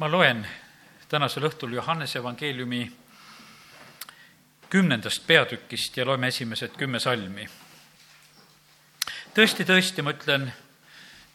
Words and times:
ma 0.00 0.08
loen 0.08 0.46
tänasel 1.08 1.44
õhtul 1.44 1.74
Johannese 1.76 2.18
evangeeliumi 2.22 2.86
kümnendast 4.72 5.26
peatükist 5.26 5.96
ja 5.96 6.06
loeme 6.08 6.30
esimesed 6.32 6.72
kümme 6.80 7.00
salmi. 7.00 7.44
tõesti, 9.36 9.66
tõesti, 9.68 10.02
ma 10.02 10.14
ütlen 10.16 10.46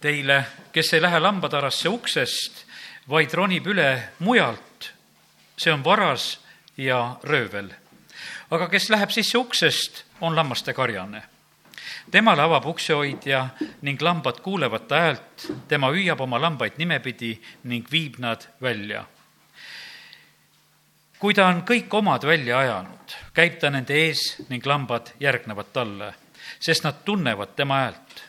teile, 0.01 0.39
kes 0.73 0.93
ei 0.93 1.01
lähe 1.01 1.19
lambatarasse 1.19 1.89
uksest, 1.89 2.65
vaid 3.09 3.33
ronib 3.33 3.69
üle 3.69 4.09
mujalt, 4.19 4.89
see 5.57 5.73
on 5.73 5.85
varas 5.85 6.39
ja 6.77 7.19
röövel. 7.23 7.69
aga 8.49 8.69
kes 8.69 8.89
läheb 8.89 9.13
sisse 9.13 9.37
uksest, 9.37 10.03
on 10.21 10.35
lammaste 10.35 10.73
karjane 10.73 11.34
temale 12.11 12.41
avab 12.41 12.65
uksehoidja 12.65 13.47
ning 13.81 14.01
lambad 14.01 14.41
kuulevad 14.41 14.87
ta 14.87 15.01
häält, 15.01 15.47
tema 15.67 15.89
hüüab 15.93 16.21
oma 16.21 16.39
lambaid 16.41 16.77
nimepidi 16.77 17.35
ning 17.63 17.87
viib 17.91 18.19
nad 18.19 18.47
välja. 18.61 19.05
kui 21.19 21.33
ta 21.33 21.47
on 21.47 21.63
kõik 21.65 21.93
omad 21.95 22.25
välja 22.27 22.59
ajanud, 22.59 23.15
käib 23.33 23.57
ta 23.59 23.69
nende 23.69 23.95
ees 23.97 24.35
ning 24.49 24.65
lambad 24.65 25.09
järgnevad 25.19 25.71
talle, 25.73 26.13
sest 26.59 26.83
nad 26.83 27.01
tunnevad 27.05 27.55
tema 27.55 27.79
häält. 27.85 28.23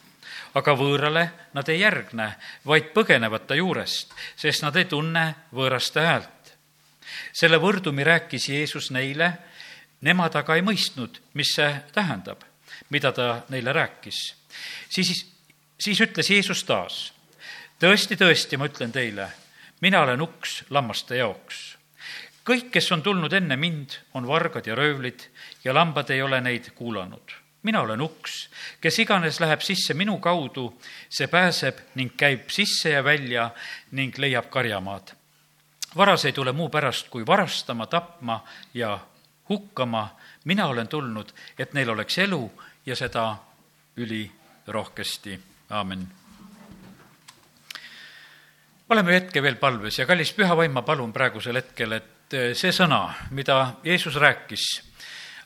aga 0.55 0.73
võõrale 0.73 1.31
nad 1.53 1.69
ei 1.69 1.81
järgne, 1.81 2.37
vaid 2.67 2.95
põgenevad 2.95 3.47
ta 3.47 3.55
juurest, 3.55 4.15
sest 4.37 4.63
nad 4.63 4.77
ei 4.77 4.85
tunne 4.85 5.35
võõraste 5.53 6.01
häält. 6.01 6.57
selle 7.33 7.59
võrdumi 7.59 8.05
rääkis 8.05 8.49
Jeesus 8.49 8.91
neile, 8.91 9.33
nemad 10.01 10.37
aga 10.37 10.55
ei 10.55 10.63
mõistnud, 10.63 11.21
mis 11.35 11.55
see 11.55 11.81
tähendab 11.93 12.45
mida 12.91 13.13
ta 13.13 13.43
neile 13.49 13.73
rääkis. 13.73 14.35
siis, 14.89 15.27
siis 15.81 16.01
ütles 16.01 16.31
Jeesus 16.31 16.65
taas, 16.65 17.13
tõesti, 17.81 18.17
tõesti, 18.17 18.57
ma 18.57 18.69
ütlen 18.71 18.93
teile, 18.93 19.29
mina 19.81 20.01
olen 20.03 20.23
uks 20.23 20.63
lammaste 20.71 21.17
jaoks. 21.17 21.77
kõik, 22.47 22.71
kes 22.71 22.93
on 22.93 23.03
tulnud 23.03 23.33
enne 23.33 23.57
mind, 23.57 23.99
on 24.15 24.27
vargad 24.27 24.67
ja 24.67 24.75
röövlid 24.75 25.29
ja 25.65 25.75
lambad 25.75 26.11
ei 26.11 26.23
ole 26.23 26.41
neid 26.41 26.71
kuulanud. 26.75 27.33
mina 27.63 27.81
olen 27.81 28.01
uks, 28.01 28.49
kes 28.81 28.99
iganes 28.99 29.41
läheb 29.41 29.61
sisse 29.61 29.95
minu 29.95 30.19
kaudu, 30.19 30.81
see 31.09 31.27
pääseb 31.27 31.79
ning 31.95 32.17
käib 32.17 32.51
sisse 32.51 32.91
ja 32.91 33.05
välja 33.05 33.51
ning 33.91 34.19
leiab 34.19 34.51
karjamaad. 34.51 35.13
varas 35.97 36.25
ei 36.25 36.33
tule 36.33 36.53
muu 36.53 36.69
pärast, 36.69 37.09
kui 37.09 37.27
varastama, 37.27 37.87
tapma 37.87 38.45
ja 38.75 38.99
hukkama. 39.49 40.17
mina 40.45 40.67
olen 40.67 40.89
tulnud, 40.89 41.33
et 41.59 41.75
neil 41.75 41.91
oleks 41.91 42.19
elu 42.19 42.53
ja 42.87 42.97
seda 42.97 43.37
ülirohkesti, 43.97 45.41
aamen. 45.71 46.09
oleme 48.89 49.15
hetke 49.15 49.43
veel 49.43 49.57
palves 49.57 49.99
ja 49.99 50.07
kallis 50.07 50.31
püha 50.33 50.57
vaim, 50.57 50.73
ma 50.73 50.83
palun 50.87 51.13
praegusel 51.13 51.59
hetkel, 51.59 51.93
et 51.93 52.35
eh, 52.35 52.53
see 52.55 52.71
sõna, 52.73 53.01
mida 53.35 53.57
Jeesus 53.85 54.15
rääkis, 54.23 54.67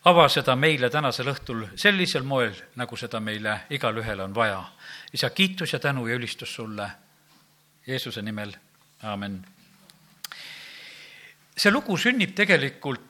ava 0.05 0.27
seda 0.28 0.56
meile 0.56 0.91
tänasel 0.91 1.30
õhtul 1.32 1.64
sellisel 1.77 2.27
moel, 2.28 2.52
nagu 2.77 2.97
seda 2.97 3.20
meile 3.20 3.62
igalühel 3.70 4.20
on 4.20 4.34
vaja. 4.34 4.60
isa, 5.12 5.30
kiitus 5.30 5.72
ja 5.72 5.78
tänu 5.78 6.06
ja 6.06 6.14
ülistus 6.14 6.54
sulle 6.54 6.91
Jeesuse 7.86 8.22
nimel, 8.22 8.52
aamen. 9.02 9.41
see 11.56 11.72
lugu 11.72 11.97
sünnib 11.97 12.34
tegelikult 12.34 13.00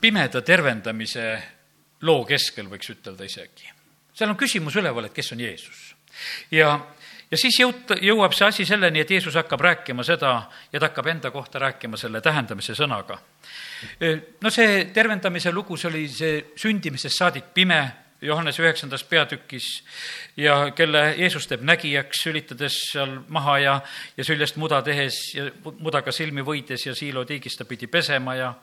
pimeda 0.00 0.42
tervendamise 0.42 1.42
loo 2.02 2.24
keskel, 2.24 2.66
võiks 2.66 2.90
ütelda 2.90 3.24
isegi 3.24 3.75
seal 4.16 4.32
on 4.32 4.38
küsimus 4.40 4.76
üleval, 4.80 5.08
et 5.08 5.16
kes 5.16 5.32
on 5.32 5.40
Jeesus. 5.44 5.94
ja, 6.50 6.72
ja 7.30 7.40
siis 7.40 7.60
jõut-, 7.60 7.96
jõuab 8.02 8.34
see 8.36 8.48
asi 8.48 8.66
selleni, 8.68 9.02
et 9.04 9.10
Jeesus 9.10 9.36
hakkab 9.36 9.60
rääkima 9.60 10.04
seda 10.06 10.32
ja 10.72 10.80
ta 10.80 10.88
hakkab 10.88 11.12
enda 11.12 11.30
kohta 11.30 11.60
rääkima 11.62 12.00
selle 12.00 12.20
tähendamise 12.24 12.74
sõnaga. 12.78 13.18
no 14.40 14.50
see 14.50 14.84
tervendamise 14.94 15.52
lugu, 15.52 15.76
see 15.76 15.92
oli 15.92 16.08
see 16.08 16.42
sündimisest 16.56 17.18
saadik 17.18 17.54
pime, 17.54 17.84
Johannes 18.22 18.56
üheksandas 18.56 19.02
peatükis 19.04 19.66
ja 20.40 20.70
kelle 20.74 21.02
Jeesus 21.18 21.44
teeb 21.46 21.60
nägijaks, 21.68 22.22
sülitades 22.24 22.78
seal 22.94 23.18
maha 23.28 23.58
ja, 23.60 23.74
ja 24.16 24.24
süljest 24.24 24.56
muda 24.56 24.80
tehes 24.82 25.18
ja 25.34 25.50
mudaga 25.84 26.14
silmi 26.16 26.40
võides 26.40 26.86
ja 26.86 26.94
siilotiigis 26.96 27.58
ta 27.60 27.68
pidi 27.68 27.86
pesema 27.92 28.34
ja 28.34 28.54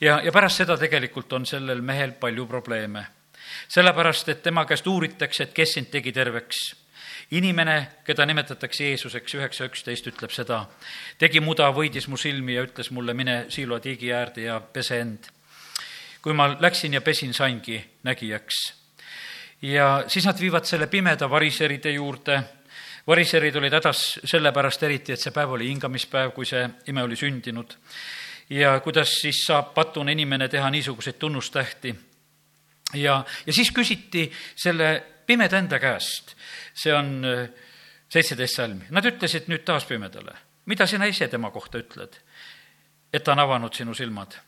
ja, 0.00 0.16
ja 0.24 0.32
pärast 0.32 0.64
seda 0.64 0.78
tegelikult 0.80 1.32
on 1.36 1.44
sellel 1.46 1.84
mehel 1.84 2.16
palju 2.16 2.48
probleeme 2.48 3.04
sellepärast 3.68 4.28
et 4.28 4.42
tema 4.42 4.64
käest 4.64 4.86
uuritakse, 4.86 5.42
et 5.42 5.54
kes 5.54 5.72
sind 5.78 5.90
tegi 5.90 6.12
terveks. 6.12 6.74
inimene, 7.30 7.88
keda 8.04 8.26
nimetatakse 8.26 8.84
Jeesuseks, 8.84 9.34
üheksa 9.34 9.66
üksteist 9.66 10.06
ütleb 10.06 10.30
seda, 10.30 10.60
tegi 11.18 11.40
muda, 11.40 11.72
võidis 11.74 12.06
mu 12.08 12.16
silmi 12.16 12.54
ja 12.54 12.62
ütles 12.62 12.90
mulle, 12.90 13.14
mine 13.14 13.46
Siilo 13.48 13.80
tiigi 13.80 14.12
äärde 14.12 14.42
ja 14.42 14.60
pese 14.60 15.00
end. 15.00 15.26
kui 16.22 16.32
ma 16.32 16.56
läksin 16.60 16.94
ja 16.94 17.00
pesin, 17.00 17.34
saingi 17.34 17.84
nägijaks. 18.02 18.74
ja 19.62 20.04
siis 20.08 20.26
nad 20.26 20.40
viivad 20.40 20.64
selle 20.64 20.86
pimeda 20.86 21.30
variseride 21.30 21.90
juurde 21.90 22.42
variserid 23.06 23.56
olid 23.56 23.72
hädas 23.72 24.02
sellepärast 24.24 24.82
eriti, 24.82 25.14
et 25.14 25.22
see 25.22 25.34
päev 25.34 25.54
oli 25.54 25.68
hingamispäev, 25.70 26.32
kui 26.34 26.46
see 26.46 26.64
ime 26.90 27.02
oli 27.06 27.16
sündinud. 27.16 27.76
ja 28.50 28.80
kuidas 28.80 29.10
siis 29.20 29.42
saab 29.46 29.72
patune 29.74 30.12
inimene 30.12 30.48
teha 30.48 30.70
niisuguseid 30.70 31.16
tunnustähti 31.18 31.94
ja, 32.94 33.24
ja 33.46 33.52
siis 33.52 33.72
küsiti 33.74 34.26
selle 34.54 34.90
pimeda 35.26 35.58
enda 35.58 35.78
käest, 35.82 36.36
see 36.74 36.94
on 36.94 37.24
äh, 37.26 37.48
seitseteist 38.12 38.60
salmi, 38.60 38.86
nad 38.94 39.06
ütlesid 39.08 39.50
nüüd 39.50 39.64
taas 39.66 39.86
pimedale, 39.88 40.36
mida 40.70 40.86
sina 40.86 41.08
ise 41.10 41.28
tema 41.28 41.50
kohta 41.54 41.80
ütled, 41.82 42.14
et 43.12 43.24
ta 43.24 43.34
on 43.34 43.42
avanud 43.42 43.74
sinu 43.74 43.94
silmad. 43.94 44.38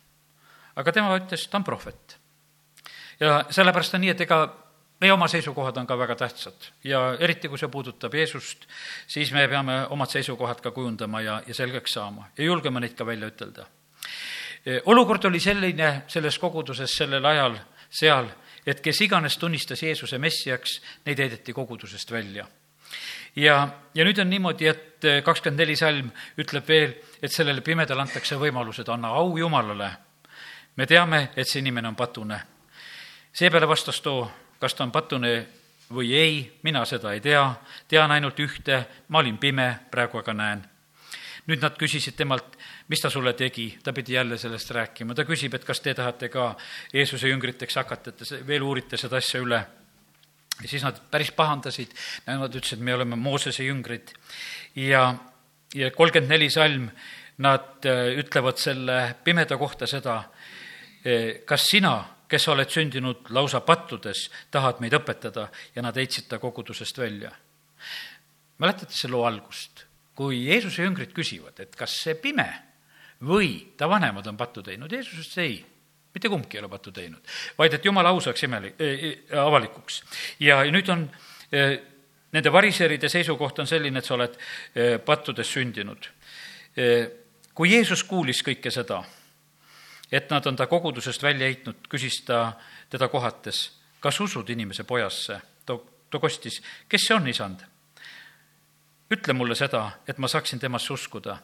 aga 0.79 0.93
tema 0.93 1.17
ütles, 1.19 1.49
ta 1.51 1.59
on 1.59 1.65
prohvet. 1.65 2.19
ja 3.21 3.45
sellepärast 3.51 3.95
on 3.95 4.01
nii, 4.07 4.15
et 4.15 4.21
ega 4.21 4.43
meie 5.01 5.13
oma 5.13 5.29
seisukohad 5.31 5.77
on 5.77 5.87
ka 5.87 5.99
väga 5.99 6.17
tähtsad 6.17 6.71
ja 6.85 7.17
eriti, 7.21 7.49
kui 7.49 7.59
see 7.59 7.71
puudutab 7.71 8.15
Jeesust, 8.15 8.67
siis 9.07 9.33
me 9.33 9.47
peame 9.49 9.85
omad 9.95 10.11
seisukohad 10.11 10.61
ka 10.63 10.71
kujundama 10.71 11.21
ja, 11.23 11.41
ja 11.47 11.55
selgeks 11.55 11.95
saama 11.99 12.31
ja 12.39 12.45
julgema 12.45 12.81
neid 12.81 12.97
ka 12.99 13.07
välja 13.07 13.31
ütelda. 13.31 13.67
olukord 14.85 15.25
oli 15.25 15.41
selline 15.41 16.03
selles 16.09 16.39
koguduses 16.39 16.97
sellel 16.97 17.25
ajal, 17.25 17.59
seal, 17.91 18.29
et 18.67 18.81
kes 18.81 19.01
iganes 19.01 19.39
tunnistas 19.39 19.83
Jeesuse 19.83 20.19
messiaks, 20.19 20.81
neid 21.07 21.19
heideti 21.19 21.53
kogudusest 21.53 22.11
välja. 22.13 22.47
ja, 23.37 23.69
ja 23.95 24.05
nüüd 24.05 24.19
on 24.19 24.31
niimoodi, 24.31 24.67
et 24.67 25.09
kakskümmend 25.25 25.61
neli 25.61 25.77
salm 25.77 26.11
ütleb 26.39 26.69
veel, 26.69 26.95
et 27.23 27.33
sellele 27.33 27.61
pimedale 27.61 28.03
antakse 28.03 28.37
võimalus, 28.37 28.81
et 28.81 28.89
anna 28.89 29.09
au 29.09 29.37
Jumalale. 29.39 29.91
me 30.77 30.87
teame, 30.87 31.31
et 31.37 31.49
see 31.49 31.61
inimene 31.61 31.89
on 31.89 31.97
patune. 31.97 32.41
seepeale 33.33 33.69
vastas 33.69 34.01
too, 34.01 34.31
kas 34.59 34.75
ta 34.75 34.85
on 34.85 34.93
patune 34.93 35.47
või 35.95 36.13
ei, 36.13 36.59
mina 36.63 36.85
seda 36.85 37.13
ei 37.13 37.21
tea, 37.21 37.55
tean 37.89 38.11
ainult 38.11 38.41
ühte, 38.41 38.85
ma 39.09 39.19
olin 39.19 39.39
pime, 39.39 39.79
praegu 39.91 40.19
aga 40.19 40.35
näen. 40.35 40.65
nüüd 41.47 41.63
nad 41.63 41.79
küsisid 41.79 42.17
temalt, 42.17 42.58
mis 42.89 43.01
ta 43.01 43.11
sulle 43.11 43.33
tegi, 43.37 43.69
ta 43.85 43.93
pidi 43.93 44.13
jälle 44.17 44.39
sellest 44.39 44.71
rääkima, 44.71 45.15
ta 45.15 45.25
küsib, 45.29 45.55
et 45.55 45.65
kas 45.65 45.81
te 45.85 45.95
tahate 45.95 46.31
ka 46.33 46.51
Jeesuse 46.93 47.29
jüngriteks 47.29 47.77
hakata, 47.81 48.13
et 48.13 48.23
te 48.23 48.41
veel 48.49 48.65
uurite 48.65 48.97
seda 48.97 49.21
asja 49.21 49.41
üle. 49.45 49.61
ja 50.63 50.69
siis 50.69 50.83
nad 50.83 50.97
päris 51.11 51.31
pahandasid, 51.31 51.93
nad 52.27 52.55
ütlesid, 52.55 52.81
me 52.83 52.95
oleme 52.95 53.17
Moosese 53.17 53.65
jüngrid 53.65 54.11
ja, 54.75 55.15
ja 55.75 55.91
kolmkümmend 55.91 56.33
neli 56.33 56.51
salm, 56.51 56.89
nad 57.39 57.87
äh, 57.87 58.17
ütlevad 58.19 58.59
selle 58.59 59.15
pimeda 59.25 59.59
kohta 59.59 59.87
seda, 59.87 60.17
äh, 61.05 61.45
kas 61.47 61.69
sina, 61.71 61.93
kes 62.29 62.49
oled 62.49 62.73
sündinud 62.73 63.29
lausa 63.31 63.61
pattudes, 63.61 64.29
tahad 64.51 64.81
meid 64.81 64.97
õpetada 64.97 65.47
ja 65.77 65.85
nad 65.85 65.97
heitsid 65.97 66.27
ta 66.29 66.39
kogudusest 66.39 66.99
välja. 66.99 67.31
mäletate 68.59 68.93
selle 68.93 69.13
loo 69.13 69.27
algust? 69.27 69.85
kui 70.19 70.49
Jeesuse 70.49 70.83
jüngrid 70.83 71.13
küsivad, 71.15 71.61
et 71.63 71.77
kas 71.79 71.93
see 72.03 72.17
pime 72.19 72.68
või 73.25 73.75
ta 73.77 73.89
vanemad 73.89 74.27
on 74.27 74.37
pattu 74.37 74.63
teinud, 74.63 74.93
Jeesus 74.93 75.19
ütles 75.19 75.39
ei, 75.43 75.59
mitte 76.15 76.29
kumbki 76.29 76.57
ei 76.57 76.63
ole 76.63 76.71
pattu 76.71 76.93
teinud, 76.95 77.23
vaid 77.59 77.75
et 77.75 77.85
jumala 77.85 78.13
au 78.15 78.21
saaks 78.21 78.45
imeli- 78.47 78.75
äh,, 78.79 79.39
avalikuks. 79.39 80.03
ja 80.41 80.63
nüüd 80.71 80.89
on 80.89 81.11
äh, 81.53 81.79
nende 82.33 82.53
variseride 82.53 83.09
seisukoht 83.09 83.59
on 83.59 83.67
selline, 83.67 83.99
et 83.99 84.05
sa 84.05 84.15
oled 84.15 84.35
äh, 84.39 84.99
pattudes 85.05 85.53
sündinud 85.53 86.11
äh,. 86.79 87.09
kui 87.55 87.73
Jeesus 87.73 88.05
kuulis 88.05 88.43
kõike 88.47 88.71
seda, 88.71 89.03
et 90.13 90.31
nad 90.31 90.47
on 90.47 90.57
ta 90.57 90.67
kogudusest 90.67 91.23
välja 91.23 91.47
heitnud, 91.47 91.89
küsis 91.91 92.23
ta 92.25 92.53
teda 92.91 93.09
kohates, 93.09 93.65
kas 94.01 94.21
usud 94.21 94.51
inimese 94.51 94.85
pojasse? 94.85 95.41
ta, 95.67 95.79
ta 96.11 96.19
kostis, 96.19 96.63
kes 96.89 97.07
see 97.07 97.17
on, 97.17 97.29
isand? 97.29 97.67
ütle 99.11 99.33
mulle 99.33 99.55
seda, 99.57 99.99
et 100.07 100.19
ma 100.19 100.29
saaksin 100.29 100.61
temasse 100.61 100.93
uskuda 100.93 101.39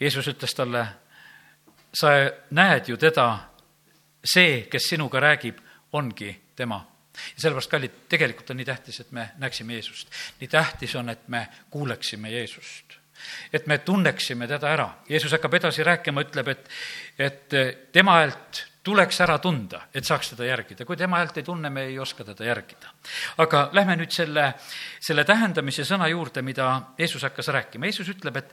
Jeesus 0.00 0.28
ütles 0.28 0.54
talle, 0.54 0.86
sa 1.94 2.10
näed 2.50 2.88
ju 2.88 2.96
teda, 2.96 3.28
see, 4.24 4.64
kes 4.70 4.88
sinuga 4.90 5.20
räägib, 5.20 5.60
ongi 5.92 6.32
tema. 6.56 6.86
ja 7.14 7.40
sellepärast, 7.40 7.70
kallid, 7.70 7.92
tegelikult 8.08 8.50
on 8.50 8.56
nii 8.56 8.66
tähtis, 8.66 9.00
et 9.00 9.12
me 9.12 9.28
näeksime 9.38 9.72
Jeesust. 9.72 10.10
nii 10.40 10.48
tähtis 10.48 10.94
on, 10.96 11.08
et 11.08 11.28
me 11.28 11.48
kuuleksime 11.70 12.30
Jeesust. 12.30 12.98
et 13.52 13.66
me 13.66 13.78
tunneksime 13.78 14.46
teda 14.46 14.68
ära. 14.68 14.88
Jeesus 15.08 15.32
hakkab 15.32 15.54
edasi 15.54 15.84
rääkima, 15.84 16.20
ütleb, 16.20 16.48
et, 16.48 16.68
et 17.18 17.54
tema 17.92 18.18
häält 18.18 18.64
tuleks 18.84 19.20
ära 19.24 19.38
tunda, 19.38 19.86
et 19.94 20.04
saaks 20.04 20.34
teda 20.34 20.44
järgida. 20.44 20.84
kui 20.84 20.96
tema 20.96 21.16
häält 21.16 21.36
ei 21.40 21.42
tunne, 21.42 21.70
me 21.70 21.86
ei 21.88 21.98
oska 21.98 22.24
teda 22.24 22.44
järgida. 22.44 22.90
aga 23.38 23.68
lähme 23.72 23.96
nüüd 23.96 24.12
selle, 24.12 24.54
selle 25.00 25.24
tähendamise 25.24 25.84
sõna 25.88 26.08
juurde, 26.08 26.42
mida 26.42 26.82
Jeesus 26.98 27.22
hakkas 27.22 27.48
rääkima. 27.48 27.86
Jeesus 27.86 28.08
ütleb, 28.08 28.36
et 28.36 28.52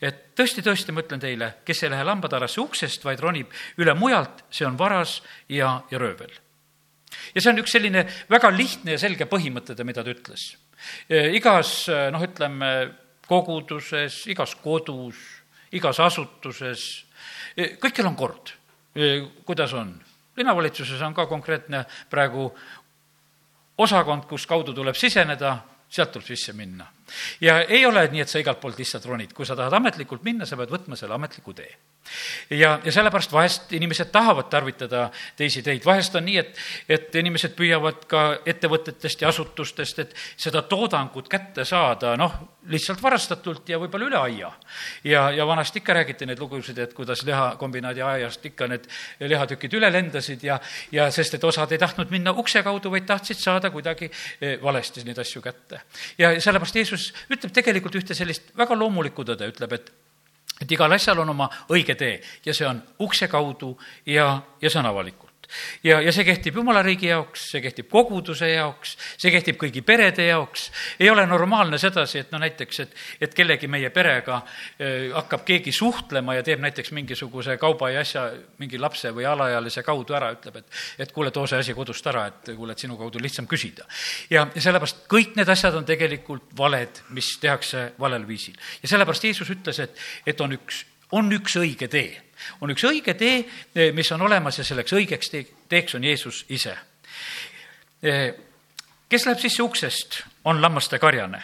et 0.00 0.20
tõesti, 0.38 0.62
tõesti, 0.62 0.94
ma 0.94 1.02
ütlen 1.02 1.22
teile, 1.22 1.50
kes 1.66 1.82
ei 1.82 1.92
lähe 1.92 2.06
lambatarasse 2.06 2.60
uksest, 2.62 3.04
vaid 3.06 3.20
ronib 3.22 3.52
üle 3.82 3.94
mujalt, 3.98 4.44
see 4.54 4.66
on 4.68 4.78
varas 4.78 5.18
ja, 5.50 5.80
ja 5.90 6.00
röövel. 6.00 6.30
ja 7.34 7.42
see 7.42 7.50
on 7.50 7.62
üks 7.62 7.74
selline 7.74 8.04
väga 8.30 8.50
lihtne 8.54 8.94
ja 8.94 9.02
selge 9.02 9.26
põhimõte, 9.30 9.76
mida 9.84 10.04
ta 10.04 10.14
ütles. 10.14 10.52
igas, 11.34 11.88
noh, 12.12 12.22
ütleme, 12.22 12.72
koguduses, 13.28 14.22
igas 14.30 14.54
kodus, 14.62 15.18
igas 15.74 15.98
asutuses, 16.00 16.84
kõikjal 17.82 18.12
on 18.12 18.16
kord, 18.16 18.54
kuidas 19.44 19.74
on. 19.74 19.96
linnavalitsuses 20.38 21.02
on 21.02 21.14
ka 21.14 21.26
konkreetne 21.26 21.84
praegu 22.10 22.52
osakond, 23.78 24.24
kus 24.30 24.46
kaudu 24.46 24.72
tuleb 24.74 24.94
siseneda, 24.94 25.58
sealt 25.90 26.14
tuleb 26.14 26.26
sisse 26.26 26.54
minna 26.54 26.86
ja 27.40 27.60
ei 27.62 27.86
ole 27.86 28.06
nii, 28.12 28.22
et 28.24 28.32
sa 28.32 28.40
igalt 28.42 28.60
poolt 28.60 28.78
lihtsalt 28.78 29.06
ronid, 29.06 29.32
kui 29.36 29.46
sa 29.46 29.56
tahad 29.56 29.74
ametlikult 29.78 30.24
minna, 30.26 30.46
sa 30.46 30.58
pead 30.58 30.72
võtma 30.72 30.98
selle 30.98 31.14
ametliku 31.14 31.54
tee. 31.56 31.70
ja, 32.50 32.78
ja 32.84 32.92
sellepärast 32.92 33.32
vahest 33.32 33.72
inimesed 33.76 34.12
tahavad 34.12 34.48
tarvitada 34.50 35.08
teisi 35.36 35.62
teid, 35.62 35.84
vahest 35.84 36.14
on 36.16 36.24
nii, 36.28 36.38
et, 36.38 36.62
et 36.88 37.18
inimesed 37.20 37.56
püüavad 37.58 38.06
ka 38.08 38.28
ettevõtetest 38.46 39.22
ja 39.22 39.32
asutustest, 39.32 39.98
et 40.04 40.14
seda 40.36 40.62
toodangut 40.62 41.28
kätte 41.28 41.64
saada, 41.68 42.16
noh, 42.16 42.38
lihtsalt 42.68 43.02
varastatult 43.02 43.68
ja 43.68 43.78
võib-olla 43.80 44.08
üle 44.08 44.18
aia. 44.18 44.50
ja, 45.04 45.30
ja 45.30 45.46
vanasti 45.46 45.80
ikka 45.80 45.94
räägiti 45.94 46.26
neid 46.26 46.38
lugusid, 46.38 46.78
et 46.78 46.94
kuidas 46.94 47.22
lihakombinaadi 47.24 48.02
aiast 48.02 48.44
ikka 48.44 48.68
need 48.68 48.88
lihatükid 49.20 49.74
üle 49.78 49.90
lendasid 49.92 50.44
ja, 50.44 50.58
ja 50.92 51.08
sest, 51.14 51.34
et 51.34 51.44
osad 51.44 51.72
ei 51.72 51.78
tahtnud 51.78 52.10
minna 52.10 52.32
ukse 52.32 52.62
kaudu, 52.62 52.90
vaid 52.90 53.06
tahtsid 53.08 53.40
saada 53.40 53.70
kuidagi 53.70 54.10
eh, 54.40 54.58
valesti 54.62 55.04
neid 55.06 55.18
asju 55.18 55.42
kätte. 55.42 55.80
ja 56.18 56.34
sellepärast 56.40 56.76
Jeesus 56.76 56.97
Jeesus 56.98 57.30
ütleb 57.30 57.54
tegelikult 57.54 57.96
ühte 58.00 58.16
sellist 58.18 58.52
väga 58.58 58.76
loomulikku 58.78 59.24
tõde, 59.24 59.48
ütleb, 59.54 59.78
et 59.78 59.94
et 60.58 60.72
igal 60.74 60.90
asjal 60.90 61.20
on 61.22 61.28
oma 61.30 61.46
õige 61.70 61.94
tee 61.94 62.16
ja 62.44 62.54
see 62.56 62.66
on 62.66 62.80
ukse 63.04 63.28
kaudu 63.30 63.76
ja, 64.06 64.40
ja 64.58 64.70
see 64.70 64.80
on 64.80 64.88
avalikult 65.48 65.84
ja, 65.84 66.00
ja 66.00 66.12
see 66.12 66.24
kehtib 66.24 66.56
Jumala 66.56 66.82
riigi 66.82 67.08
jaoks, 67.08 67.50
see 67.52 67.60
kehtib 67.62 67.88
koguduse 67.90 68.48
jaoks, 68.50 68.96
see 69.18 69.30
kehtib 69.30 69.56
kõigi 69.60 69.82
perede 69.82 70.26
jaoks. 70.26 70.70
ei 71.00 71.10
ole 71.10 71.26
normaalne 71.26 71.78
sedasi, 71.78 72.18
et 72.18 72.32
no 72.32 72.38
näiteks, 72.38 72.80
et, 72.80 72.94
et 73.20 73.34
kellegi 73.34 73.68
meie 73.68 73.90
perega 73.90 74.42
äh, 74.80 75.10
hakkab 75.14 75.44
keegi 75.44 75.72
suhtlema 75.72 76.34
ja 76.34 76.42
teeb 76.42 76.60
näiteks 76.60 76.92
mingisuguse 76.92 77.56
kauba 77.58 77.90
ja 77.90 78.00
asja 78.00 78.30
mingi 78.58 78.78
lapse 78.78 79.10
või 79.14 79.26
alaealise 79.26 79.82
kaudu 79.82 80.14
ära, 80.14 80.32
ütleb, 80.36 80.56
et, 80.56 80.66
et 80.98 81.12
kuule, 81.12 81.30
too 81.30 81.46
see 81.46 81.58
asi 81.58 81.74
kodust 81.74 82.06
ära, 82.06 82.26
et 82.28 82.52
kuule, 82.54 82.72
et 82.72 82.78
sinu 82.78 82.98
kaudu 82.98 83.22
lihtsam 83.22 83.46
küsida. 83.46 83.86
ja, 84.30 84.46
ja 84.54 84.60
sellepärast 84.60 85.06
kõik 85.08 85.36
need 85.36 85.48
asjad 85.48 85.74
on 85.74 85.88
tegelikult 85.88 86.52
valed, 86.56 87.02
mis 87.10 87.36
tehakse 87.40 87.92
valel 87.98 88.26
viisil. 88.28 88.56
ja 88.82 88.94
sellepärast 88.94 89.24
Jeesus 89.24 89.50
ütles, 89.50 89.80
et, 89.82 90.06
et 90.26 90.40
on 90.40 90.56
üks, 90.58 90.84
on 91.12 91.32
üks 91.32 91.56
õige 91.56 91.88
tee 91.88 92.28
on 92.60 92.72
üks 92.72 92.84
õige 92.88 93.14
tee, 93.18 93.42
eh, 93.74 93.92
mis 93.94 94.10
on 94.12 94.22
olemas 94.26 94.58
ja 94.58 94.66
selleks 94.66 94.94
õigeks 94.96 95.30
tee, 95.32 95.46
teeks 95.68 95.96
on 95.98 96.04
Jeesus 96.04 96.44
ise. 96.54 96.74
Eh, 98.02 98.34
kes 99.08 99.26
läheb 99.26 99.40
sisse 99.42 99.62
uksest, 99.62 100.22
on 100.44 100.62
lammaste 100.62 100.98
karjane. 100.98 101.42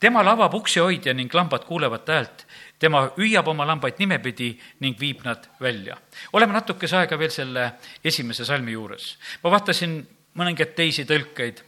temal 0.00 0.28
avab 0.28 0.54
uksehoidja 0.54 1.12
ning 1.14 1.34
lambad 1.34 1.64
kuulevad 1.64 2.08
häält. 2.08 2.46
tema 2.78 3.10
hüüab 3.16 3.48
oma 3.48 3.66
lambaid 3.66 3.98
nimepidi 3.98 4.58
ning 4.80 5.00
viib 5.00 5.24
nad 5.24 5.46
välja. 5.60 5.96
oleme 6.32 6.52
natukese 6.52 6.96
aega 6.96 7.18
veel 7.18 7.30
selle 7.30 7.72
esimese 8.04 8.44
salmi 8.44 8.72
juures. 8.72 9.18
ma 9.44 9.50
vaatasin 9.50 10.06
mõningaid 10.36 10.74
teisi 10.74 11.04
tõlkeid, 11.04 11.60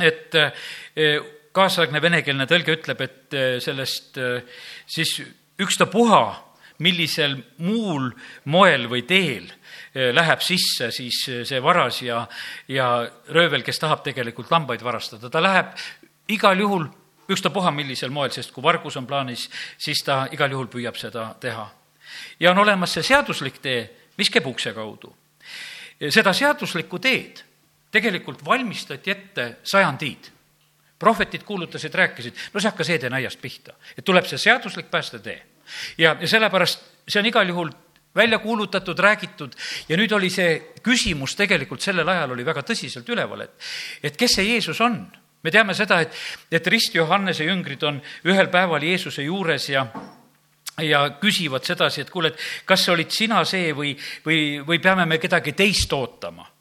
et 0.00 0.34
eh, 0.34 1.20
kaasaegne 1.52 2.02
venekeelne 2.02 2.46
tõlge 2.46 2.72
ütleb, 2.72 3.00
et 3.00 3.60
sellest 3.62 4.18
siis 4.86 5.20
ükstapuha 5.58 6.24
millisel 6.82 7.36
muul 7.62 8.10
moel 8.50 8.88
või 8.90 9.04
teel 9.06 9.46
eh, 9.46 10.10
läheb 10.14 10.42
sisse 10.42 10.90
siis 10.94 11.20
eh, 11.30 11.44
see 11.46 11.62
varas 11.62 12.00
ja, 12.02 12.24
ja 12.68 12.88
röövel, 13.30 13.62
kes 13.62 13.78
tahab 13.78 14.02
tegelikult 14.06 14.50
lambaid 14.50 14.82
varastada, 14.82 15.30
ta 15.30 15.42
läheb 15.42 15.72
igal 16.34 16.58
juhul 16.58 16.88
ükstapuha 17.30 17.70
millisel 17.72 18.12
moel, 18.12 18.32
sest 18.34 18.52
kui 18.52 18.62
vargus 18.64 18.98
on 19.00 19.06
plaanis, 19.06 19.46
siis 19.78 20.02
ta 20.04 20.24
igal 20.34 20.50
juhul 20.50 20.68
püüab 20.72 20.98
seda 20.98 21.30
teha. 21.40 21.68
ja 22.40 22.50
on 22.50 22.58
olemas 22.58 22.92
see 22.92 23.06
seaduslik 23.06 23.62
tee, 23.62 23.86
mis 24.18 24.30
käib 24.30 24.46
ukse 24.46 24.74
kaudu. 24.74 25.14
seda 26.10 26.32
seaduslikku 26.32 26.98
teed 26.98 27.44
tegelikult 27.94 28.44
valmistati 28.44 29.10
ette 29.10 29.56
sajandiid 29.62 30.33
prohvetid 31.04 31.44
kuulutasid, 31.44 31.94
rääkisid, 31.94 32.44
no 32.52 32.60
see 32.60 32.72
hakkas 32.72 32.92
Edenaiast 32.96 33.40
pihta, 33.42 33.76
et 33.96 34.04
tuleb 34.04 34.26
see 34.28 34.40
seaduslik 34.40 34.90
päästetee 34.92 35.38
ja, 35.98 36.16
ja 36.20 36.28
sellepärast 36.28 36.86
see 37.08 37.20
on 37.20 37.28
igal 37.28 37.48
juhul 37.52 37.72
välja 38.14 38.38
kuulutatud, 38.38 38.98
räägitud 38.98 39.52
ja 39.88 39.98
nüüd 39.98 40.12
oli 40.14 40.30
see 40.30 40.56
küsimus 40.82 41.34
tegelikult 41.36 41.82
sellel 41.82 42.08
ajal 42.08 42.36
oli 42.36 42.46
väga 42.46 42.62
tõsiselt 42.66 43.08
üleval, 43.10 43.46
et, 43.46 43.54
et 44.02 44.16
kes 44.16 44.38
see 44.38 44.48
Jeesus 44.52 44.80
on. 44.80 45.02
me 45.44 45.50
teame 45.52 45.74
seda, 45.74 46.00
et, 46.00 46.14
et 46.50 46.66
Rist 46.72 46.94
Johannese 46.94 47.44
jüngrid 47.44 47.82
on 47.84 48.00
ühel 48.24 48.48
päeval 48.48 48.82
Jeesuse 48.82 49.22
juures 49.22 49.68
ja 49.68 49.86
ja 50.82 51.04
küsivad 51.20 51.62
sedasi, 51.62 52.00
et 52.00 52.10
kuule, 52.10 52.32
et 52.32 52.38
kas 52.66 52.88
olid 52.88 53.10
sina 53.10 53.44
see 53.44 53.72
või, 53.72 53.92
või, 54.26 54.58
või 54.66 54.80
peame 54.82 55.06
me 55.06 55.18
kedagi 55.22 55.52
teist 55.52 55.92
ootama 55.92 56.53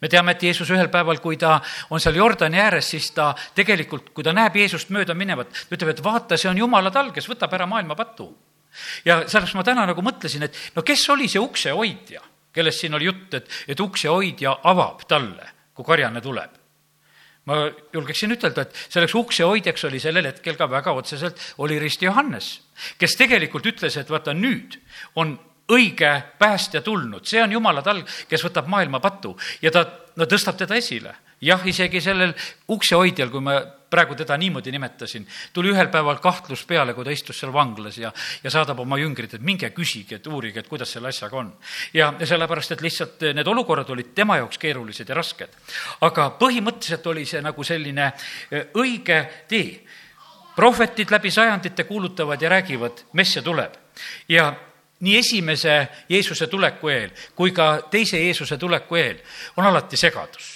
me 0.00 0.08
teame, 0.08 0.34
et 0.34 0.42
Jeesus 0.42 0.70
ühel 0.74 0.90
päeval, 0.92 1.20
kui 1.22 1.36
ta 1.40 1.58
on 1.90 2.02
seal 2.02 2.18
Jordani 2.18 2.60
ääres, 2.60 2.90
siis 2.94 3.10
ta 3.16 3.32
tegelikult, 3.56 4.10
kui 4.16 4.24
ta 4.26 4.34
näeb 4.36 4.56
Jeesust 4.56 4.90
mööda 4.94 5.14
minevat, 5.14 5.52
ta 5.52 5.76
ütleb, 5.76 5.94
et 5.94 6.02
vaata, 6.04 6.38
see 6.40 6.50
on 6.50 6.60
Jumala 6.60 6.92
tal, 6.94 7.12
kes 7.14 7.28
võtab 7.30 7.54
ära 7.56 7.68
maailma 7.70 7.96
patu. 7.98 8.32
ja 9.04 9.20
sellepärast 9.22 9.54
ma 9.54 9.62
täna 9.62 9.86
nagu 9.86 10.02
mõtlesin, 10.02 10.42
et 10.42 10.58
no 10.74 10.82
kes 10.82 11.08
oli 11.14 11.28
see 11.30 11.40
uksehoidja, 11.40 12.20
kellest 12.52 12.82
siin 12.82 12.94
oli 12.94 13.06
jutt, 13.06 13.34
et, 13.34 13.48
et 13.68 13.80
uksehoidja 13.80 14.58
avab 14.64 15.06
talle, 15.08 15.50
kui 15.74 15.86
karjane 15.86 16.20
tuleb 16.20 16.60
ma 17.44 17.66
julgeksin 17.92 18.32
ütelda, 18.32 18.64
et 18.64 18.78
selleks 18.88 19.14
uksehoidjaks 19.18 19.84
oli 19.88 20.00
sellel 20.00 20.30
hetkel 20.30 20.56
ka 20.56 20.68
väga 20.70 20.94
otseselt, 20.96 21.40
oli 21.60 21.76
Rist 21.78 22.02
Johannes, 22.02 22.54
kes 22.98 23.18
tegelikult 23.20 23.66
ütles, 23.68 23.98
et 24.00 24.10
vaata 24.10 24.32
nüüd 24.36 24.78
on 25.20 25.36
õige 25.72 26.10
päästja 26.38 26.82
tulnud, 26.84 27.24
see 27.26 27.42
on 27.42 27.52
Jumala 27.52 27.82
talg, 27.82 28.08
kes 28.28 28.44
võtab 28.44 28.68
maailma 28.68 29.00
patu 29.00 29.32
ja 29.62 29.72
ta, 29.72 29.84
no 30.16 30.26
tõstab 30.28 30.58
teda 30.60 30.76
esile. 30.76 31.14
jah, 31.44 31.60
isegi 31.66 32.00
sellel 32.00 32.32
uksehoidjal, 32.72 33.30
kui 33.30 33.40
ma 33.44 33.58
praegu 33.94 34.14
teda 34.18 34.36
niimoodi 34.40 34.72
nimetasin, 34.72 35.26
tuli 35.52 35.70
ühel 35.70 35.88
päeval 35.92 36.18
kahtlus 36.22 36.64
peale, 36.66 36.94
kui 36.94 37.04
ta 37.04 37.12
istus 37.14 37.38
seal 37.38 37.52
vanglas 37.52 37.98
ja, 37.98 38.10
ja 38.42 38.50
saadab 38.50 38.80
oma 38.82 38.98
jüngrid, 38.98 39.36
et 39.36 39.44
minge 39.44 39.70
küsige, 39.76 40.18
et 40.18 40.26
uurige, 40.26 40.64
et 40.64 40.68
kuidas 40.68 40.94
selle 40.96 41.12
asjaga 41.12 41.38
on. 41.38 41.52
ja, 41.94 42.12
ja 42.18 42.26
sellepärast, 42.26 42.74
et 42.74 42.84
lihtsalt 42.84 43.26
need 43.36 43.50
olukorrad 43.50 43.90
olid 43.94 44.14
tema 44.14 44.38
jaoks 44.40 44.58
keerulised 44.58 45.08
ja 45.08 45.18
rasked. 45.18 45.54
aga 46.00 46.30
põhimõtteliselt 46.40 47.06
oli 47.12 47.26
see 47.28 47.42
nagu 47.44 47.64
selline 47.64 48.10
e, 48.50 48.64
õige 48.80 49.20
tee. 49.48 49.80
prohvetid 50.56 51.10
läbi 51.10 51.30
sajandite 51.30 51.84
kuulutavad 51.84 52.42
ja 52.42 52.48
räägivad, 52.48 53.04
Messia 53.12 53.42
tuleb 53.42 53.74
ja 54.28 54.52
nii 55.04 55.18
esimese 55.20 55.76
Jeesuse 56.08 56.46
tuleku 56.50 56.88
eel 56.92 57.10
kui 57.36 57.52
ka 57.52 57.68
teise 57.90 58.20
Jeesuse 58.20 58.58
tuleku 58.60 58.96
eel 59.00 59.20
on 59.56 59.66
alati 59.68 60.00
segadust 60.00 60.53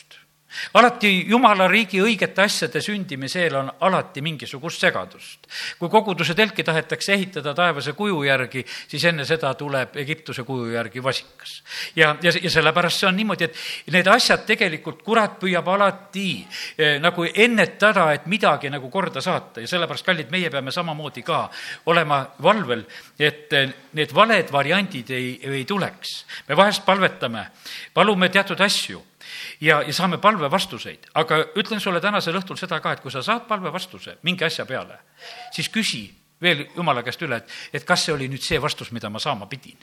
alati 0.74 1.26
Jumala 1.28 1.68
riigi 1.68 2.00
õigete 2.02 2.42
asjade 2.42 2.80
sündimise 2.84 3.42
eel 3.44 3.56
on 3.60 3.70
alati 3.84 4.22
mingisugust 4.24 4.80
segadust. 4.80 5.46
kui 5.78 5.88
koguduse 5.88 6.34
telki 6.34 6.64
tahetakse 6.64 7.12
ehitada 7.12 7.54
taevase 7.54 7.92
kuju 7.92 8.22
järgi, 8.24 8.64
siis 8.88 9.04
enne 9.04 9.24
seda 9.24 9.52
tuleb 9.54 9.96
Egiptuse 9.96 10.42
kuju 10.42 10.72
järgi 10.72 11.02
vasikas. 11.02 11.62
ja, 11.96 12.16
ja, 12.22 12.32
ja 12.42 12.50
sellepärast 12.50 13.00
see 13.00 13.08
on 13.08 13.16
niimoodi, 13.16 13.44
et 13.44 13.92
need 13.92 14.06
asjad 14.06 14.46
tegelikult, 14.46 15.02
kurat 15.02 15.38
püüab 15.40 15.68
alati 15.68 16.46
eh, 16.78 16.96
nagu 17.00 17.26
ennetada, 17.34 18.12
et 18.12 18.26
midagi 18.26 18.70
nagu 18.70 18.90
korda 18.90 19.20
saata 19.20 19.60
ja 19.60 19.68
sellepärast, 19.68 20.06
kallid, 20.06 20.30
meie 20.30 20.50
peame 20.50 20.72
samamoodi 20.72 21.22
ka 21.22 21.44
olema 21.86 22.22
valvel, 22.42 22.86
et 23.18 23.52
eh, 23.52 23.68
need 23.92 24.14
valed 24.14 24.52
variandid 24.52 25.10
ei, 25.10 25.36
ei 25.44 25.64
tuleks. 25.64 26.24
me 26.48 26.56
vahest 26.56 26.84
palvetame, 26.86 27.48
palume 27.94 28.28
teatud 28.28 28.60
asju 28.60 29.04
ja, 29.60 29.82
ja 29.82 29.92
saame 29.92 30.18
palvevastuseid, 30.22 31.10
aga 31.14 31.40
ütlen 31.58 31.80
sulle 31.80 32.00
tänasel 32.00 32.38
õhtul 32.40 32.58
seda 32.60 32.80
ka, 32.80 32.92
et 32.92 33.04
kui 33.04 33.12
sa 33.14 33.22
saad 33.22 33.46
palvevastuse 33.48 34.18
mingi 34.22 34.44
asja 34.44 34.66
peale, 34.66 34.98
siis 35.54 35.68
küsi 35.72 36.06
veel 36.42 36.66
jumala 36.76 37.02
käest 37.02 37.22
üle, 37.22 37.42
et, 37.42 37.54
et 37.72 37.86
kas 37.86 38.06
see 38.06 38.14
oli 38.14 38.28
nüüd 38.30 38.44
see 38.44 38.60
vastus, 38.62 38.92
mida 38.94 39.10
ma 39.10 39.22
saama 39.22 39.46
pidin 39.50 39.78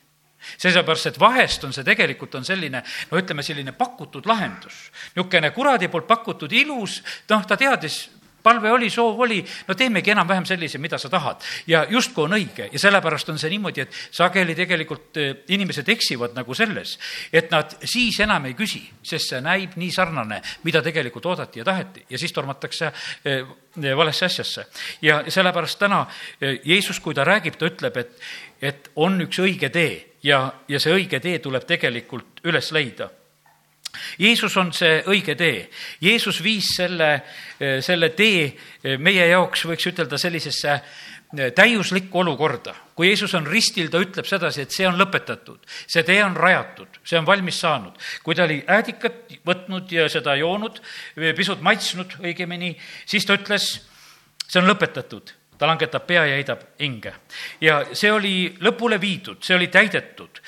sellepärast, 0.58 1.08
et 1.10 1.20
vahest 1.20 1.64
on 1.66 1.74
see 1.74 1.86
tegelikult 1.86 2.36
on 2.38 2.46
selline, 2.46 2.82
no 3.12 3.20
ütleme, 3.20 3.44
selline 3.44 3.74
pakutud 3.78 4.28
lahendus. 4.30 4.92
niisugune 5.16 5.52
kuradi 5.56 5.90
poolt 5.90 6.08
pakutud 6.08 6.52
ilus, 6.54 7.02
noh, 7.30 7.46
ta 7.48 7.58
teadis, 7.58 7.98
palve 8.46 8.72
oli, 8.72 8.90
soov 8.94 9.20
oli, 9.26 9.40
no 9.68 9.76
teemegi 9.78 10.14
enam-vähem 10.14 10.46
sellise, 10.46 10.80
mida 10.82 11.00
sa 11.02 11.10
tahad. 11.10 11.42
ja 11.68 11.86
justkui 11.90 12.26
on 12.28 12.38
õige 12.38 12.70
ja 12.72 12.82
sellepärast 12.82 13.30
on 13.34 13.42
see 13.42 13.52
niimoodi, 13.56 13.86
et 13.86 14.00
sageli 14.12 14.56
tegelikult 14.58 15.20
eh, 15.22 15.34
inimesed 15.56 15.90
eksivad 15.96 16.38
nagu 16.38 16.54
selles, 16.58 16.98
et 17.34 17.52
nad 17.54 17.78
siis 17.84 18.20
enam 18.24 18.46
ei 18.46 18.56
küsi, 18.58 18.84
sest 19.04 19.34
see 19.34 19.42
näib 19.46 19.78
nii 19.82 19.92
sarnane, 19.94 20.42
mida 20.64 20.84
tegelikult 20.86 21.26
oodati 21.34 21.62
ja 21.62 21.68
taheti 21.68 22.06
ja 22.10 22.22
siis 22.22 22.34
tormatakse 22.36 22.92
eh, 23.26 23.56
valesse 23.98 24.26
asjasse. 24.30 24.66
ja 25.02 25.24
sellepärast 25.28 25.80
täna 25.80 26.06
eh, 26.42 26.60
Jeesus, 26.64 27.00
kui 27.00 27.18
ta 27.18 27.26
räägib, 27.26 27.58
ta 27.58 27.70
ütleb, 27.70 27.98
et, 27.98 28.18
et 28.62 28.92
on 28.96 29.22
üks 29.26 29.42
õige 29.42 29.70
tee 29.74 30.16
ja, 30.24 30.48
ja 30.68 30.80
see 30.80 30.94
õige 30.94 31.20
tee 31.20 31.40
tuleb 31.40 31.66
tegelikult 31.68 32.44
üles 32.46 32.72
leida 32.76 33.10
Jeesus 34.20 34.56
on 34.58 34.72
see 34.76 35.02
õige 35.12 35.36
tee. 35.40 35.66
Jeesus 36.02 36.42
viis 36.44 36.72
selle, 36.78 37.10
selle 37.58 38.10
tee 38.18 38.98
meie 39.02 39.28
jaoks, 39.32 39.66
võiks 39.70 39.88
ütelda, 39.92 40.20
sellisesse 40.22 40.74
eh, 40.76 41.52
täiuslikku 41.56 42.20
olukorda. 42.24 42.76
kui 42.96 43.10
Jeesus 43.10 43.34
on 43.36 43.48
ristil, 43.48 43.90
ta 43.92 44.00
ütleb 44.00 44.28
sedasi, 44.28 44.66
et 44.66 44.72
see 44.72 44.88
on 44.88 44.96
lõpetatud, 45.00 45.60
see 45.88 46.04
tee 46.08 46.22
on 46.24 46.36
rajatud, 46.36 47.00
see 47.04 47.20
on 47.20 47.26
valmis 47.28 47.60
saanud. 47.60 47.98
kui 48.24 48.36
ta 48.36 48.44
oli 48.44 48.64
äädikat 48.68 49.40
võtnud 49.46 49.92
ja 49.92 50.10
seda 50.10 50.36
joonud, 50.40 50.82
pisut 51.36 51.62
maitsnud 51.62 52.20
õigemini, 52.24 52.76
siis 53.06 53.26
ta 53.26 53.36
ütles, 53.36 53.72
see 54.48 54.62
on 54.62 54.70
lõpetatud 54.72 55.36
ta 55.58 55.68
langetab 55.70 56.06
pea 56.08 56.26
ja 56.26 56.36
heidab 56.36 56.64
hinge. 56.80 57.14
ja 57.62 57.82
see 57.94 58.12
oli 58.12 58.36
lõpule 58.62 59.00
viidud, 59.02 59.42
see 59.44 59.56
oli 59.56 59.68
täidetud, 59.68 60.42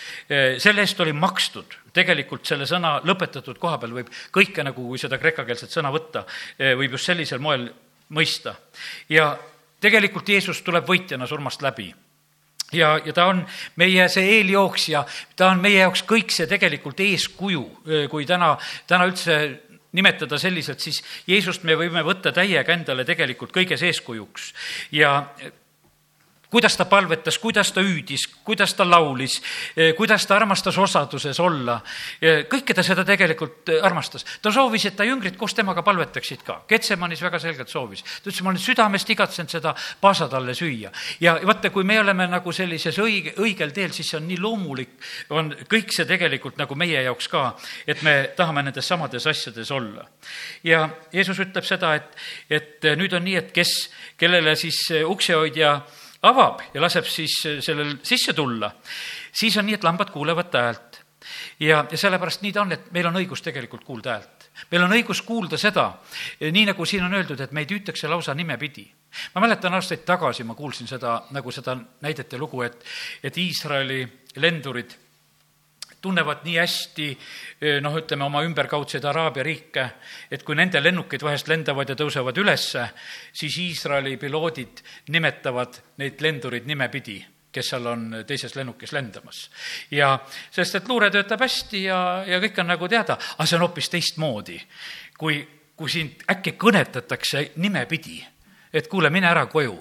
selle 0.58 0.84
eest 0.84 1.00
oli 1.04 1.14
makstud 1.14 1.78
tegelikult 1.98 2.46
selle 2.46 2.68
sõna 2.70 2.98
lõpetatud 3.06 3.60
koha 3.60 3.78
peal 3.82 3.96
võib 4.00 4.10
kõike 4.34 4.66
nagu, 4.66 4.88
kui 4.90 5.02
seda 5.02 5.20
kreekakeelset 5.22 5.74
sõna 5.74 5.92
võtta, 5.94 6.26
võib 6.58 6.98
just 6.98 7.10
sellisel 7.10 7.42
moel 7.44 7.70
mõista. 8.14 8.56
ja 9.10 9.36
tegelikult 9.82 10.30
Jeesus 10.30 10.62
tuleb 10.62 10.88
võitjana 10.88 11.28
surmast 11.28 11.62
läbi 11.62 11.94
ja, 12.74 12.98
ja 13.06 13.14
ta 13.14 13.28
on 13.32 13.44
meie 13.80 14.08
see 14.12 14.38
eeljooksja, 14.38 15.04
ta 15.36 15.52
on 15.54 15.62
meie 15.64 15.82
jaoks 15.82 16.04
kõik 16.08 16.34
see 16.34 16.48
tegelikult 16.50 17.00
eeskuju, 17.04 17.64
kui 18.12 18.26
täna, 18.28 18.56
täna 18.88 19.08
üldse 19.10 19.38
nimetada 19.94 20.40
selliselt, 20.42 20.84
siis 20.84 21.04
Jeesust 21.28 21.64
me 21.64 21.78
võime 21.80 22.04
võtta 22.06 22.34
täiega 22.36 22.74
endale 22.74 23.06
tegelikult 23.08 23.54
kõiges 23.56 23.84
eeskujuks 23.88 24.52
ja 24.92 25.14
kuidas 26.50 26.78
ta 26.78 26.86
palvetas, 26.86 27.38
kuidas 27.40 27.72
ta 27.72 27.82
hüüdis, 27.84 28.28
kuidas 28.44 28.74
ta 28.74 28.86
laulis, 28.90 29.42
eh, 29.76 29.94
kuidas 29.96 30.26
ta 30.26 30.36
armastas 30.36 30.78
osaduses 30.78 31.40
olla. 31.40 31.82
kõike 32.22 32.74
ta 32.74 32.84
seda 32.84 33.04
tegelikult 33.06 33.70
eh, 33.70 33.84
armastas. 33.84 34.26
ta 34.42 34.52
soovis, 34.52 34.86
et 34.86 34.96
ta 34.96 35.04
jüngrid 35.04 35.38
koos 35.38 35.54
temaga 35.54 35.84
palvetaksid 35.84 36.44
ka. 36.44 36.64
Ketsemanis 36.68 37.22
väga 37.22 37.40
selgelt 37.40 37.70
soovis. 37.70 38.04
ta 38.04 38.30
ütles, 38.30 38.42
ma 38.44 38.50
olen 38.50 38.62
südamest 38.62 39.10
igatsenud 39.10 39.50
seda 39.50 39.76
paasatalle 40.02 40.54
süüa. 40.54 40.92
ja 41.20 41.40
vaata, 41.44 41.70
kui 41.70 41.84
me 41.84 42.00
oleme 42.00 42.28
nagu 42.28 42.52
sellises 42.52 42.98
õige, 42.98 43.36
õigel 43.38 43.74
teel, 43.74 43.92
siis 43.92 44.10
see 44.10 44.18
on 44.18 44.28
nii 44.28 44.40
loomulik, 44.40 44.90
on 45.30 45.52
kõik 45.68 45.92
see 45.92 46.06
tegelikult 46.06 46.58
nagu 46.58 46.76
meie 46.76 47.02
jaoks 47.04 47.28
ka, 47.28 47.58
et 47.88 48.02
me 48.02 48.32
tahame 48.36 48.64
nendes 48.64 48.88
samades 48.88 49.28
asjades 49.28 49.72
olla. 49.72 50.08
ja 50.64 50.90
Jeesus 51.14 51.40
ütleb 51.40 51.66
seda, 51.66 51.96
et, 51.96 52.16
et 52.50 52.84
nüüd 52.96 53.14
on 53.14 53.24
nii, 53.24 53.36
et 53.36 53.52
kes, 53.52 53.90
kellele 54.18 54.56
siis 54.56 54.80
uksehoidja 55.04 55.82
avab 56.26 56.62
ja 56.74 56.82
laseb 56.82 57.06
siis 57.10 57.36
eh, 57.46 57.60
sellel 57.64 57.98
sisse 58.06 58.34
tulla, 58.34 58.72
siis 59.34 59.58
on 59.58 59.68
nii, 59.68 59.78
et 59.78 59.86
lambad 59.86 60.12
kuulevad 60.14 60.50
ta 60.52 60.64
häält. 60.68 61.02
ja, 61.60 61.86
ja 61.92 61.98
sellepärast 61.98 62.42
nii 62.42 62.54
ta 62.54 62.62
on, 62.62 62.72
et 62.72 62.92
meil 62.96 63.08
on 63.10 63.20
õigus 63.20 63.44
tegelikult 63.44 63.84
kuulda 63.84 64.16
häält. 64.16 64.50
meil 64.72 64.84
on 64.84 64.96
õigus 64.98 65.22
kuulda 65.26 65.58
seda, 65.58 65.90
eh, 66.40 66.52
nii 66.52 66.66
nagu 66.72 66.86
siin 66.86 67.04
on 67.06 67.14
öeldud, 67.14 67.42
et 67.42 67.52
meid 67.52 67.72
hüütakse 67.72 68.08
lausa 68.08 68.34
nimepidi. 68.34 68.88
ma 69.36 69.42
mäletan 69.42 69.74
aastaid 69.74 70.06
tagasi, 70.06 70.44
ma 70.44 70.56
kuulsin 70.56 70.88
seda, 70.88 71.24
nagu 71.32 71.52
seda 71.52 71.78
näidet 72.02 72.32
ja 72.32 72.40
lugu, 72.40 72.62
et, 72.62 72.84
et 73.24 73.38
Iisraeli 73.38 74.08
lendurid 74.36 75.07
tunnevad 76.02 76.44
nii 76.46 76.58
hästi 76.58 77.08
noh, 77.82 77.96
ütleme 78.00 78.28
oma 78.28 78.44
ümberkaudseid 78.46 79.06
Araabia 79.06 79.44
riike, 79.44 79.88
et 80.32 80.44
kui 80.46 80.56
nende 80.56 80.82
lennukid 80.84 81.24
vahest 81.26 81.50
lendavad 81.50 81.90
ja 81.90 81.96
tõusevad 81.98 82.38
ülesse, 82.38 82.86
siis 83.34 83.58
Iisraeli 83.64 84.18
piloodid 84.22 84.84
nimetavad 85.14 85.82
neid 85.98 86.22
lendureid 86.22 86.70
nimepidi 86.70 87.18
kes 87.58 87.72
seal 87.74 87.86
on 87.90 88.04
teises 88.28 88.54
lennukis 88.56 88.92
lendamas. 88.94 89.50
ja 89.92 90.20
sest, 90.52 90.76
et 90.76 90.88
luure 90.90 91.10
töötab 91.12 91.42
hästi 91.42 91.84
ja, 91.84 92.00
ja 92.28 92.40
kõik 92.44 92.60
on 92.62 92.70
nagu 92.70 92.90
teada, 92.92 93.18
aga 93.18 93.48
see 93.48 93.58
on 93.58 93.66
hoopis 93.66 93.90
teistmoodi, 93.90 94.58
kui, 95.18 95.40
kui 95.76 95.90
sind 95.90 96.26
äkki 96.30 96.54
kõnetatakse 96.60 97.52
nimepidi, 97.64 98.20
et 98.74 98.90
kuule, 98.92 99.10
mine 99.10 99.30
ära 99.32 99.48
koju, 99.50 99.78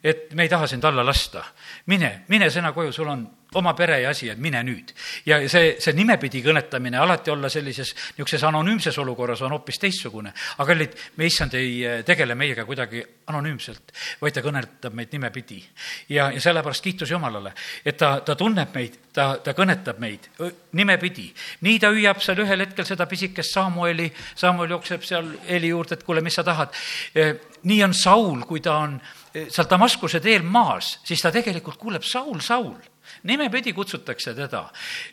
et 0.00 0.30
me 0.32 0.46
ei 0.46 0.52
taha 0.52 0.68
sind 0.70 0.84
alla 0.84 1.04
lasta. 1.04 1.44
mine, 1.86 2.24
mine 2.28 2.50
sina 2.50 2.72
koju, 2.72 2.92
sul 2.92 3.08
on 3.08 3.26
oma 3.54 3.74
pere 3.74 4.00
ja 4.02 4.10
asi, 4.10 4.28
et 4.30 4.38
mine 4.38 4.62
nüüd. 4.62 4.92
ja 5.26 5.40
see, 5.48 5.74
see 5.82 5.94
nimepidi 5.96 6.42
kõnetamine, 6.44 6.98
alati 7.00 7.30
olla 7.30 7.48
sellises 7.50 7.92
niisuguses 7.94 8.44
anonüümses 8.46 8.98
olukorras 9.02 9.42
on 9.42 9.54
hoopis 9.56 9.78
teistsugune. 9.78 10.32
aga 10.58 10.66
kallid, 10.72 10.94
me 11.16 11.26
issand 11.26 11.54
ei 11.58 11.72
eh, 11.84 12.02
tegele 12.06 12.34
meiega 12.34 12.64
kuidagi 12.64 13.02
anonüümselt, 13.26 13.92
vaid 14.20 14.36
ta 14.36 14.44
kõnetab 14.44 14.94
meid 14.94 15.12
nimepidi. 15.12 15.62
ja, 16.08 16.30
ja 16.30 16.40
sellepärast 16.40 16.84
kiitus 16.84 17.10
Jumalale, 17.10 17.52
et 17.84 17.96
ta, 17.96 18.20
ta 18.24 18.36
tunneb 18.38 18.74
meid, 18.74 18.98
ta, 19.12 19.32
ta 19.42 19.54
kõnetab 19.56 19.98
meid 19.98 20.30
nimepidi. 20.72 21.30
nii 21.66 21.78
ta 21.78 21.90
hüüab 21.90 22.22
seal 22.22 22.44
ühel 22.44 22.66
hetkel 22.66 22.86
seda 22.86 23.06
pisikest 23.10 23.54
Samueli, 23.54 24.10
Samuel 24.34 24.76
jookseb 24.76 25.02
seal 25.06 25.34
Eeli 25.48 25.72
juurde, 25.74 25.98
et 25.98 26.06
kuule, 26.06 26.22
mis 26.22 26.34
sa 26.38 26.46
tahad. 26.46 26.70
Eh, 27.14 27.34
nii 27.66 27.82
on 27.84 27.94
Saul, 27.94 28.46
kui 28.46 28.62
ta 28.62 28.78
on 28.84 28.94
eh, 29.34 29.48
seal 29.50 29.66
Damaskuse 29.70 30.20
teel 30.22 30.46
maas, 30.46 31.00
siis 31.04 31.22
ta 31.22 31.34
tegelikult 31.34 31.80
kuuleb 31.80 32.06
Saul, 32.06 32.38
Saul 32.44 32.78
nimepidi 33.22 33.72
kutsutakse 33.72 34.34
teda. 34.34 34.62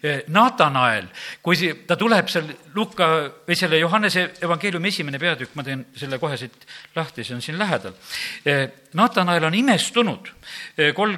Eh, 0.04 0.24
Natanael, 0.28 1.08
kui 1.44 1.74
ta 1.88 1.98
tuleb 2.00 2.30
seal 2.32 2.52
Luka 2.76 3.10
või 3.48 3.58
selle 3.58 3.80
Johannese 3.82 4.30
evangeeliumi 4.42 4.92
esimene 4.94 5.20
peatükk, 5.20 5.56
ma 5.56 5.64
teen 5.64 5.86
selle 5.96 6.20
kohe 6.20 6.38
siit 6.38 6.68
lahti, 6.96 7.24
see 7.24 7.36
on 7.36 7.44
siin 7.44 7.60
lähedal. 7.60 7.98
Eh, 8.46 8.68
Natanael 8.94 9.50
on 9.50 9.58
imestunud, 9.58 10.32
eh, 10.78 10.94
kolm, 10.94 11.18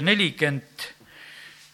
nelikümmend 0.00 0.90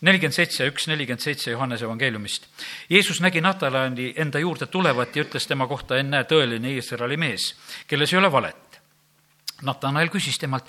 nelikümmend 0.00 0.32
seitse, 0.32 0.64
üks 0.70 0.86
nelikümmend 0.88 1.20
seitse 1.20 1.50
Johannese 1.50 1.84
evangeeliumist. 1.84 2.46
Jeesus 2.90 3.20
nägi 3.20 3.40
Natanaeli 3.44 4.14
enda 4.16 4.40
juurde 4.40 4.66
tulevat 4.66 5.16
ja 5.16 5.24
ütles 5.26 5.46
tema 5.48 5.66
kohta, 5.68 5.98
ennäe, 6.00 6.24
tõeline 6.24 6.72
Iisraeli 6.72 7.18
mees, 7.20 7.52
kelles 7.86 8.12
ei 8.14 8.18
ole 8.18 8.32
valet. 8.32 8.80
Natanael 9.62 10.08
küsis 10.08 10.38
temalt, 10.40 10.64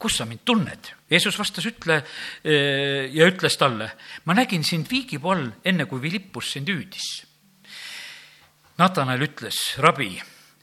kus 0.00 0.16
sa 0.20 0.26
mind 0.26 0.44
tunned? 0.48 0.90
Jeesus 1.10 1.36
vastas, 1.38 1.66
ütle 1.68 2.00
eh, 2.00 3.10
ja 3.12 3.28
ütles 3.28 3.58
talle, 3.60 3.90
ma 4.24 4.36
nägin 4.36 4.64
sind 4.64 4.88
viigipuu 4.90 5.34
all, 5.34 5.46
enne 5.64 5.86
kui 5.90 6.00
Philippus 6.00 6.54
sind 6.56 6.70
hüüdis. 6.72 7.08
Natanael 8.80 9.26
ütles, 9.28 9.58
rabi, 9.84 10.14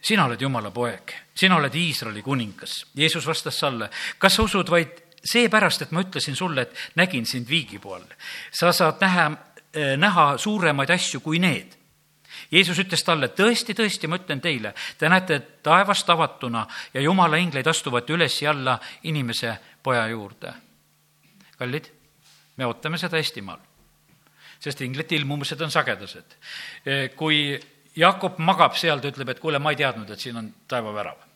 sina 0.02 0.26
oled 0.26 0.42
Jumala 0.42 0.72
poeg, 0.74 1.14
sina 1.38 1.60
oled 1.60 1.76
Iisraeli 1.76 2.24
kuningas. 2.26 2.80
Jeesus 2.98 3.28
vastas 3.30 3.60
talle, 3.62 3.92
kas 4.18 4.40
sa 4.40 4.48
usud 4.48 4.74
vaid 4.74 5.04
seepärast, 5.28 5.86
et 5.86 5.94
ma 5.94 6.02
ütlesin 6.06 6.38
sulle, 6.38 6.66
et 6.66 6.98
nägin 6.98 7.26
sind 7.30 7.50
viigipuu 7.50 7.94
all. 7.94 8.08
sa 8.52 8.72
saad 8.74 9.02
näha, 9.02 9.32
eh, 9.74 9.98
näha 9.98 10.38
suuremaid 10.38 10.90
asju 10.90 11.22
kui 11.22 11.40
need 11.40 11.77
Jeesus 12.52 12.80
ütles 12.80 13.04
talle, 13.04 13.28
tõesti, 13.36 13.76
tõesti, 13.76 14.08
ma 14.08 14.20
ütlen 14.22 14.42
teile, 14.42 14.74
te 14.98 15.10
näete 15.10 15.40
taevast 15.64 16.10
avatuna 16.10 16.66
ja 16.94 17.02
jumala 17.02 17.40
ingleid 17.42 17.68
astuvat 17.68 18.10
üles 18.10 18.42
ja 18.42 18.52
alla 18.52 18.78
inimese 19.04 19.58
poja 19.84 20.08
juurde. 20.08 20.54
kallid, 21.58 21.90
me 22.58 22.66
ootame 22.66 22.98
seda 22.98 23.18
Eestimaal, 23.18 23.60
sest 24.60 24.82
inglite 24.82 25.16
ilmumised 25.16 25.62
on 25.62 25.72
sagedased. 25.72 26.38
kui 27.16 27.60
Jakob 27.96 28.38
magab 28.38 28.76
seal, 28.78 29.00
ta 29.00 29.10
ütleb, 29.10 29.30
et 29.30 29.40
kuule, 29.40 29.60
ma 29.60 29.74
ei 29.74 29.80
teadnud, 29.80 30.10
et 30.10 30.20
siin 30.20 30.38
on 30.38 30.54
taevavärav 30.68 31.28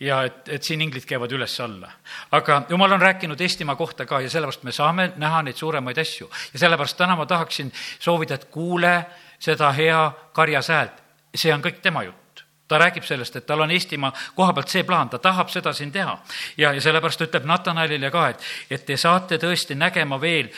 ja 0.00 0.22
et, 0.28 0.48
et 0.48 0.62
siin 0.62 0.82
inglid 0.84 1.06
käivad 1.08 1.32
üles-alla. 1.32 1.90
aga 2.36 2.62
jumal 2.68 2.92
on 2.92 3.00
rääkinud 3.00 3.40
Eestimaa 3.40 3.76
kohta 3.76 4.06
ka 4.06 4.20
ja 4.20 4.30
sellepärast 4.30 4.62
me 4.62 4.72
saame 4.72 5.12
näha 5.16 5.42
neid 5.42 5.56
suuremaid 5.56 5.98
asju. 5.98 6.30
ja 6.52 6.58
sellepärast 6.58 6.96
täna 6.96 7.16
ma 7.16 7.26
tahaksin 7.26 7.72
soovida, 7.98 8.34
et 8.34 8.44
kuule 8.44 9.06
seda 9.44 9.72
hea 9.76 10.02
karjas 10.32 10.72
häält, 10.72 11.00
see 11.34 11.52
on 11.54 11.64
kõik 11.64 11.82
tema 11.84 12.04
jutt 12.06 12.24
ta 12.68 12.78
räägib 12.78 13.04
sellest, 13.04 13.36
et 13.36 13.46
tal 13.46 13.60
on 13.60 13.70
Eestimaa 13.70 14.12
koha 14.34 14.52
pealt 14.56 14.72
see 14.72 14.84
plaan, 14.88 15.08
ta 15.12 15.18
tahab 15.22 15.50
seda 15.52 15.72
siin 15.76 15.92
teha. 15.92 16.14
ja, 16.56 16.72
ja 16.72 16.80
sellepärast 16.80 17.20
ütleb 17.26 17.44
Natanalile 17.44 18.10
ka, 18.10 18.28
et, 18.32 18.46
et 18.70 18.86
te 18.86 18.96
saate 18.96 19.38
tõesti 19.38 19.76
nägema 19.76 20.18
veel, 20.20 20.48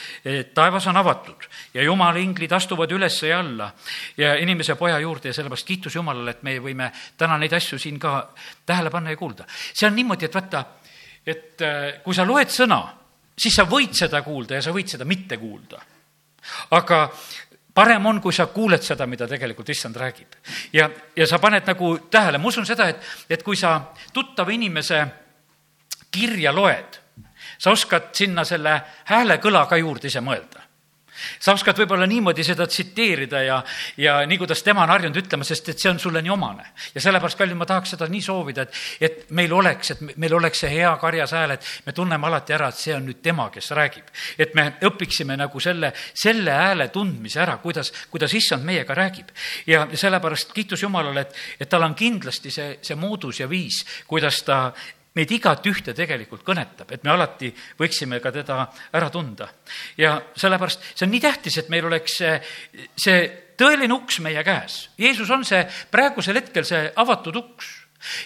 taevas 0.55 0.87
on 0.87 0.97
avatud 0.97 1.47
ja 1.73 1.83
jumala 1.83 2.19
inglid 2.19 2.51
astuvad 2.51 2.91
üles 2.95 3.19
ja 3.23 3.39
alla 3.39 3.71
ja 4.17 4.35
inimese 4.39 4.75
poja 4.75 4.99
juurde 4.99 5.29
ja 5.29 5.33
sellepärast 5.33 5.67
kiitus 5.67 5.95
Jumalale, 5.95 6.31
et 6.31 6.43
me 6.43 6.57
võime 6.63 6.91
täna 7.17 7.37
neid 7.37 7.53
asju 7.53 7.79
siin 7.79 7.99
ka 7.99 8.29
tähele 8.65 8.89
panna 8.89 9.11
ja 9.11 9.17
kuulda. 9.17 9.45
see 9.47 9.87
on 9.87 9.95
niimoodi, 9.95 10.25
et 10.25 10.35
vaata, 10.35 10.63
et 11.25 11.61
äh, 11.61 11.99
kui 12.03 12.15
sa 12.15 12.25
loed 12.25 12.49
sõna, 12.53 12.81
siis 13.37 13.53
sa 13.53 13.67
võid 13.67 13.93
seda 13.93 14.21
kuulda 14.23 14.55
ja 14.55 14.61
sa 14.61 14.71
võid 14.71 14.87
seda 14.87 15.05
mitte 15.05 15.37
kuulda. 15.37 15.83
aga 16.71 17.09
parem 17.77 18.05
on, 18.09 18.21
kui 18.21 18.33
sa 18.33 18.47
kuuled 18.49 18.81
seda, 18.81 19.05
mida 19.05 19.27
tegelikult 19.29 19.69
issand 19.69 19.95
räägib. 19.95 20.37
ja, 20.73 20.89
ja 21.15 21.27
sa 21.27 21.39
paned 21.39 21.65
nagu 21.67 21.97
tähele, 22.11 22.37
ma 22.41 22.49
usun 22.49 22.65
seda, 22.65 22.89
et, 22.89 23.03
et 23.29 23.43
kui 23.43 23.55
sa 23.55 23.93
tuttava 24.13 24.51
inimese 24.51 25.03
kirja 26.11 26.53
loed, 26.55 27.01
sa 27.57 27.71
oskad 27.71 28.09
sinna 28.13 28.45
selle 28.45 28.79
häälekõla 29.09 29.65
ka 29.69 29.77
juurde 29.77 30.09
ise 30.09 30.21
mõelda 30.21 30.66
sa 31.39 31.53
oskad 31.53 31.77
võib-olla 31.81 32.07
niimoodi 32.09 32.43
seda 32.45 32.67
tsiteerida 32.67 33.41
ja, 33.45 33.57
ja 33.97 34.17
nii, 34.27 34.37
kuidas 34.41 34.63
tema 34.65 34.83
on 34.85 34.93
harjunud 34.93 35.19
ütlema, 35.21 35.45
sest 35.47 35.69
et 35.73 35.81
see 35.81 35.91
on 35.91 35.99
sulle 35.99 36.21
nii 36.21 36.33
omane. 36.33 36.65
ja 36.95 37.01
sellepärast, 37.03 37.37
kallid, 37.39 37.57
ma 37.57 37.67
tahaks 37.69 37.95
seda 37.95 38.07
nii 38.11 38.23
soovida, 38.23 38.67
et, 38.67 38.81
et 39.01 39.31
meil 39.37 39.53
oleks, 39.53 39.91
et 39.95 40.03
meil 40.17 40.37
oleks 40.37 40.63
see 40.63 40.71
hea 40.75 40.93
karjas 41.01 41.33
hääl, 41.37 41.55
et 41.57 41.69
me 41.85 41.95
tunneme 41.95 42.27
alati 42.27 42.55
ära, 42.57 42.69
et 42.73 42.81
see 42.81 42.95
on 42.95 43.05
nüüd 43.07 43.21
tema, 43.23 43.49
kes 43.53 43.71
räägib. 43.77 44.11
et 44.37 44.55
me 44.55 44.67
õpiksime 44.89 45.37
nagu 45.39 45.59
selle, 45.63 45.93
selle 46.13 46.51
hääle 46.51 46.89
tundmise 46.93 47.41
ära, 47.43 47.57
kuidas, 47.63 47.93
kuidas 48.11 48.33
issand 48.33 48.65
meiega 48.65 48.95
räägib. 48.97 49.31
ja 49.67 49.87
sellepärast 49.93 50.53
kiitus 50.53 50.83
Jumalale, 50.83 51.27
et, 51.27 51.35
et 51.59 51.69
tal 51.69 51.83
on 51.83 51.95
kindlasti 51.95 52.51
see, 52.51 52.77
see 52.81 52.95
moodus 52.95 53.41
ja 53.41 53.49
viis, 53.49 53.83
kuidas 54.07 54.43
ta 54.43 54.71
meid 55.17 55.33
igat 55.33 55.65
ühte 55.69 55.95
tegelikult 55.97 56.45
kõnetab, 56.45 56.91
et 56.93 57.03
me 57.03 57.13
alati 57.13 57.49
võiksime 57.79 58.21
ka 58.23 58.31
teda 58.35 58.59
ära 58.93 59.09
tunda. 59.13 59.49
ja 59.97 60.17
sellepärast 60.35 60.93
see 60.93 61.05
on 61.07 61.13
nii 61.15 61.23
tähtis, 61.23 61.57
et 61.57 61.69
meil 61.73 61.85
oleks 61.89 62.19
see, 62.21 62.35
see 62.95 63.23
tõeline 63.57 63.93
uks 63.93 64.21
meie 64.25 64.43
käes. 64.45 64.89
Jeesus 64.97 65.29
on 65.33 65.45
see 65.45 65.63
praegusel 65.91 66.37
hetkel 66.37 66.65
see 66.65 66.91
avatud 66.95 67.35
uks. 67.35 67.71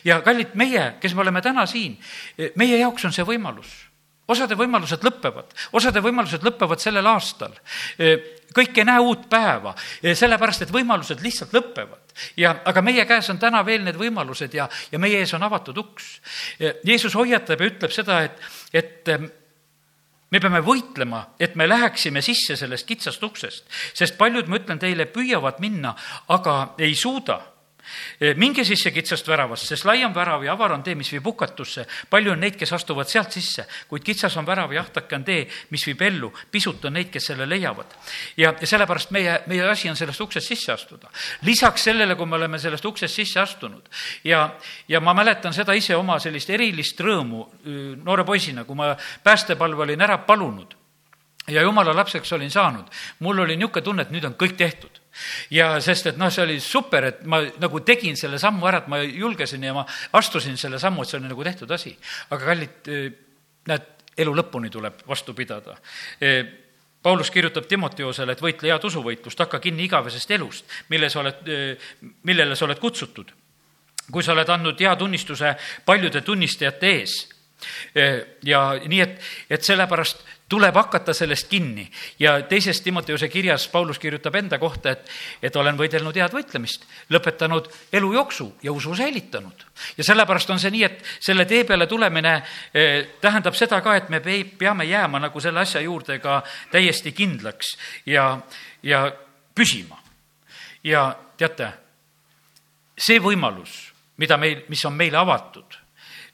ja 0.03 0.19
kallid, 0.21 0.55
meie, 0.59 0.97
kes 0.99 1.15
me 1.15 1.23
oleme 1.23 1.41
täna 1.41 1.65
siin, 1.65 1.95
meie 2.59 2.77
jaoks 2.77 3.07
on 3.07 3.15
see 3.15 3.25
võimalus 3.27 3.90
osade 4.31 4.57
võimalused 4.59 5.03
lõpevad, 5.05 5.51
osade 5.77 6.03
võimalused 6.03 6.45
lõpevad 6.45 6.83
sellel 6.83 7.07
aastal. 7.11 7.53
kõik 8.51 8.77
ei 8.77 8.87
näe 8.87 8.99
uut 8.99 9.27
päeva, 9.31 9.75
sellepärast 10.01 10.65
et 10.65 10.73
võimalused 10.73 11.21
lihtsalt 11.23 11.53
lõpevad 11.55 12.15
ja, 12.37 12.55
aga 12.65 12.81
meie 12.81 13.05
käes 13.09 13.29
on 13.31 13.39
täna 13.39 13.63
veel 13.65 13.85
need 13.85 13.99
võimalused 13.99 14.53
ja, 14.55 14.67
ja 14.91 14.99
meie 14.99 15.21
ees 15.21 15.33
on 15.37 15.43
avatud 15.43 15.77
uks. 15.77 16.09
Jeesus 16.83 17.15
hoiatab 17.15 17.61
ja 17.61 17.69
ütleb 17.71 17.93
seda, 17.95 18.21
et, 18.27 18.41
et 18.73 19.13
ähm, 19.13 19.29
me 20.31 20.39
peame 20.39 20.61
võitlema, 20.63 21.23
et 21.39 21.55
me 21.59 21.67
läheksime 21.67 22.23
sisse 22.23 22.55
sellest 22.59 22.87
kitsast 22.87 23.23
uksest, 23.23 23.65
sest 23.93 24.17
paljud, 24.19 24.47
ma 24.47 24.61
ütlen 24.61 24.79
teile, 24.79 25.07
püüavad 25.11 25.59
minna, 25.63 25.95
aga 26.31 26.73
ei 26.79 26.95
suuda 26.95 27.39
minge 28.35 28.63
sisse 28.65 28.91
kitsast 28.91 29.27
väravast, 29.27 29.67
sest 29.67 29.85
lai 29.85 30.03
on 30.05 30.13
värav 30.15 30.43
ja 30.45 30.53
avar 30.53 30.75
on 30.75 30.83
tee, 30.83 30.95
mis 30.95 31.11
viib 31.11 31.25
hukatusse. 31.25 31.85
palju 32.09 32.31
on 32.31 32.39
neid, 32.39 32.55
kes 32.59 32.73
astuvad 32.73 33.09
sealt 33.09 33.31
sisse, 33.31 33.65
kuid 33.89 34.03
kitsas 34.03 34.37
on 34.37 34.45
värav 34.45 34.73
ja 34.73 34.81
ahtake 34.81 35.15
on 35.15 35.23
tee, 35.23 35.47
mis 35.69 35.85
viib 35.87 36.01
ellu. 36.01 36.31
pisut 36.51 36.85
on 36.85 36.93
neid, 36.93 37.09
kes 37.11 37.31
selle 37.31 37.49
leiavad. 37.49 37.95
ja, 38.37 38.53
ja 38.61 38.67
sellepärast 38.67 39.11
meie, 39.11 39.41
meie 39.47 39.69
asi 39.69 39.89
on 39.89 39.95
sellest 39.95 40.21
uksest 40.21 40.47
sisse 40.47 40.71
astuda. 40.71 41.09
lisaks 41.41 41.83
sellele, 41.83 42.15
kui 42.15 42.25
me 42.25 42.35
oleme 42.35 42.59
sellest 42.59 42.85
uksest 42.85 43.15
sisse 43.15 43.39
astunud 43.39 43.89
ja, 44.23 44.55
ja 44.87 44.99
ma 44.99 45.13
mäletan 45.13 45.53
seda 45.53 45.73
ise 45.73 45.95
oma 45.95 46.19
sellist 46.19 46.49
erilist 46.49 46.99
rõõmu 46.99 47.47
noore 48.03 48.23
poisina, 48.23 48.63
kui 48.63 48.75
ma 48.75 48.95
päästepalve 49.23 49.87
olin 49.87 50.01
ära 50.01 50.17
palunud 50.25 50.75
ja 51.47 51.61
jumala 51.61 51.95
lapseks 51.95 52.33
olin 52.33 52.51
saanud, 52.51 52.85
mul 53.19 53.39
oli 53.39 53.57
niisugune 53.57 53.83
tunne, 53.83 54.05
et 54.05 54.11
nüüd 54.13 54.25
on 54.25 54.37
kõik 54.39 54.57
tehtud 54.57 55.00
ja 55.51 55.73
sest, 55.83 56.11
et 56.11 56.19
noh, 56.19 56.31
see 56.31 56.43
oli 56.45 56.59
super, 56.63 57.07
et 57.11 57.23
ma 57.29 57.41
nagu 57.61 57.81
tegin 57.85 58.17
selle 58.19 58.39
sammu 58.41 58.67
ära, 58.69 58.83
et 58.83 58.89
ma 58.91 59.01
julgesin 59.03 59.63
ja 59.63 59.73
ma 59.75 59.85
astusin 60.17 60.57
selle 60.59 60.79
sammu, 60.79 61.03
et 61.03 61.11
see 61.11 61.19
oli 61.19 61.31
nagu 61.31 61.45
tehtud 61.45 61.71
asi. 61.71 61.93
aga 62.29 62.45
kallid, 62.45 62.87
eh, 62.87 63.11
näed, 63.67 63.87
elu 64.21 64.33
lõpuni 64.35 64.71
tuleb 64.71 65.03
vastu 65.07 65.33
pidada. 65.33 65.77
Eh, 66.19 66.45
Paulus 67.01 67.31
kirjutab 67.31 67.65
Timoteosele, 67.65 68.35
et 68.35 68.41
võitle 68.41 68.69
head 68.69 68.83
usuvõitlust, 68.85 69.39
hakka 69.39 69.59
kinni 69.59 69.87
igavesest 69.87 70.31
elust, 70.31 70.65
mille 70.89 71.09
sa 71.09 71.19
oled, 71.23 71.47
eh, 71.47 71.93
millele 72.23 72.55
sa 72.55 72.65
oled 72.65 72.79
kutsutud. 72.79 73.31
kui 74.11 74.23
sa 74.23 74.33
oled 74.33 74.49
andnud 74.49 74.79
hea 74.79 74.95
tunnistuse 74.95 75.55
paljude 75.85 76.21
tunnistajate 76.21 76.87
ees 76.87 77.29
ja 78.43 78.61
nii, 78.85 78.99
et, 78.99 79.21
et 79.49 79.63
sellepärast 79.63 80.25
tuleb 80.51 80.75
hakata 80.75 81.13
sellest 81.15 81.47
kinni 81.47 81.85
ja 82.19 82.33
teises 82.43 82.81
Timoteuse 82.81 83.29
kirjas 83.31 83.67
Paulus 83.71 83.99
kirjutab 83.99 84.35
enda 84.35 84.59
kohta, 84.59 84.91
et, 84.91 85.09
et 85.43 85.55
olen 85.55 85.77
võidelnud 85.79 86.17
head 86.19 86.33
võitlemist, 86.35 86.83
lõpetanud 87.13 87.69
elujooksu 87.93 88.49
ja 88.63 88.73
usu 88.75 88.95
säilitanud. 88.95 89.63
ja 89.97 90.03
sellepärast 90.03 90.49
on 90.51 90.59
see 90.59 90.73
nii, 90.75 90.83
et 90.83 91.05
selle 91.19 91.45
tee 91.47 91.63
peale 91.63 91.87
tulemine 91.87 92.33
eh, 92.73 93.07
tähendab 93.21 93.55
seda 93.55 93.79
ka, 93.81 93.95
et 93.95 94.09
me 94.09 94.19
peame 94.59 94.85
jääma 94.89 95.21
nagu 95.23 95.39
selle 95.39 95.63
asja 95.63 95.81
juurde 95.81 96.19
ka 96.19 96.41
täiesti 96.71 97.11
kindlaks 97.15 97.77
ja, 98.05 98.41
ja 98.83 99.05
püsima. 99.55 100.01
ja 100.83 101.15
teate, 101.37 101.71
see 102.97 103.23
võimalus, 103.23 103.93
mida 104.17 104.37
meil, 104.37 104.65
mis 104.67 104.83
on 104.85 104.99
meile 104.99 105.17
avatud, 105.17 105.79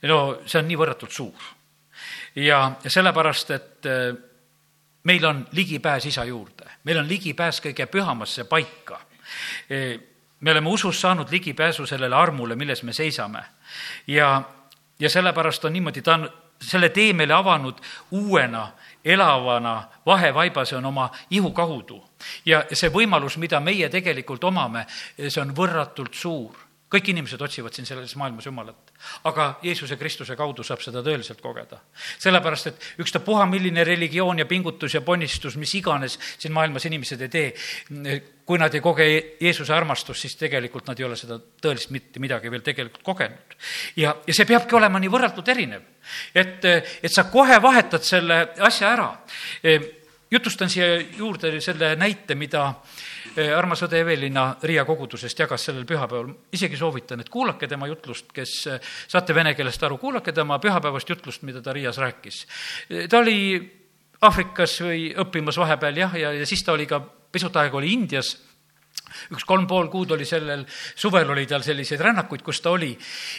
no 0.09 0.19
see 0.45 0.57
on 0.63 0.67
nii 0.71 0.81
võrratult 0.81 1.13
suur 1.13 1.53
ja, 2.37 2.71
ja 2.83 2.89
sellepärast, 2.89 3.51
et 3.51 3.85
äh, 3.85 4.17
meil 5.03 5.25
on 5.25 5.47
ligipääs 5.51 6.05
isa 6.05 6.23
juurde, 6.23 6.69
meil 6.83 6.99
on 7.01 7.07
ligipääs 7.09 7.61
kõige 7.63 7.87
pühamasse 7.91 8.43
paika. 8.49 8.99
E, 9.69 9.97
me 10.39 10.51
oleme 10.51 10.69
usus 10.69 11.01
saanud 11.01 11.31
ligipääsu 11.31 11.85
sellele 11.85 12.15
armule, 12.15 12.55
milles 12.55 12.83
me 12.83 12.93
seisame. 12.93 13.43
ja, 14.07 14.41
ja 14.99 15.09
sellepärast 15.09 15.65
on 15.65 15.73
niimoodi, 15.73 16.01
ta 16.01 16.13
on 16.13 16.29
selle 16.61 16.89
tee 16.89 17.13
meile 17.13 17.33
avanud 17.33 17.79
uuena, 18.11 18.71
elavana 19.05 19.83
vahevaiba, 20.05 20.65
see 20.65 20.77
on 20.77 20.85
oma 20.85 21.09
ihu 21.29 21.51
kaudu. 21.51 22.03
ja 22.45 22.65
see 22.73 22.89
võimalus, 22.89 23.37
mida 23.37 23.59
meie 23.59 23.89
tegelikult 23.89 24.43
omame, 24.43 24.85
see 25.17 25.41
on 25.41 25.55
võrratult 25.55 26.13
suur 26.13 26.66
kõik 26.87 27.09
inimesed 27.11 27.41
otsivad 27.43 27.75
siin 27.75 27.87
selles 27.87 28.13
maailmas 28.15 28.45
Jumalat, 28.47 28.91
aga 29.27 29.47
Jeesuse 29.63 29.97
Kristuse 29.99 30.37
kaudu 30.39 30.63
saab 30.63 30.79
seda 30.83 31.01
tõeliselt 31.03 31.41
kogeda. 31.43 31.81
sellepärast, 32.19 32.67
et 32.67 32.85
ükstapuha, 33.03 33.45
milline 33.45 33.83
religioon 33.83 34.39
ja 34.39 34.45
pingutus 34.45 34.93
ja 34.93 35.01
ponnistus, 35.01 35.57
mis 35.57 35.73
iganes 35.75 36.17
siin 36.37 36.53
maailmas 36.53 36.85
inimesed 36.85 37.21
ei 37.21 37.29
tee, 37.29 37.49
kui 38.45 38.57
nad 38.57 38.73
ei 38.73 38.81
koge 38.81 39.07
Jeesuse 39.41 39.73
armastust, 39.73 40.21
siis 40.21 40.35
tegelikult 40.39 40.87
nad 40.87 40.99
ei 40.99 41.05
ole 41.05 41.19
seda 41.19 41.39
tõelist 41.61 41.91
mitte 41.91 42.23
midagi 42.23 42.51
veel 42.51 42.63
tegelikult 42.63 43.03
kogenud. 43.03 43.57
ja, 43.95 44.15
ja 44.27 44.33
see 44.33 44.47
peabki 44.47 44.75
olema 44.75 44.99
nii 44.99 45.11
võrratult 45.11 45.51
erinev, 45.51 45.83
et, 46.35 46.63
et 47.03 47.11
sa 47.11 47.27
kohe 47.27 47.59
vahetad 47.61 48.03
selle 48.03 48.53
asja 48.59 48.93
ära. 48.95 49.11
jutustan 50.31 50.69
siia 50.69 51.01
juurde 51.19 51.59
selle 51.61 51.95
näite, 51.99 52.35
mida 52.35 52.71
Eh, 52.71 53.16
armas 53.37 53.83
õde 53.85 53.99
Evelina 54.01 54.47
Riia 54.63 54.85
kogudusest 54.85 55.39
jagas 55.39 55.67
sellel 55.67 55.85
pühapäeval, 55.87 56.31
isegi 56.53 56.77
soovitan, 56.79 57.21
et 57.21 57.29
kuulake 57.29 57.67
tema 57.69 57.87
jutlust, 57.89 58.31
kes 58.33 58.53
eh, 58.71 58.79
saate 59.07 59.35
vene 59.35 59.53
keelest 59.57 59.83
aru, 59.83 59.99
kuulake 60.01 60.33
tema 60.33 60.59
pühapäevast 60.63 61.09
jutlust, 61.09 61.43
mida 61.47 61.61
ta 61.61 61.75
Riias 61.75 61.99
rääkis. 62.01 62.45
Eh, 62.89 63.05
ta 63.09 63.21
oli 63.21 63.37
Aafrikas 64.21 64.79
või 64.81 65.11
õppimas 65.13 65.59
vahepeal 65.61 65.97
jah, 66.01 66.15
ja, 66.17 66.33
ja 66.33 66.45
siis 66.49 66.63
ta 66.65 66.73
oli 66.73 66.87
ka 66.89 67.01
pisut 67.31 67.55
aega 67.61 67.77
oli 67.77 67.91
Indias 67.93 68.33
üks 69.33 69.45
kolm 69.47 69.67
pool 69.67 69.89
kuud 69.91 70.11
oli 70.15 70.25
sellel, 70.27 70.65
suvel 70.95 71.29
oli 71.33 71.45
tal 71.49 71.63
selliseid 71.65 72.01
rännakuid, 72.03 72.43
kus 72.45 72.61
ta 72.61 72.71
oli. 72.75 72.93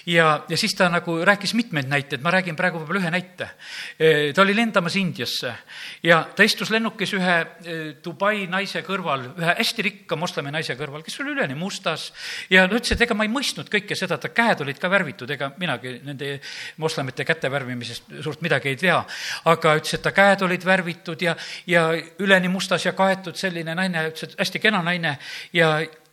ja, 0.07 0.45
ja 0.49 0.57
siis 0.57 0.75
ta 0.75 0.89
nagu 0.93 1.19
rääkis 1.25 1.55
mitmeid 1.59 1.89
näiteid, 1.89 2.23
ma 2.23 2.33
räägin 2.35 2.57
praegu 2.57 2.83
võib-olla 2.83 3.03
ühe 3.05 3.13
näite. 3.13 3.51
E, 3.99 4.33
ta 4.33 4.43
oli 4.43 4.57
lendamas 4.57 4.97
Indiasse 4.97 5.55
ja 6.03 6.23
ta 6.37 6.47
istus 6.47 6.71
lennukis 6.75 7.15
ühe 7.19 7.37
e, 7.39 7.79
Dubai 8.05 8.47
naise 8.51 8.83
kõrval, 8.87 9.29
ühe 9.39 9.57
hästi 9.61 9.87
rikka 9.89 10.19
moslemi 10.19 10.53
naise 10.55 10.77
kõrval, 10.79 11.05
kes 11.07 11.21
oli 11.23 11.35
üleni 11.37 11.57
mustas. 11.59 12.13
ja 12.51 12.67
ta 12.69 12.77
ütles, 12.77 12.93
et 12.95 13.07
ega 13.07 13.17
ma 13.17 13.27
ei 13.27 13.33
mõistnud 13.33 13.71
kõike 13.73 13.97
seda, 13.99 14.19
ta 14.19 14.31
käed 14.35 14.63
olid 14.65 14.79
ka 14.79 14.91
värvitud, 14.91 15.31
ega 15.31 15.53
minagi 15.59 15.99
nende 16.05 16.39
moslemite 16.77 17.25
käte 17.29 17.51
värvimisest 17.51 18.19
suurt 18.23 18.43
midagi 18.45 18.73
ei 18.73 18.77
tea. 18.77 18.99
aga 19.45 19.75
ütles, 19.79 19.95
et 19.95 20.03
ta 20.05 20.13
käed 20.15 20.43
olid 20.47 20.65
värvitud 20.65 21.23
ja, 21.23 21.35
ja 21.67 21.89
üleni 22.19 22.49
mustas 22.53 22.85
ja 22.87 22.93
kaetud 22.97 23.37
selline 23.39 23.75
naine, 23.75 24.09
ütles, 24.11 24.29
et 24.29 24.39
hästi 24.39 24.63
kena 24.63 24.83
naine 24.83 25.17
ja, 25.53 25.68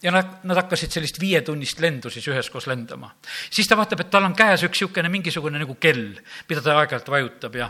ja 0.05 0.11
nad, 0.13 0.37
nad 0.45 0.59
hakkasid 0.59 0.93
sellist 0.93 1.17
viietunnist 1.21 1.79
lendu 1.83 2.11
siis 2.13 2.27
üheskoos 2.29 2.67
lendama. 2.69 3.11
siis 3.49 3.67
ta 3.67 3.77
vaatab, 3.77 4.03
et 4.05 4.11
tal 4.13 4.27
on 4.27 4.35
käes 4.37 4.65
üks 4.67 4.81
niisugune 4.81 5.09
mingisugune 5.09 5.61
nagu 5.61 5.77
kell, 5.81 6.19
mida 6.49 6.61
ta 6.61 6.77
aeg-ajalt 6.79 7.09
vajutab 7.09 7.57
ja 7.61 7.69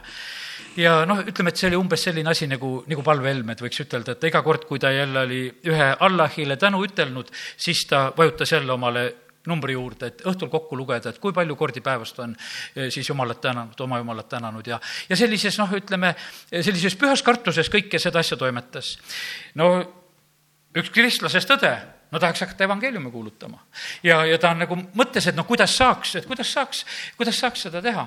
ja 0.80 0.96
noh, 1.08 1.22
ütleme, 1.24 1.52
et 1.52 1.60
see 1.60 1.70
oli 1.70 1.80
umbes 1.80 2.04
selline 2.08 2.32
asi 2.32 2.48
nagu, 2.52 2.78
nagu 2.92 3.04
palvehelmed, 3.04 3.62
võiks 3.64 3.84
ütelda, 3.86 4.16
et 4.16 4.28
iga 4.28 4.42
kord, 4.44 4.66
kui 4.68 4.82
ta 4.82 4.92
jälle 4.92 5.22
oli 5.24 5.44
ühe 5.72 5.92
Allahile 6.08 6.58
tänu 6.60 6.84
ütelnud, 6.84 7.32
siis 7.58 7.86
ta 7.88 8.10
vajutas 8.18 8.52
jälle 8.52 8.74
omale 8.74 9.06
numbri 9.48 9.76
juurde, 9.76 10.10
et 10.10 10.24
õhtul 10.26 10.50
kokku 10.50 10.78
lugeda, 10.78 11.12
et 11.14 11.20
kui 11.22 11.34
palju 11.36 11.56
kordi 11.56 11.84
päevas 11.86 12.16
ta 12.18 12.24
on 12.26 12.34
eh, 12.36 12.90
siis 12.92 13.08
jumalat 13.10 13.40
tänanud, 13.44 13.80
oma 13.86 14.00
jumalat 14.02 14.28
tänanud 14.30 14.68
ja, 14.68 14.80
ja 15.10 15.20
sellises 15.20 15.60
noh, 15.62 15.72
ütleme, 15.78 16.16
sellises 16.50 16.98
pühas 17.00 17.24
kartuses 17.24 17.70
kõike 17.72 18.02
seda 18.02 18.26
asja 18.26 18.40
toimetas. 18.42 18.98
no 19.62 19.70
üks 20.76 20.92
kristlasest 20.94 21.54
õde 21.56 21.74
no 22.12 22.20
tahaks 22.20 22.42
hakata 22.46 22.64
evangeeliumi 22.64 23.12
kuulutama. 23.12 23.60
ja, 24.04 24.26
ja 24.26 24.38
ta 24.40 24.52
on 24.54 24.62
nagu 24.64 24.78
mõttes, 24.98 25.28
et 25.30 25.36
noh, 25.36 25.46
kuidas 25.48 25.74
saaks, 25.78 26.16
et 26.20 26.28
kuidas 26.30 26.52
saaks, 26.54 26.84
kuidas 27.18 27.40
saaks 27.40 27.66
seda 27.68 27.82
teha. 27.84 28.06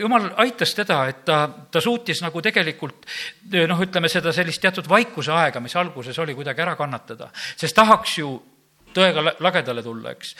jumal 0.00 0.30
aitas 0.44 0.74
teda, 0.74 1.00
et 1.10 1.24
ta, 1.24 1.40
ta 1.70 1.80
suutis 1.84 2.22
nagu 2.24 2.42
tegelikult 2.44 3.08
noh, 3.52 3.82
ütleme 3.84 4.08
seda 4.08 4.32
sellist 4.32 4.62
teatud 4.62 4.88
vaikuse 4.88 5.32
aega, 5.34 5.60
mis 5.60 5.76
alguses 5.76 6.18
oli, 6.18 6.36
kuidagi 6.38 6.64
ära 6.64 6.76
kannatada, 6.78 7.30
sest 7.56 7.76
tahaks 7.76 8.18
ju 8.18 8.32
tõega 8.94 9.34
lagedale 9.44 9.82
tulla, 9.84 10.14
eks. 10.16 10.34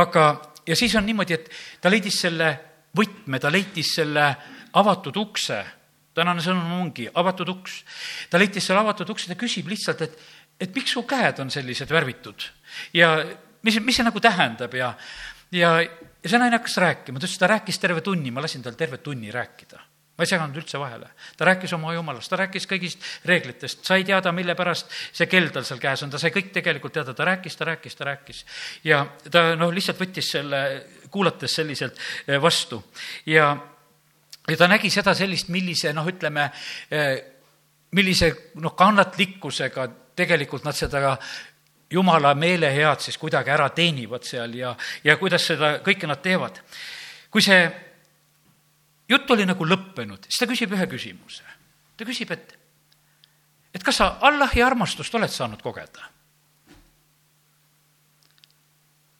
aga, 0.00 0.26
ja 0.66 0.76
siis 0.76 0.94
on 1.00 1.06
niimoodi, 1.06 1.38
et 1.38 1.48
ta 1.80 1.92
leidis 1.92 2.20
selle 2.26 2.50
võtme, 2.94 3.40
ta 3.40 3.50
leidis 3.52 3.94
selle 3.96 4.28
avatud 4.74 5.16
ukse 5.22 5.62
tänane 6.14 6.42
sõnum 6.44 6.76
ongi 6.78 7.08
avatud 7.10 7.48
uks. 7.50 7.80
ta 8.30 8.38
leidis 8.38 8.66
selle 8.68 8.82
avatud 8.84 9.08
ukse, 9.10 9.26
ta 9.30 9.38
küsib 9.38 9.68
lihtsalt, 9.70 10.04
et, 10.06 10.18
et 10.60 10.74
miks 10.74 10.94
su 10.94 11.02
käed 11.08 11.40
on 11.42 11.50
sellised 11.50 11.90
värvitud? 11.90 12.46
Ja 12.94 13.16
mis, 13.62 13.80
mis 13.80 13.98
see 13.98 14.06
nagu 14.06 14.20
tähendab 14.22 14.74
ja, 14.76 14.92
ja, 15.54 15.78
ja 15.80 16.30
see 16.30 16.40
naine 16.40 16.58
hakkas 16.58 16.78
rääkima, 16.82 17.18
ta 17.18 17.26
ütles, 17.26 17.40
ta 17.40 17.50
rääkis 17.50 17.80
terve 17.82 18.04
tunni, 18.04 18.32
ma 18.34 18.44
lasin 18.44 18.62
tal 18.64 18.78
terve 18.78 19.00
tunni 19.02 19.32
rääkida. 19.34 19.80
Ma 20.14 20.22
ei 20.22 20.30
seganud 20.30 20.54
üldse 20.54 20.78
vahele. 20.78 21.08
ta 21.36 21.46
rääkis 21.48 21.72
oma 21.74 21.90
jumalast, 21.94 22.30
ta 22.30 22.38
rääkis 22.38 22.68
kõigist 22.70 23.02
reeglitest, 23.26 23.80
sai 23.82 24.04
teada, 24.06 24.30
mille 24.32 24.54
pärast 24.54 24.92
see 25.10 25.26
kell 25.26 25.50
tal 25.50 25.66
seal 25.66 25.80
käes 25.82 26.04
on, 26.06 26.12
ta 26.12 26.20
sai 26.22 26.30
kõik 26.30 26.52
tegelikult 26.54 26.94
teada, 26.94 27.14
ta 27.18 27.26
rääkis, 27.26 27.56
ta 27.58 27.66
rääkis, 27.66 27.98
ta 27.98 28.06
rääkis. 28.06 28.44
ja 28.86 29.00
ta 29.30 29.56
noh, 29.58 29.74
lihtsalt 29.74 29.98
võttis 29.98 30.30
selle, 30.36 30.60
kuulates 31.10 31.54
selliselt 31.58 31.98
eh, 32.28 32.38
vastu. 32.42 32.78
Ja 33.26 33.56
ja 34.48 34.56
ta 34.56 34.68
nägi 34.68 34.90
seda 34.92 35.16
sellist, 35.18 35.48
millise 35.50 35.92
noh, 35.96 36.06
ütleme, 36.06 36.46
eh, 36.94 37.18
millise 37.96 38.30
noh, 38.62 38.74
kannatlikkusega 38.78 39.88
tegelikult 40.16 40.64
nad 40.64 40.76
seda 40.76 41.16
jumala 41.90 42.34
meelehead 42.34 43.02
siis 43.04 43.18
kuidagi 43.20 43.52
ära 43.54 43.68
teenivad 43.74 44.24
seal 44.26 44.54
ja, 44.58 44.74
ja 45.04 45.16
kuidas 45.20 45.46
seda 45.46 45.78
kõike 45.84 46.08
nad 46.10 46.22
teevad. 46.22 46.60
kui 47.30 47.42
see 47.42 47.60
jutt 49.08 49.30
oli 49.30 49.46
nagu 49.46 49.66
lõppenud, 49.66 50.26
siis 50.28 50.40
ta 50.40 50.48
küsib 50.50 50.72
ühe 50.72 50.86
küsimuse. 50.90 51.44
ta 51.96 52.04
küsib, 52.08 52.30
et, 52.30 52.56
et 53.74 53.82
kas 53.82 54.00
sa 54.00 54.16
Allahi 54.20 54.62
armastust 54.62 55.14
oled 55.14 55.30
saanud 55.30 55.62
kogeda? 55.62 56.10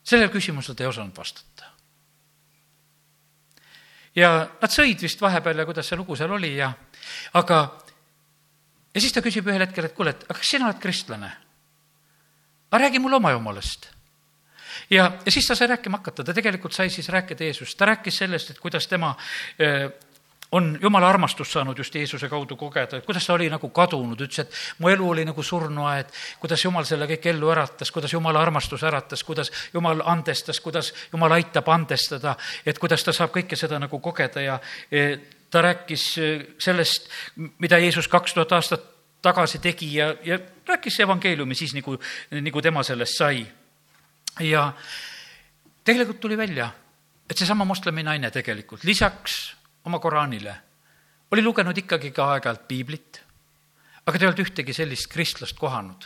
sellele 0.05 0.29
küsimusele 0.33 0.77
ta 0.77 0.85
ei 0.85 0.89
osanud 0.91 1.17
vastata 1.17 1.75
ja 4.15 4.31
nad 4.61 4.73
sõid 4.73 5.03
vist 5.03 5.21
vahepeal 5.21 5.59
ja 5.59 5.67
kuidas 5.69 5.89
see 5.89 5.99
lugu 5.99 6.17
seal 6.17 6.33
oli 6.37 6.55
ja, 6.57 6.71
aga, 7.41 7.65
ja 8.95 9.01
siis 9.03 9.13
ta 9.13 9.23
küsib 9.25 9.49
ühel 9.51 9.67
hetkel, 9.67 9.89
et 9.89 9.97
kuule, 9.97 10.15
et 10.15 10.25
aga 10.29 10.39
kas 10.39 10.55
sina 10.55 10.71
oled 10.71 10.81
kristlane? 10.83 11.33
aga 12.71 12.83
räägi 12.83 12.99
mulle 12.99 13.17
oma 13.17 13.31
jumalast. 13.31 13.91
Ja, 14.91 15.13
ja 15.25 15.33
siis 15.33 15.47
ta 15.47 15.55
sai 15.55 15.69
rääkima 15.71 16.01
hakata, 16.01 16.25
ta 16.25 16.35
tegelikult 16.35 16.75
sai 16.75 16.91
siis 16.91 17.09
rääkida 17.09 17.47
Jeesust, 17.47 17.79
ta 17.79 17.87
rääkis 17.87 18.19
sellest, 18.19 18.51
et 18.51 18.59
kuidas 18.59 18.89
tema 18.91 19.13
äh, 19.63 19.93
on 20.55 20.79
jumala 20.83 21.09
armastust 21.09 21.53
saanud 21.53 21.79
just 21.79 21.95
Jeesuse 21.95 22.29
kaudu 22.29 22.57
kogeda, 22.57 22.99
et 22.99 23.07
kuidas 23.07 23.27
ta 23.27 23.35
oli 23.35 23.49
nagu 23.51 23.69
kadunud, 23.75 24.21
ütles, 24.21 24.45
et 24.45 24.83
mu 24.83 24.91
elu 24.93 25.09
oli 25.11 25.25
nagu 25.27 25.43
surnuaed, 25.43 26.11
kuidas 26.43 26.65
jumal 26.65 26.87
selle 26.87 27.09
kõik 27.11 27.27
ellu 27.33 27.51
äratas, 27.55 27.91
kuidas 27.95 28.13
jumala 28.13 28.43
armastus 28.43 28.85
äratas, 28.87 29.25
kuidas 29.27 29.51
jumal 29.75 30.03
andestas, 30.11 30.61
kuidas 30.63 30.93
jumal 31.13 31.35
aitab 31.39 31.71
andestada, 31.75 32.37
et 32.67 32.79
kuidas 32.79 33.03
ta 33.05 33.15
saab 33.17 33.35
kõike 33.35 33.59
seda 33.59 33.81
nagu 33.83 33.99
kogeda. 34.03 34.45
Ja 34.45 34.61
e, 34.91 35.07
ta 35.55 35.63
rääkis 35.63 36.05
e, 36.19 36.29
sellest, 36.59 37.07
mida 37.63 37.79
Jeesus 37.79 38.09
kaks 38.11 38.35
tuhat 38.35 38.53
aastat 38.57 38.91
tagasi 39.23 39.61
tegi 39.63 39.93
ja, 39.95 40.11
ja 40.27 40.39
rääkis 40.67 40.99
evangeeliumi 41.01 41.55
siis, 41.55 41.77
nagu, 41.77 41.95
nagu 42.35 42.63
tema 42.63 42.83
sellest 42.83 43.19
sai. 43.19 43.47
ja 44.41 44.73
tegelikult 45.85 46.21
tuli 46.21 46.37
välja, 46.37 46.69
et 47.31 47.39
seesama 47.39 47.65
moslemi 47.65 48.03
naine 48.03 48.31
tegelikult 48.35 48.85
lisaks 48.85 49.55
oma 49.85 50.01
Koraanile, 50.03 50.57
oli 51.31 51.43
lugenud 51.43 51.79
ikkagi 51.79 52.11
ka 52.11 52.33
aeg-ajalt 52.35 52.67
piiblit, 52.69 53.23
aga 54.05 54.19
ta 54.19 54.25
ei 54.25 54.29
olnud 54.29 54.43
ühtegi 54.43 54.75
sellist 54.75 55.07
kristlast 55.13 55.59
kohanud. 55.59 56.05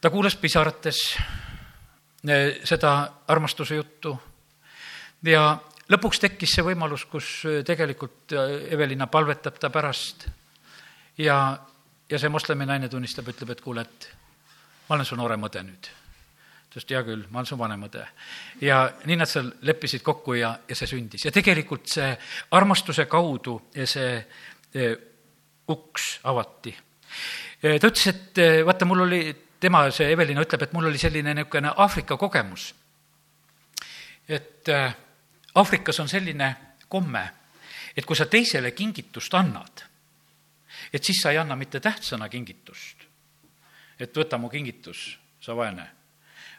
ta 0.00 0.10
kuulas 0.10 0.36
pisarates 0.36 1.00
eh, 2.28 2.60
seda 2.64 2.92
armastuse 3.28 3.74
juttu 3.74 4.18
ja 5.24 5.58
lõpuks 5.90 6.22
tekkis 6.22 6.56
see 6.56 6.66
võimalus, 6.66 7.06
kus 7.10 7.30
eh, 7.48 7.62
tegelikult 7.66 8.34
eh, 8.36 8.56
Evelina 8.74 9.06
palvetab 9.10 9.58
ta 9.60 9.70
pärast 9.70 10.28
ja, 11.18 11.38
ja 12.08 12.18
see 12.18 12.32
moslemi 12.32 12.68
naine 12.68 12.88
tunnistab, 12.88 13.28
ütleb, 13.32 13.54
et 13.54 13.64
kuule, 13.64 13.86
et 13.86 14.10
ma 14.88 14.98
olen 14.98 15.08
su 15.08 15.18
noorem 15.18 15.50
õde 15.50 15.64
nüüd 15.66 15.90
ta 16.70 16.78
ütles, 16.78 16.86
et 16.86 16.94
hea 16.94 17.02
küll, 17.02 17.24
ma 17.30 17.40
olen 17.40 17.48
su 17.48 17.56
vanem 17.58 17.82
õde. 17.88 18.04
ja 18.62 18.84
nii 19.04 19.16
nad 19.18 19.28
seal 19.28 19.50
leppisid 19.66 20.04
kokku 20.06 20.36
ja, 20.38 20.52
ja 20.68 20.76
see 20.78 20.86
sündis 20.86 21.24
ja 21.26 21.32
tegelikult 21.34 21.88
see 21.90 22.12
armastuse 22.54 23.06
kaudu 23.10 23.56
see 23.74 24.12
e, 24.74 24.90
uks 25.70 26.20
avati. 26.30 26.74
E, 27.60 27.78
ta 27.78 27.90
ütles, 27.90 28.06
et 28.06 28.38
e, 28.38 28.48
vaata, 28.66 28.86
mul 28.86 29.02
oli, 29.02 29.20
tema, 29.60 29.82
see 29.90 30.12
Evelina 30.14 30.44
ütleb, 30.46 30.62
et 30.62 30.72
mul 30.72 30.86
oli 30.86 30.98
selline 30.98 31.34
niisugune 31.34 31.74
Aafrika 31.74 32.16
kogemus. 32.16 32.74
et 34.28 34.68
äh, 34.68 34.94
Aafrikas 35.54 36.00
on 36.00 36.08
selline 36.08 36.56
komme, 36.88 37.22
et 37.96 38.06
kui 38.06 38.16
sa 38.16 38.26
teisele 38.26 38.70
kingitust 38.70 39.34
annad, 39.34 39.84
et 40.92 41.04
siis 41.04 41.22
sa 41.22 41.30
ei 41.30 41.38
anna 41.38 41.56
mitte 41.56 41.80
tähtsana 41.80 42.28
kingitust, 42.28 43.06
et 43.98 44.16
võta 44.16 44.38
mu 44.38 44.48
kingitus, 44.48 45.18
sa 45.40 45.56
vaene 45.56 45.88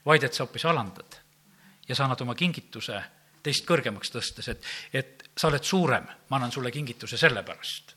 vaid 0.06 0.24
et 0.24 0.34
sa 0.34 0.46
hoopis 0.46 0.66
alandad 0.66 1.18
ja 1.88 1.96
sa 1.96 2.06
annad 2.06 2.22
oma 2.26 2.36
kingituse 2.36 3.00
teist 3.42 3.66
kõrgemaks 3.66 4.14
tõstes, 4.14 4.48
et, 4.54 4.68
et 4.94 5.30
sa 5.38 5.50
oled 5.50 5.64
suurem, 5.66 6.06
ma 6.30 6.38
annan 6.38 6.52
sulle 6.54 6.72
kingituse 6.72 7.18
sellepärast. 7.18 7.96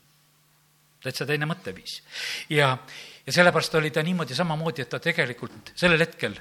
täitsa 1.04 1.26
teine 1.26 1.46
mõtteviis. 1.46 2.02
ja, 2.48 2.78
ja 3.26 3.32
sellepärast 3.32 3.74
oli 3.74 3.90
ta 3.90 4.02
niimoodi 4.02 4.34
samamoodi, 4.34 4.82
et 4.82 4.88
ta 4.88 5.00
tegelikult 5.00 5.72
sellel 5.76 6.00
hetkel 6.00 6.38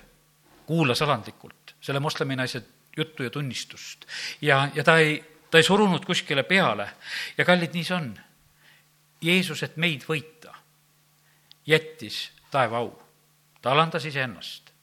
kuulas 0.66 1.02
alandlikult 1.02 1.76
selle 1.82 2.00
moslemi 2.00 2.36
naise 2.36 2.64
juttu 2.98 3.24
ja 3.24 3.30
tunnistust. 3.30 4.06
ja, 4.42 4.70
ja 4.76 4.84
ta 4.84 4.98
ei, 4.98 5.24
ta 5.52 5.58
ei 5.58 5.64
surunud 5.64 6.06
kuskile 6.06 6.44
peale 6.44 6.90
ja 7.38 7.46
kallid, 7.46 7.74
nii 7.74 7.84
see 7.84 7.98
on. 7.98 8.14
Jeesus, 9.24 9.64
et 9.64 9.78
meid 9.80 10.04
võita, 10.04 10.52
jättis 11.66 12.26
taeva 12.52 12.84
au. 12.84 12.92
ta 13.62 13.72
alandas 13.72 14.06
iseennast 14.06 14.74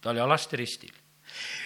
ta 0.00 0.10
oli 0.10 0.20
alasti 0.20 0.56
ristil. 0.56 0.94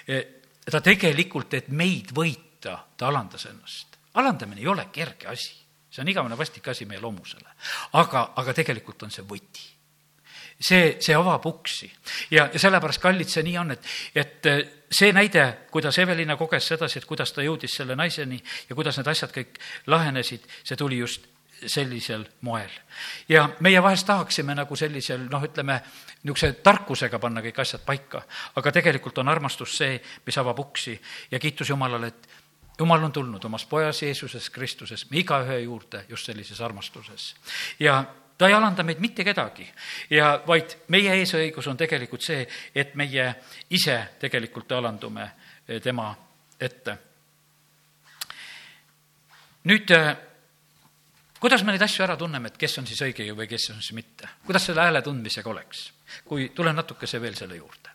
E, 0.09 0.23
ta 0.71 0.81
tegelikult, 0.81 1.55
et 1.55 1.69
meid 1.69 2.13
võita, 2.17 2.79
ta 2.97 3.09
alandas 3.09 3.47
ennast. 3.51 3.99
alandamine 4.15 4.61
ei 4.61 4.69
ole 4.71 4.87
kerge 4.93 5.27
asi, 5.27 5.55
see 5.91 6.03
on 6.03 6.09
igavene 6.09 6.37
vastik 6.39 6.69
asi 6.69 6.87
meie 6.87 7.01
loomusele. 7.01 7.49
aga, 7.93 8.33
aga 8.37 8.55
tegelikult 8.55 9.03
on 9.03 9.11
see 9.11 9.25
võti 9.25 9.74
see, 10.61 10.97
see 11.01 11.15
avab 11.17 11.47
uksi 11.47 11.91
ja, 12.31 12.49
ja 12.53 12.59
sellepärast, 12.59 13.03
kallid, 13.03 13.31
see 13.31 13.45
nii 13.47 13.59
on, 13.61 13.75
et, 13.75 13.93
et 14.15 14.47
e, 14.51 14.57
see 14.93 15.13
näide, 15.13 15.47
kuidas 15.71 15.99
Evelina 15.99 16.37
koges 16.41 16.69
sedasi, 16.75 17.01
et 17.01 17.09
kuidas 17.09 17.33
ta 17.33 17.45
jõudis 17.45 17.77
selle 17.77 17.97
naiseni 17.99 18.41
ja 18.69 18.77
kuidas 18.77 18.99
need 18.99 19.11
asjad 19.11 19.33
kõik 19.35 19.59
lahenesid, 19.91 20.47
see 20.65 20.79
tuli 20.79 21.01
just 21.03 21.31
sellisel 21.67 22.25
moel. 22.41 22.71
ja 23.29 23.49
meie 23.61 23.83
vahest 23.83 24.07
tahaksime 24.07 24.55
nagu 24.55 24.77
sellisel 24.77 25.27
noh, 25.31 25.43
ütleme, 25.45 25.81
niisuguse 26.23 26.53
tarkusega 26.65 27.19
panna 27.19 27.43
kõik 27.45 27.61
asjad 27.63 27.85
paika, 27.87 28.23
aga 28.57 28.73
tegelikult 28.73 29.19
on 29.23 29.29
armastus 29.29 29.77
see, 29.79 30.01
mis 30.27 30.39
avab 30.39 30.59
uksi 30.61 30.97
ja 31.31 31.39
kiitus 31.39 31.71
Jumalale, 31.71 32.13
et 32.13 32.29
Jumal 32.79 33.05
on 33.05 33.13
tulnud 33.13 33.45
omas 33.45 33.65
pojas 33.71 34.03
Jeesuses 34.03 34.51
Kristuses 34.51 35.07
me 35.11 35.21
igaühe 35.23 35.61
juurde 35.63 36.05
just 36.09 36.27
sellises 36.27 36.61
armastuses. 36.61 37.35
ja 37.79 38.05
ta 38.39 38.49
ei 38.49 38.55
alanda 38.55 38.83
meid 38.83 39.01
mitte 39.01 39.25
kedagi 39.25 39.67
ja 40.11 40.41
vaid 40.47 40.77
meie 40.89 41.15
eesõigus 41.21 41.69
on 41.71 41.77
tegelikult 41.77 42.23
see, 42.23 42.47
et 42.75 42.95
meie 42.95 43.35
ise 43.71 43.99
tegelikult 44.21 44.73
alandume 44.73 45.31
tema 45.83 46.11
ette. 46.61 46.99
nüüd 49.65 49.91
kuidas 51.45 51.61
me 51.65 51.75
neid 51.75 51.83
asju 51.85 52.07
ära 52.07 52.17
tunneme, 52.17 52.49
et 52.49 52.55
kes 52.57 52.79
on 52.81 52.87
siis 52.89 53.01
õige 53.05 53.27
või 53.37 53.45
kes 53.51 53.67
on 53.75 53.81
siis 53.83 53.93
mitte? 53.93 54.29
kuidas 54.47 54.65
selle 54.65 54.81
hääle 54.81 55.03
tundmisega 55.05 55.51
oleks? 55.51 55.91
kui 56.25 56.49
tulen 56.57 56.77
natukese 56.77 57.21
veel 57.21 57.35
selle 57.37 57.59
juurde. 57.59 57.91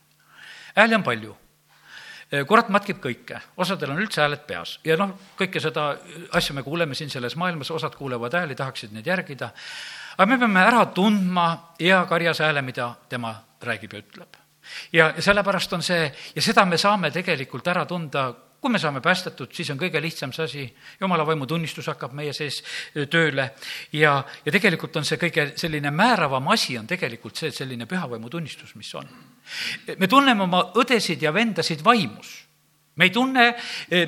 hääli 0.75 0.95
on 0.95 1.03
palju. 1.03 1.37
kurat 2.47 2.69
matkib 2.69 2.99
kõike, 3.01 3.39
osadel 3.57 3.95
on 3.95 4.03
üldse 4.03 4.21
hääled 4.21 4.45
peas 4.45 4.75
ja 4.85 4.97
noh, 5.01 5.15
kõike 5.39 5.61
seda 5.63 5.95
asja 6.37 6.53
me 6.53 6.63
kuuleme 6.63 6.95
siin 6.95 7.09
selles 7.09 7.35
maailmas, 7.35 7.71
osad 7.71 7.97
kuulevad 7.97 8.37
hääli, 8.37 8.55
tahaksid 8.55 8.93
neid 8.93 9.09
järgida, 9.09 9.49
aga 10.19 10.27
me 10.27 10.37
peame 10.37 10.59
ära 10.67 10.83
tundma 10.91 11.47
hea 11.79 12.01
karjas 12.09 12.41
hääle, 12.43 12.61
mida 12.61 12.91
tema 13.09 13.31
räägib 13.63 13.93
ja 13.93 13.99
ütleb. 14.03 14.37
ja, 14.91 15.05
ja 15.15 15.21
sellepärast 15.21 15.73
on 15.73 15.83
see, 15.83 16.11
ja 16.35 16.41
seda 16.43 16.65
me 16.65 16.77
saame 16.77 17.11
tegelikult 17.11 17.67
ära 17.67 17.85
tunda 17.87 18.27
kui 18.59 18.71
me 18.71 18.79
saame 18.79 18.99
päästetud, 18.99 19.53
siis 19.55 19.69
on 19.71 19.79
kõige 19.79 20.01
lihtsam 20.03 20.33
see 20.35 20.43
asi, 20.43 20.65
jumala 20.99 21.23
vaimutunnistus 21.27 21.87
hakkab 21.87 22.11
meie 22.17 22.33
sees 22.35 22.59
tööle 23.11 23.45
ja, 23.95 24.17
ja 24.43 24.51
tegelikult 24.51 24.99
on 24.99 25.07
see 25.07 25.19
kõige 25.21 25.53
selline 25.55 25.91
määravam 25.95 26.51
asi 26.51 26.75
on 26.77 26.87
tegelikult 26.87 27.39
see 27.39 27.53
selline 27.55 27.87
pühavaimutunnistus, 27.87 28.75
mis 28.75 28.91
on. 28.99 29.07
me 29.95 30.07
tunneme 30.11 30.43
oma 30.43 30.65
õdesid 30.75 31.23
ja 31.23 31.31
vendasid 31.33 31.83
vaimus 31.85 32.35
me 32.99 33.07
ei 33.07 33.13
tunne 33.15 33.45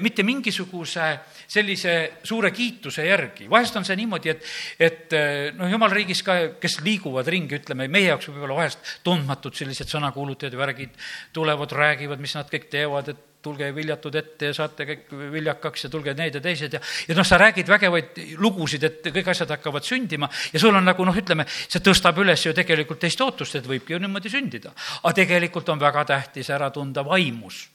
mitte 0.04 0.26
mingisuguse 0.28 1.08
sellise 1.52 1.96
suure 2.24 2.52
kiituse 2.56 3.06
järgi. 3.08 3.50
vahest 3.50 3.76
on 3.80 3.88
see 3.88 3.98
niimoodi, 4.00 4.36
et, 4.36 4.46
et 4.80 5.18
noh, 5.58 5.72
jumala 5.72 5.96
riigis 5.96 6.24
ka, 6.28 6.38
kes 6.62 6.80
liiguvad 6.86 7.28
ringi, 7.32 7.60
ütleme, 7.62 7.88
meie 7.92 8.12
jaoks 8.12 8.30
võib-olla 8.32 8.62
vahest 8.62 8.94
tundmatud 9.04 9.56
sellised 9.58 9.92
sõnakuulutajad 9.92 10.56
ja 10.56 10.62
värgid 10.62 10.96
tulevad, 11.36 11.76
räägivad, 11.76 12.24
mis 12.24 12.36
nad 12.38 12.52
kõik 12.52 12.70
teevad, 12.72 13.12
et 13.12 13.28
tulge 13.42 13.72
viljatud 13.76 14.16
ette 14.16 14.52
ja 14.52 14.56
saate 14.56 14.86
kõik 14.86 15.12
viljakaks 15.34 15.88
ja 15.88 15.90
tulge 15.92 16.14
need 16.18 16.38
ja 16.38 16.44
teised 16.44 16.78
ja, 16.78 16.82
ja 17.10 17.18
noh, 17.18 17.26
sa 17.28 17.40
räägid 17.42 17.70
vägevaid 17.72 18.22
lugusid, 18.42 18.86
et 18.86 19.10
kõik 19.10 19.32
asjad 19.34 19.50
hakkavad 19.56 19.86
sündima 19.88 20.30
ja 20.54 20.62
sul 20.62 20.78
on 20.78 20.86
nagu 20.86 21.06
noh, 21.08 21.18
ütleme, 21.18 21.48
see 21.50 21.82
tõstab 21.84 22.22
üles 22.22 22.46
ju 22.46 22.54
tegelikult 22.58 23.02
teist 23.02 23.22
ootust, 23.26 23.58
et 23.58 23.68
võibki 23.68 23.96
ju 23.96 24.02
niimoodi 24.02 24.30
sündida. 24.32 24.76
aga 25.02 25.16
tegelikult 25.24 25.70
on 25.74 25.82
väga 25.82 26.06
tähtis 26.14 26.54
ära 26.54 26.70
tunda 26.70 27.06
vaimus 27.06 27.66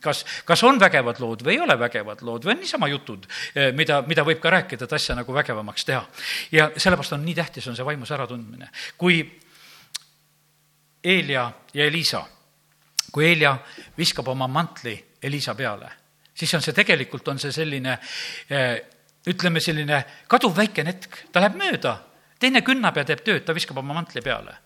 kas, 0.00 0.24
kas 0.44 0.62
on 0.66 0.80
vägevad 0.80 1.20
lood 1.22 1.44
või 1.46 1.56
ei 1.56 1.62
ole 1.62 1.76
vägevad 1.78 2.24
lood 2.26 2.44
või 2.44 2.54
on 2.56 2.60
niisama 2.64 2.88
jutud, 2.90 3.26
eh, 3.54 3.70
mida, 3.76 4.00
mida 4.06 4.24
võib 4.26 4.40
ka 4.42 4.50
rääkida, 4.50 4.84
et 4.84 4.92
asja 4.92 5.14
nagu 5.18 5.34
vägevamaks 5.34 5.84
teha. 5.84 6.02
ja 6.52 6.70
sellepärast 6.76 7.12
on 7.12 7.24
nii 7.24 7.34
tähtis, 7.34 7.68
on 7.68 7.76
see 7.76 7.84
vaimus 7.84 8.10
äratundmine. 8.10 8.70
kui 8.98 9.22
Eelia 11.04 11.52
ja 11.74 11.84
Elisa, 11.84 12.26
kui 13.12 13.26
Eelia 13.26 13.56
viskab 13.98 14.28
oma 14.28 14.48
mantli 14.48 14.96
Elisa 15.22 15.54
peale, 15.54 15.90
siis 16.34 16.54
on 16.54 16.62
see 16.62 16.72
tegelikult, 16.72 17.28
on 17.28 17.38
see 17.38 17.52
selline 17.52 17.98
eh, 18.50 18.80
ütleme, 19.26 19.60
selline 19.60 20.04
kaduv 20.28 20.56
väikene 20.56 20.92
hetk, 20.92 21.26
ta 21.32 21.40
läheb 21.40 21.56
mööda, 21.56 21.98
teine 22.38 22.62
künnab 22.62 22.96
ja 22.96 23.04
teeb 23.04 23.22
tööd, 23.24 23.44
ta 23.44 23.54
viskab 23.54 23.78
oma 23.78 23.94
mantli 23.94 24.20
peale. 24.20 24.56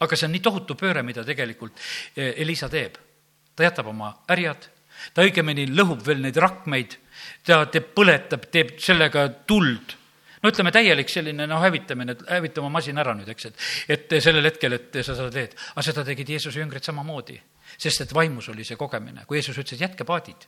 aga 0.00 0.16
see 0.16 0.26
on 0.26 0.32
nii 0.32 0.40
tohutu 0.40 0.74
pööre, 0.74 1.02
mida 1.02 1.24
tegelikult 1.24 1.78
eh, 2.16 2.34
Elisa 2.38 2.68
teeb 2.68 3.07
ta 3.58 3.66
jätab 3.66 3.90
oma 3.90 4.12
härjad, 4.30 4.68
ta 5.14 5.26
õigemini 5.26 5.66
lõhub 5.72 6.04
veel 6.06 6.22
neid 6.22 6.38
rakmeid, 6.38 6.94
ta 7.46 7.64
teeb, 7.72 7.90
põletab, 7.96 8.46
teeb 8.54 8.76
sellega 8.82 9.26
tuld 9.50 9.98
no 10.42 10.52
ütleme, 10.52 10.72
täielik 10.74 11.10
selline 11.10 11.46
noh, 11.50 11.60
hävitamine, 11.62 12.14
et 12.14 12.24
hävita 12.30 12.62
oma 12.62 12.70
masin 12.78 12.98
ära 13.00 13.14
nüüd, 13.18 13.28
eks, 13.32 13.48
et, 13.50 13.64
et 13.94 14.16
sellel 14.22 14.46
hetkel, 14.46 14.76
et 14.76 14.98
sa 15.00 15.16
seda 15.16 15.30
teed. 15.34 15.56
aga 15.74 15.84
seda 15.84 16.04
tegid 16.06 16.30
Jeesuse 16.34 16.62
jüngrid 16.62 16.86
samamoodi, 16.86 17.38
sest 17.74 18.04
et 18.06 18.14
vaimus 18.14 18.50
oli 18.52 18.66
see 18.66 18.78
kogemine, 18.78 19.26
kui 19.26 19.40
Jeesus 19.40 19.58
ütles, 19.58 19.74
et 19.74 19.86
jätke 19.88 20.06
paadid, 20.08 20.46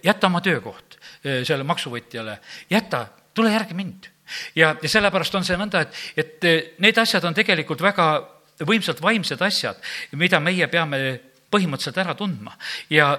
jäta 0.00 0.30
oma 0.30 0.40
töökoht 0.44 0.96
eh, 0.96 1.42
sellele 1.44 1.68
maksuvõtjale, 1.68 2.38
jäta, 2.72 3.06
tule 3.36 3.52
järgi 3.52 3.76
mind. 3.76 4.10
ja, 4.56 4.74
ja 4.80 4.88
sellepärast 4.88 5.34
on 5.36 5.44
see 5.46 5.58
nõnda, 5.60 5.84
et, 5.84 6.04
et 6.16 6.48
eh, 6.48 6.60
need 6.80 6.98
asjad 6.98 7.24
on 7.28 7.36
tegelikult 7.36 7.82
väga 7.84 8.10
võimsalt 8.66 9.00
vaimsed 9.02 9.40
asjad, 9.42 9.76
mida 10.20 10.40
meie 10.40 10.68
peame 10.68 11.02
põhimõtteliselt 11.50 12.02
ära 12.04 12.16
tundma. 12.18 12.56
Ja 12.90 13.14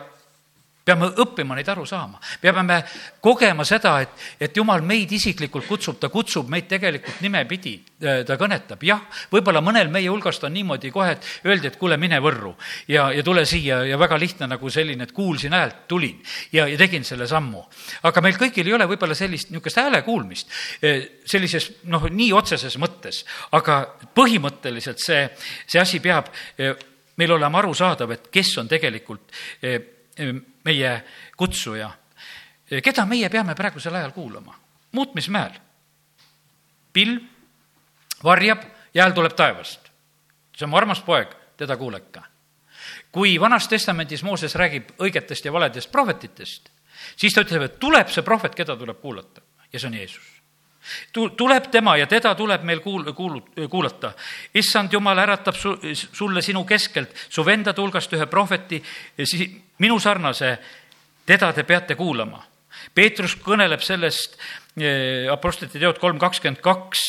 peame 0.86 1.12
õppima 1.22 1.56
neid 1.58 1.70
aru 1.70 1.84
saama, 1.86 2.20
peame 2.41 2.80
kogema 3.22 3.65
seda, 3.67 3.94
et, 4.02 4.13
et 4.41 4.58
jumal 4.58 4.82
meid 4.86 5.12
isiklikult 5.13 5.67
kutsub, 5.70 6.00
ta 6.02 6.10
kutsub 6.10 6.50
meid 6.50 6.67
tegelikult 6.72 7.22
nimepidi, 7.22 7.76
äh, 8.02 8.22
ta 8.26 8.38
kõnetab, 8.41 8.82
jah, 8.86 9.04
võib-olla 9.34 9.62
mõnel 9.63 9.91
meie 9.94 10.10
hulgast 10.10 10.44
on 10.48 10.56
niimoodi 10.56 10.91
kohe, 10.94 11.13
et 11.15 11.30
öeldi, 11.46 11.70
et 11.70 11.78
kuule, 11.82 12.00
mine 12.02 12.17
Võrru 12.22 12.56
ja, 12.89 13.10
ja 13.13 13.24
tule 13.26 13.46
siia 13.50 13.84
ja 13.86 14.00
väga 14.02 14.17
lihtne 14.22 14.50
nagu 14.50 14.74
selline, 14.74 15.06
et 15.06 15.15
kuulsin 15.15 15.54
häält, 15.58 15.86
tulin 15.91 16.17
ja, 16.54 16.65
ja 16.70 16.78
tegin 16.82 17.06
selle 17.08 17.30
sammu. 17.30 17.63
aga 18.10 18.26
meil 18.26 18.39
kõigil 18.41 18.67
ei 18.67 18.78
ole 18.78 18.89
võib-olla 18.89 19.17
sellist 19.17 19.52
niisugust 19.52 19.78
hääle 19.78 20.02
kuulmist 20.08 20.50
äh, 20.82 21.04
sellises 21.26 21.70
noh, 21.94 22.10
nii 22.10 22.34
otseses 22.34 22.80
mõttes, 22.82 23.22
aga 23.54 23.84
põhimõtteliselt 24.17 25.02
see, 25.02 25.28
see 25.70 25.82
asi 25.82 26.02
peab 26.02 26.34
äh, 26.58 26.74
meil 27.22 27.36
olema 27.38 27.62
arusaadav, 27.62 28.16
et 28.16 28.30
kes 28.34 28.56
on 28.62 28.70
tegelikult 28.70 29.30
eh, 29.62 29.78
eh, 30.18 30.34
meie 30.66 30.94
kutsuja. 31.38 31.92
Eh, 32.70 32.82
keda 32.82 33.06
meie 33.10 33.30
peame 33.30 33.56
praegusel 33.58 33.96
ajal 34.00 34.16
kuulama? 34.16 34.58
muutmismäel. 34.92 35.54
pilv 36.94 37.22
varjab 38.24 38.64
ja 38.94 39.04
hääl 39.04 39.14
tuleb 39.16 39.36
taevast. 39.40 39.88
see 40.58 40.66
on 40.66 40.70
mu 40.70 40.78
armas 40.78 41.02
poeg, 41.02 41.28
teda 41.58 41.78
kuuleka. 41.78 42.24
kui 43.12 43.40
Vanas 43.40 43.68
Testamendis 43.68 44.24
Mooses 44.24 44.56
räägib 44.56 44.92
õigetest 45.00 45.46
ja 45.46 45.54
valedest 45.54 45.92
prohvetitest, 45.92 46.70
siis 47.16 47.34
ta 47.34 47.42
ütleb, 47.42 47.62
et 47.62 47.80
tuleb 47.80 48.10
see 48.10 48.24
prohvet, 48.24 48.56
keda 48.56 48.76
tuleb 48.76 49.00
kuulata 49.02 49.42
ja 49.72 49.80
see 49.80 49.88
on 49.88 49.94
Jeesus 49.94 50.40
tu-, 51.13 51.30
tuleb 51.38 51.70
tema 51.72 51.96
ja 51.98 52.08
teda 52.08 52.34
tuleb 52.36 52.63
meil 52.63 52.82
kuul-, 52.84 53.13
kuulu-, 53.15 53.44
kuulata. 53.70 54.13
issand 54.54 54.94
Jumal 54.94 55.17
äratab 55.24 55.56
su-, 55.56 55.78
sulle 55.94 56.41
sinu 56.41 56.63
keskelt 56.65 57.15
su 57.30 57.46
vendade 57.46 57.82
hulgast 57.82 58.13
ühe 58.13 58.26
prohveti, 58.26 58.82
siis 59.24 59.50
minu 59.80 60.00
sarnase, 60.00 60.58
teda 61.26 61.54
te 61.54 61.63
peate 61.63 61.96
kuulama. 61.96 62.41
Peetrus 62.96 63.36
kõneleb 63.38 63.84
sellest 63.86 64.38
eh, 64.80 65.30
Apostlite 65.32 65.80
teod 65.80 66.00
kolm 66.02 66.20
kakskümmend 66.20 66.62
kaks, 66.63 67.06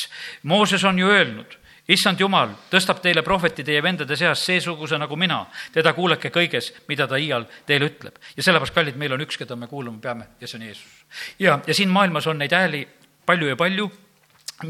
Mooses 0.50 0.84
on 0.84 0.98
ju 0.98 1.08
öelnud, 1.08 1.58
issand 1.90 2.20
Jumal 2.20 2.52
tõstab 2.70 3.00
teile 3.02 3.24
prohveti 3.26 3.64
teie 3.66 3.82
vendade 3.82 4.16
seas 4.18 4.44
seesuguse 4.46 4.98
nagu 5.00 5.16
mina, 5.18 5.42
teda 5.74 5.94
kuulake 5.96 6.30
kõiges, 6.34 6.72
mida 6.88 7.08
ta 7.10 7.18
iial 7.18 7.46
teile 7.66 7.88
ütleb. 7.90 8.18
ja 8.36 8.42
sellepärast, 8.42 8.74
kallid, 8.74 8.98
meil 9.00 9.14
on 9.16 9.24
üks, 9.24 9.38
keda 9.40 9.56
me 9.56 9.66
kuulama 9.70 9.98
peame 10.02 10.28
ja 10.40 10.48
see 10.48 10.60
on 10.60 10.66
Jeesus. 10.66 11.04
ja, 11.38 11.58
ja 11.66 11.74
siin 11.74 11.90
maailmas 11.90 12.26
on 12.26 12.38
neid 12.38 12.52
hääli 12.52 12.86
palju 13.26 13.48
ja 13.48 13.56
palju, 13.56 13.90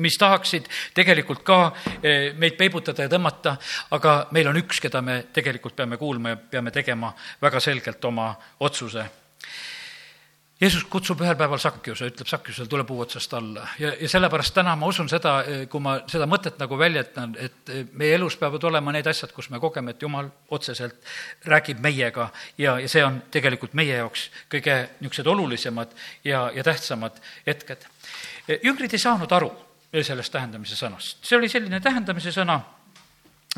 mis 0.01 0.17
tahaksid 0.19 0.69
tegelikult 0.95 1.43
ka 1.45 1.59
eh, 2.03 2.33
meid 2.39 2.57
peibutada 2.57 3.07
ja 3.07 3.13
tõmmata, 3.13 3.57
aga 3.97 4.15
meil 4.33 4.49
on 4.49 4.61
üks, 4.63 4.81
keda 4.81 5.03
me 5.05 5.23
tegelikult 5.33 5.77
peame 5.77 5.99
kuulma 6.01 6.35
ja 6.35 6.37
peame 6.37 6.71
tegema 6.71 7.13
väga 7.43 7.61
selgelt 7.61 8.05
oma 8.05 8.33
otsuse 8.61 9.05
Jeesus 10.63 10.85
kutsub 10.87 11.21
ühel 11.25 11.35
päeval 11.35 11.59
Sakkiuse, 11.59 12.07
ütleb 12.13 12.29
Sakkiusel, 12.31 12.69
tule 12.71 12.85
puu 12.87 13.01
otsast 13.03 13.33
alla. 13.35 13.67
ja, 13.83 13.91
ja 14.01 14.09
sellepärast 14.09 14.55
täna 14.55 14.77
ma 14.79 14.87
usun 14.87 15.09
seda, 15.11 15.41
kui 15.71 15.83
ma 15.83 15.97
seda 16.07 16.29
mõtet 16.31 16.61
nagu 16.63 16.79
väljendan, 16.79 17.35
et 17.43 17.73
eh, 17.73 17.83
meie 17.99 18.15
elus 18.15 18.37
peavad 18.39 18.63
olema 18.71 18.95
need 18.95 19.11
asjad, 19.11 19.33
kus 19.35 19.51
me 19.51 19.61
kogeme, 19.61 19.91
et 19.91 20.03
Jumal 20.03 20.31
otseselt 20.55 21.03
räägib 21.51 21.83
meiega 21.83 22.31
ja, 22.59 22.79
ja 22.79 22.89
see 22.89 23.03
on 23.05 23.23
tegelikult 23.35 23.75
meie 23.75 23.99
jaoks 23.99 24.29
kõige 24.53 24.79
niisugused 25.01 25.33
olulisemad 25.35 25.99
ja, 26.25 26.47
ja 26.55 26.63
tähtsamad 26.63 27.19
hetked 27.47 27.89
jüngrid 28.63 28.93
ei 28.93 29.03
saanud 29.03 29.33
aru 29.33 29.51
sellest 29.93 30.33
tähendamise 30.33 30.77
sõnast, 30.79 31.19
see 31.27 31.37
oli 31.37 31.51
selline 31.53 31.81
tähendamise 31.85 32.33
sõna, 32.33 32.57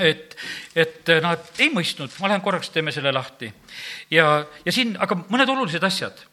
et, 0.02 0.34
et 0.74 1.12
nad 1.22 1.60
ei 1.62 1.70
mõistnud, 1.70 2.10
ma 2.18 2.32
lähen 2.32 2.42
korraks, 2.42 2.72
teeme 2.74 2.92
selle 2.92 3.12
lahti. 3.14 3.52
ja, 4.10 4.44
ja 4.64 4.74
siin 4.74 4.96
aga 4.98 5.18
mõned 5.28 5.52
olulised 5.54 5.84
asjad. 5.86 6.24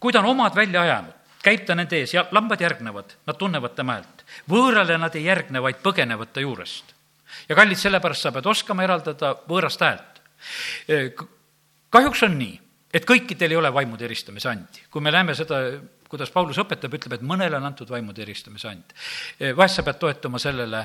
Kui 0.00 0.12
ta 0.12 0.22
on 0.22 0.30
omad 0.32 0.56
välja 0.56 0.82
ajanud, 0.82 1.18
käib 1.44 1.66
ta 1.66 1.76
nende 1.78 2.00
ees 2.00 2.14
ja 2.14 2.24
lambad 2.32 2.60
järgnevad, 2.60 3.16
nad 3.26 3.38
tunnevad 3.38 3.76
tema 3.76 3.98
häält. 3.98 4.24
võõrale 4.48 4.98
nad 4.98 5.14
ei 5.16 5.24
järgne, 5.24 5.62
vaid 5.62 5.78
põgenevad 5.84 6.32
ta 6.32 6.40
juurest. 6.40 6.94
ja 7.48 7.56
kallid, 7.56 7.78
sellepärast 7.78 8.22
sa 8.22 8.32
pead 8.32 8.46
oskama 8.46 8.82
eraldada 8.82 9.36
võõrast 9.48 9.80
häält. 9.80 10.20
kahjuks 11.90 12.22
on 12.22 12.38
nii, 12.38 12.60
et 12.92 13.06
kõikidel 13.06 13.50
ei 13.50 13.56
ole 13.56 13.72
vaimude 13.74 14.04
eristamise 14.04 14.48
andi. 14.48 14.86
kui 14.90 15.00
me 15.00 15.10
näeme 15.10 15.34
seda 15.34 15.80
kuidas 16.10 16.32
Paulus 16.34 16.58
õpetab, 16.58 16.94
ütleb, 16.98 17.14
et 17.16 17.26
mõnele 17.26 17.58
on 17.60 17.68
antud 17.68 17.90
vaimude 17.90 18.24
eristamise 18.24 18.68
and. 18.68 18.94
E, 19.38 19.52
vahest 19.56 19.78
sa 19.78 19.84
pead 19.86 20.00
toetuma 20.02 20.40
sellele 20.42 20.82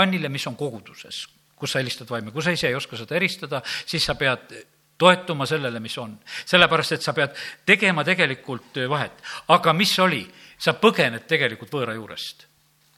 annile, 0.00 0.30
mis 0.32 0.46
on 0.48 0.56
koguduses, 0.56 1.26
kus 1.56 1.74
sa 1.74 1.82
helistad 1.82 2.08
vaimu, 2.08 2.32
kui 2.32 2.44
sa 2.44 2.54
ise 2.56 2.70
ei 2.70 2.78
oska 2.78 2.96
seda 2.96 3.18
eristada, 3.18 3.60
siis 3.84 4.04
sa 4.08 4.16
pead 4.16 4.56
toetuma 4.98 5.46
sellele, 5.46 5.80
mis 5.80 5.98
on. 5.98 6.18
sellepärast, 6.44 6.92
et 6.92 7.02
sa 7.02 7.12
pead 7.12 7.36
tegema 7.66 8.04
tegelikult 8.04 8.82
vahet. 8.88 9.22
aga 9.48 9.72
mis 9.72 9.98
oli, 9.98 10.26
sa 10.58 10.72
põgened 10.72 11.26
tegelikult 11.28 11.72
võõra 11.72 11.94
juurest 11.94 12.46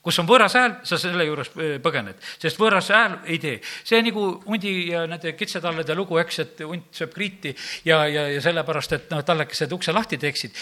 kus 0.03 0.19
on 0.23 0.29
võõras 0.29 0.55
hääl, 0.57 0.77
sa 0.89 0.97
selle 1.01 1.27
juures 1.27 1.51
e, 1.61 1.71
põgened, 1.85 2.21
sest 2.41 2.61
võõras 2.61 2.89
hääl 2.95 3.19
ei 3.29 3.39
tee. 3.43 3.59
see 3.85 4.01
nagu 4.03 4.25
hundi 4.47 4.75
ja 4.93 5.05
nende 5.11 5.35
kitsetallede 5.37 5.97
lugu, 5.99 6.17
eks, 6.23 6.39
et 6.45 6.63
hunt 6.65 6.89
sööb 6.97 7.13
kriiti 7.15 7.55
ja, 7.85 8.05
ja, 8.07 8.29
ja 8.33 8.45
sellepärast, 8.45 8.95
et 8.97 9.11
noh, 9.13 9.25
tallekesed 9.27 9.75
ukse 9.77 9.93
lahti 9.93 10.19
teeksid. 10.19 10.55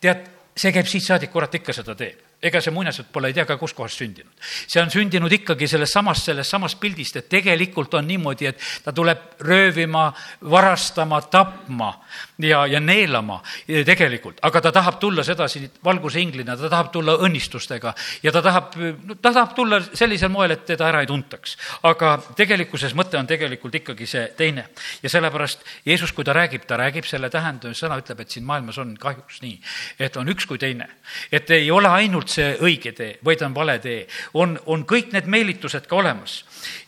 tead, 0.00 0.26
see 0.56 0.74
käib 0.74 0.90
siit 0.90 1.06
saadik, 1.06 1.32
kurat 1.32 1.54
ikka 1.54 1.76
seda 1.76 1.96
teeb 1.96 2.29
ega 2.42 2.60
see 2.64 2.72
muinasjutt 2.72 3.10
pole 3.12 3.28
ei 3.28 3.36
tea 3.36 3.44
ka 3.44 3.56
kuskohast 3.60 4.00
sündinud. 4.00 4.32
see 4.40 4.80
on 4.80 4.90
sündinud 4.90 5.32
ikkagi 5.32 5.68
sellest 5.68 5.92
samast, 5.92 6.24
sellest 6.30 6.50
samast 6.50 6.80
pildist, 6.80 7.16
et 7.20 7.28
tegelikult 7.28 7.94
on 7.94 8.06
niimoodi, 8.08 8.46
et 8.48 8.60
ta 8.84 8.92
tuleb 8.96 9.42
röövima, 9.44 10.06
varastama, 10.50 11.20
tapma 11.28 11.90
ja, 12.38 12.64
ja 12.66 12.80
neelama 12.80 13.40
tegelikult, 13.66 14.40
aga 14.42 14.60
ta 14.60 14.72
tahab 14.72 14.98
tulla 15.00 15.24
sedasi 15.26 15.66
valgusinglina, 15.84 16.56
ta 16.56 16.70
tahab 16.72 16.90
tulla 16.94 17.18
õnnistustega 17.26 17.92
ja 18.22 18.32
ta 18.32 18.42
tahab, 18.42 18.72
ta 19.20 19.32
tahab 19.32 19.54
tulla 19.54 19.82
sellisel 19.92 20.32
moel, 20.32 20.56
et 20.56 20.64
teda 20.72 20.88
ära 20.88 21.04
ei 21.04 21.10
tuntaks. 21.10 21.56
aga 21.82 22.16
tegelikkuses 22.36 22.96
mõte 22.96 23.18
on 23.20 23.28
tegelikult 23.28 23.74
ikkagi 23.82 24.06
see 24.08 24.24
teine 24.36 24.68
ja 25.02 25.12
sellepärast 25.12 25.66
Jeesus, 25.84 26.12
kui 26.16 26.24
ta 26.24 26.32
räägib, 26.32 26.64
ta 26.66 26.80
räägib 26.80 27.04
selle 27.04 27.30
tähendamise 27.30 27.84
sõna, 27.84 28.00
ütleb, 28.00 28.24
et 28.24 28.30
siin 28.30 28.48
maailmas 28.48 28.78
on 28.80 28.96
kahjuks 29.00 29.42
nii, 29.44 29.60
et 30.00 30.16
on 30.16 30.28
üks 30.32 30.48
kui 30.48 30.58
teine. 30.58 30.88
et 31.32 31.50
ei 31.50 31.70
ole 31.70 31.88
ainult 31.88 32.29
see 32.30 32.52
õige 32.62 32.92
tee, 32.96 33.16
vaid 33.24 33.42
on 33.46 33.54
vale 33.54 33.78
tee. 33.82 34.06
on, 34.34 34.58
on 34.66 34.84
kõik 34.88 35.12
need 35.14 35.26
meelitused 35.30 35.86
ka 35.90 35.96
olemas 35.96 36.40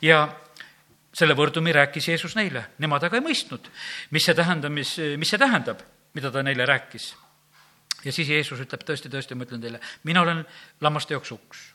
ja 0.02 0.24
selle 1.12 1.36
võrdumi 1.36 1.74
rääkis 1.76 2.08
Jeesus 2.08 2.36
neile, 2.36 2.64
nemad 2.80 3.04
aga 3.04 3.18
ei 3.18 3.24
mõistnud, 3.24 3.68
mis 4.10 4.24
see 4.24 4.36
tähendab, 4.36 4.72
mis, 4.72 4.96
mis 5.20 5.28
see 5.28 5.40
tähendab, 5.40 5.82
mida 6.16 6.30
ta 6.32 6.42
neile 6.42 6.66
rääkis. 6.66 7.14
ja 8.04 8.12
siis 8.12 8.28
Jeesus 8.28 8.60
ütleb 8.60 8.86
tõesti, 8.88 9.10
tõesti, 9.12 9.34
ma 9.34 9.44
ütlen 9.44 9.60
teile, 9.60 9.80
mina 10.04 10.22
olen 10.22 10.44
lammaste 10.80 11.14
jaoks 11.14 11.32
uks. 11.32 11.66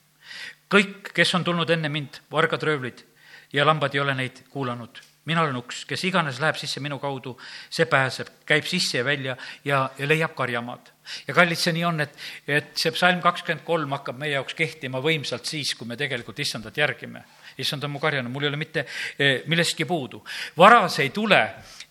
kõik, 0.70 1.14
kes 1.14 1.36
on 1.36 1.44
tulnud 1.44 1.70
enne 1.70 1.90
mind, 1.90 2.22
vargad, 2.32 2.64
röövlid 2.64 3.06
ja 3.54 3.66
lambad 3.66 3.94
ei 3.96 4.02
ole 4.02 4.16
neid 4.16 4.44
kuulanud 4.50 5.00
mina 5.28 5.44
olen 5.44 5.60
uks, 5.60 5.84
kes 5.88 6.06
iganes 6.08 6.40
läheb 6.40 6.58
sisse 6.60 6.82
minu 6.84 7.00
kaudu, 7.04 7.34
see 7.74 7.88
pääseb, 7.90 8.30
käib 8.48 8.68
sisse 8.68 9.02
ja 9.02 9.06
välja 9.06 9.36
ja, 9.66 9.82
ja 9.98 10.08
leiab 10.08 10.36
karjamaad. 10.38 10.94
ja 11.28 11.36
kallid, 11.36 11.60
see 11.60 11.74
nii 11.76 11.84
on, 11.88 12.00
et, 12.04 12.16
et 12.48 12.72
see 12.80 12.94
psalm 12.96 13.20
kakskümmend 13.24 13.66
kolm 13.68 13.96
hakkab 13.98 14.20
meie 14.22 14.38
jaoks 14.38 14.56
kehtima 14.56 15.02
võimsalt 15.04 15.48
siis, 15.48 15.74
kui 15.76 15.88
me 15.88 16.00
tegelikult 16.00 16.40
issandat 16.40 16.78
järgime. 16.78 17.26
issand 17.58 17.84
on 17.84 17.92
mu 17.92 18.00
karjane, 18.00 18.30
mul 18.32 18.48
ei 18.48 18.54
ole 18.54 18.62
mitte 18.62 18.86
eh, 19.20 19.44
millestki 19.48 19.86
puudu. 19.86 20.24
varas 20.58 21.00
ei 21.04 21.10
tule 21.10 21.42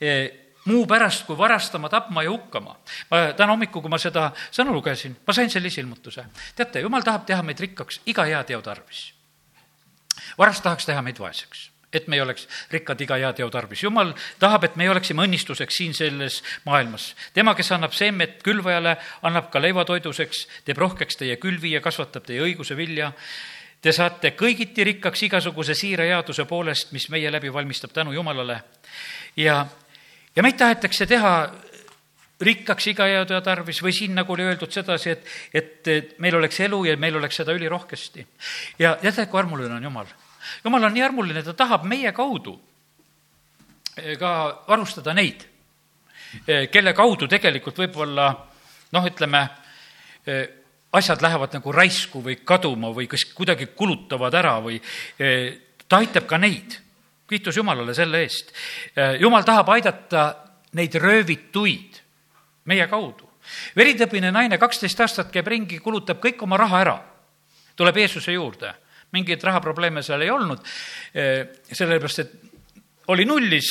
eh, 0.01 0.33
muu 0.65 0.87
pärast, 0.87 1.27
kui 1.27 1.37
varastama, 1.39 1.93
tapma 1.93 2.25
ja 2.25 2.33
hukkama. 2.33 2.77
ma 3.11 3.23
täna 3.37 3.53
hommikul, 3.53 3.85
kui 3.85 3.93
ma 3.93 4.01
seda 4.01 4.31
sõna 4.51 4.73
lugesin, 4.73 5.17
ma 5.27 5.37
sain 5.37 5.53
sellise 5.53 5.85
ilmutuse. 5.85 6.25
teate, 6.57 6.81
jumal 6.81 7.05
tahab 7.05 7.29
teha 7.29 7.43
meid 7.43 7.61
rikkaks 7.61 8.01
iga 8.07 8.25
hea 8.25 8.45
teo 8.45 8.65
tarvis. 8.65 9.11
varast 10.39 10.65
tahaks 10.65 10.89
teha 10.89 11.05
meid 11.05 11.21
vaeseks 11.21 11.76
et 11.97 12.09
me 12.09 12.17
ei 12.17 12.23
oleks 12.25 12.47
rikkad 12.73 13.01
iga 13.01 13.19
hea 13.21 13.33
teo 13.37 13.49
tarvis. 13.51 13.83
jumal 13.83 14.13
tahab, 14.39 14.65
et 14.65 14.77
me 14.77 14.89
oleksime 14.91 15.25
õnnistuseks 15.27 15.79
siin 15.81 15.95
selles 15.95 16.43
maailmas. 16.65 17.15
tema, 17.35 17.55
kes 17.55 17.73
annab 17.73 17.93
seemet 17.93 18.43
külvajale, 18.43 18.97
annab 19.23 19.51
ka 19.51 19.63
leivatoiduseks, 19.63 20.47
teeb 20.65 20.79
rohkeks 20.79 21.17
teie 21.17 21.37
külvi 21.37 21.73
ja 21.77 21.81
kasvatab 21.81 22.27
teie 22.27 22.43
õiguse 22.45 22.77
vilja. 22.77 23.13
Te 23.81 23.93
saate 23.93 24.33
kõigiti 24.35 24.85
rikkaks 24.85 25.23
igasuguse 25.29 25.75
siira 25.75 26.05
headuse 26.09 26.45
poolest, 26.49 26.93
mis 26.93 27.09
meie 27.13 27.31
läbi 27.31 27.53
valmistab 27.53 27.93
tänu 27.93 28.13
Jumalale. 28.13 28.63
ja, 29.37 29.67
ja 30.37 30.43
meid 30.43 30.57
tahetakse 30.57 31.07
teha 31.07 31.35
rikkaks 32.41 32.87
iga 32.93 33.07
hea 33.09 33.25
töö 33.29 33.41
tarvis 33.41 33.81
või 33.83 33.95
siin, 33.97 34.15
nagu 34.15 34.33
oli 34.33 34.45
öeldud 34.45 34.73
sedasi, 34.73 35.11
et, 35.11 35.27
et 35.55 36.19
meil 36.19 36.37
oleks 36.37 36.61
elu 36.61 36.85
ja 36.85 36.97
meil 36.97 37.17
oleks 37.17 37.41
seda 37.41 37.57
ülirohkesti. 37.57 38.27
ja 38.79 38.97
teate, 39.01 39.27
kui 39.27 39.41
armuline 39.41 39.75
on 39.75 39.89
Jumal 39.89 40.11
jumal 40.65 40.85
on 40.85 40.95
nii 40.95 41.03
armuline, 41.03 41.43
ta 41.43 41.55
tahab 41.57 41.87
meie 41.89 42.13
kaudu 42.13 42.57
eh, 43.97 44.17
ka 44.19 44.31
varustada 44.69 45.15
neid, 45.15 45.47
eh, 46.47 46.69
kelle 46.73 46.93
kaudu 46.97 47.29
tegelikult 47.31 47.79
võib-olla 47.85 48.31
noh, 48.93 49.07
ütleme, 49.11 49.43
eh, 50.27 50.47
asjad 50.97 51.23
lähevad 51.23 51.59
nagu 51.59 51.73
raisku 51.73 52.23
või 52.25 52.39
kaduma 52.45 52.93
või 52.95 53.09
kas 53.11 53.27
kuidagi 53.37 53.69
kulutavad 53.77 54.35
ära 54.35 54.55
või 54.65 54.79
ta 55.89 55.99
aitab 55.99 56.25
ka 56.27 56.39
neid. 56.39 56.79
kiitus 57.29 57.57
Jumalale 57.57 57.93
selle 57.95 58.23
eest. 58.23 58.53
Jumal 59.21 59.43
tahab 59.45 59.69
aidata 59.75 60.23
neid 60.73 60.95
röövituid 60.95 61.99
meie 62.65 62.87
kaudu. 62.87 63.29
veritõbine 63.77 64.31
naine, 64.33 64.59
kaksteist 64.59 65.01
aastat 65.01 65.31
käib 65.31 65.47
ringi, 65.47 65.79
kulutab 65.79 66.19
kõik 66.23 66.43
oma 66.43 66.57
raha 66.57 66.81
ära, 66.81 66.97
tuleb 67.77 67.97
Jeesuse 67.97 68.33
juurde 68.33 68.73
mingeid 69.13 69.43
rahaprobleeme 69.43 70.03
seal 70.03 70.23
ei 70.23 70.31
olnud, 70.31 70.63
eh, 71.15 71.47
sellepärast 71.73 72.19
et 72.25 72.33
oli 73.13 73.25
nullis, 73.25 73.71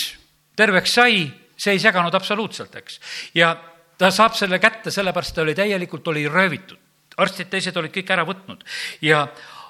terveks 0.56 0.94
sai, 0.94 1.26
see 1.58 1.76
ei 1.76 1.80
seganud 1.80 2.14
absoluutselt, 2.16 2.76
eks. 2.76 3.00
ja 3.36 3.56
ta 3.98 4.12
saab 4.12 4.36
selle 4.36 4.60
kätte, 4.60 4.92
sellepärast 4.92 5.36
ta 5.36 5.44
oli 5.44 5.56
täielikult, 5.56 6.08
oli 6.08 6.28
röövitud. 6.28 6.80
arstid 7.18 7.48
teised 7.48 7.78
olid 7.78 7.94
kõik 7.96 8.10
ära 8.12 8.26
võtnud 8.28 8.64
ja 9.02 9.28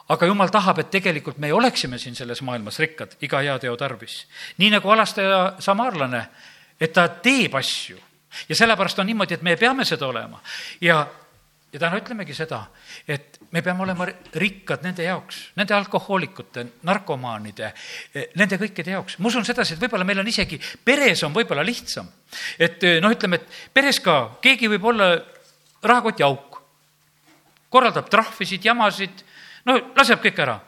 aga 0.10 0.26
jumal 0.26 0.50
tahab, 0.54 0.80
et 0.82 0.90
tegelikult 0.94 1.38
me 1.38 1.52
oleksime 1.54 1.98
siin 2.02 2.16
selles 2.16 2.42
maailmas 2.42 2.80
rikkad 2.80 3.18
iga 3.22 3.42
hea 3.42 3.58
teo 3.60 3.76
tarvis. 3.78 4.26
nii 4.58 4.70
nagu 4.78 4.90
alastaja 4.90 5.56
samaarlane, 5.60 6.26
et 6.80 6.94
ta 6.94 7.08
teeb 7.08 7.56
asju 7.56 8.00
ja 8.50 8.56
sellepärast 8.56 9.00
on 9.00 9.06
niimoodi, 9.06 9.34
et 9.34 9.42
me 9.42 9.56
peame 9.56 9.86
seda 9.86 10.08
olema 10.08 10.42
ja 10.82 11.06
ja 11.76 11.80
täna 11.82 12.00
ütlemegi 12.00 12.34
seda, 12.36 12.62
et 13.08 13.36
me 13.52 13.60
peame 13.64 13.84
olema 13.84 14.08
rikkad 14.40 14.86
nende 14.86 15.04
jaoks, 15.04 15.42
nende 15.60 15.76
alkohoolikute, 15.76 16.64
narkomaanide, 16.88 17.72
nende 18.40 18.60
kõikide 18.62 18.94
jaoks. 18.96 19.18
ma 19.20 19.28
usun 19.28 19.46
sedasi, 19.46 19.76
et 19.76 19.84
võib-olla 19.84 20.08
meil 20.08 20.22
on 20.24 20.30
isegi, 20.32 20.60
peres 20.86 21.24
on 21.28 21.36
võib-olla 21.36 21.66
lihtsam. 21.68 22.08
et 22.60 22.86
noh, 23.04 23.12
ütleme, 23.12 23.42
et 23.42 23.74
peres 23.74 24.00
ka, 24.00 24.38
keegi 24.42 24.72
võib 24.72 24.88
olla 24.94 25.10
rahakoti 25.84 26.24
auk, 26.24 26.62
korraldab 27.70 28.08
trahvisid, 28.10 28.64
jamasid, 28.64 29.26
no 29.68 29.76
laseb 29.98 30.24
kõik 30.24 30.40
ära. 30.40 30.60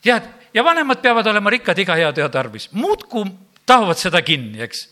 tead, 0.00 0.24
ja 0.54 0.64
vanemad 0.64 1.02
peavad 1.04 1.26
olema 1.26 1.52
rikkad 1.52 1.78
iga 1.78 2.00
hea 2.00 2.12
töö 2.16 2.28
tarvis, 2.32 2.70
muudkui 2.72 3.28
tahavad 3.66 4.00
seda 4.00 4.22
kinni, 4.24 4.62
eks 4.64 4.86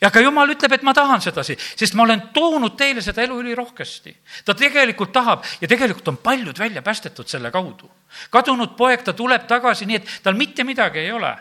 ja 0.00 0.10
ka 0.10 0.20
jumal 0.20 0.50
ütleb, 0.50 0.72
et 0.72 0.82
ma 0.82 0.94
tahan 0.94 1.20
sedasi, 1.20 1.56
sest 1.76 1.94
ma 1.94 2.02
olen 2.02 2.28
toonud 2.34 2.76
teile 2.76 3.02
seda 3.02 3.22
elu 3.22 3.40
ülirohkesti. 3.40 4.16
ta 4.44 4.54
tegelikult 4.54 5.12
tahab 5.12 5.44
ja 5.60 5.68
tegelikult 5.68 6.08
on 6.08 6.16
paljud 6.16 6.58
välja 6.58 6.82
päästetud 6.82 7.28
selle 7.28 7.50
kaudu. 7.50 7.90
kadunud 8.30 8.76
poeg, 8.76 9.02
ta 9.02 9.12
tuleb 9.12 9.46
tagasi 9.46 9.86
nii, 9.86 9.96
et 9.96 10.20
tal 10.22 10.34
mitte 10.34 10.64
midagi 10.64 10.98
ei 10.98 11.12
ole 11.12 11.36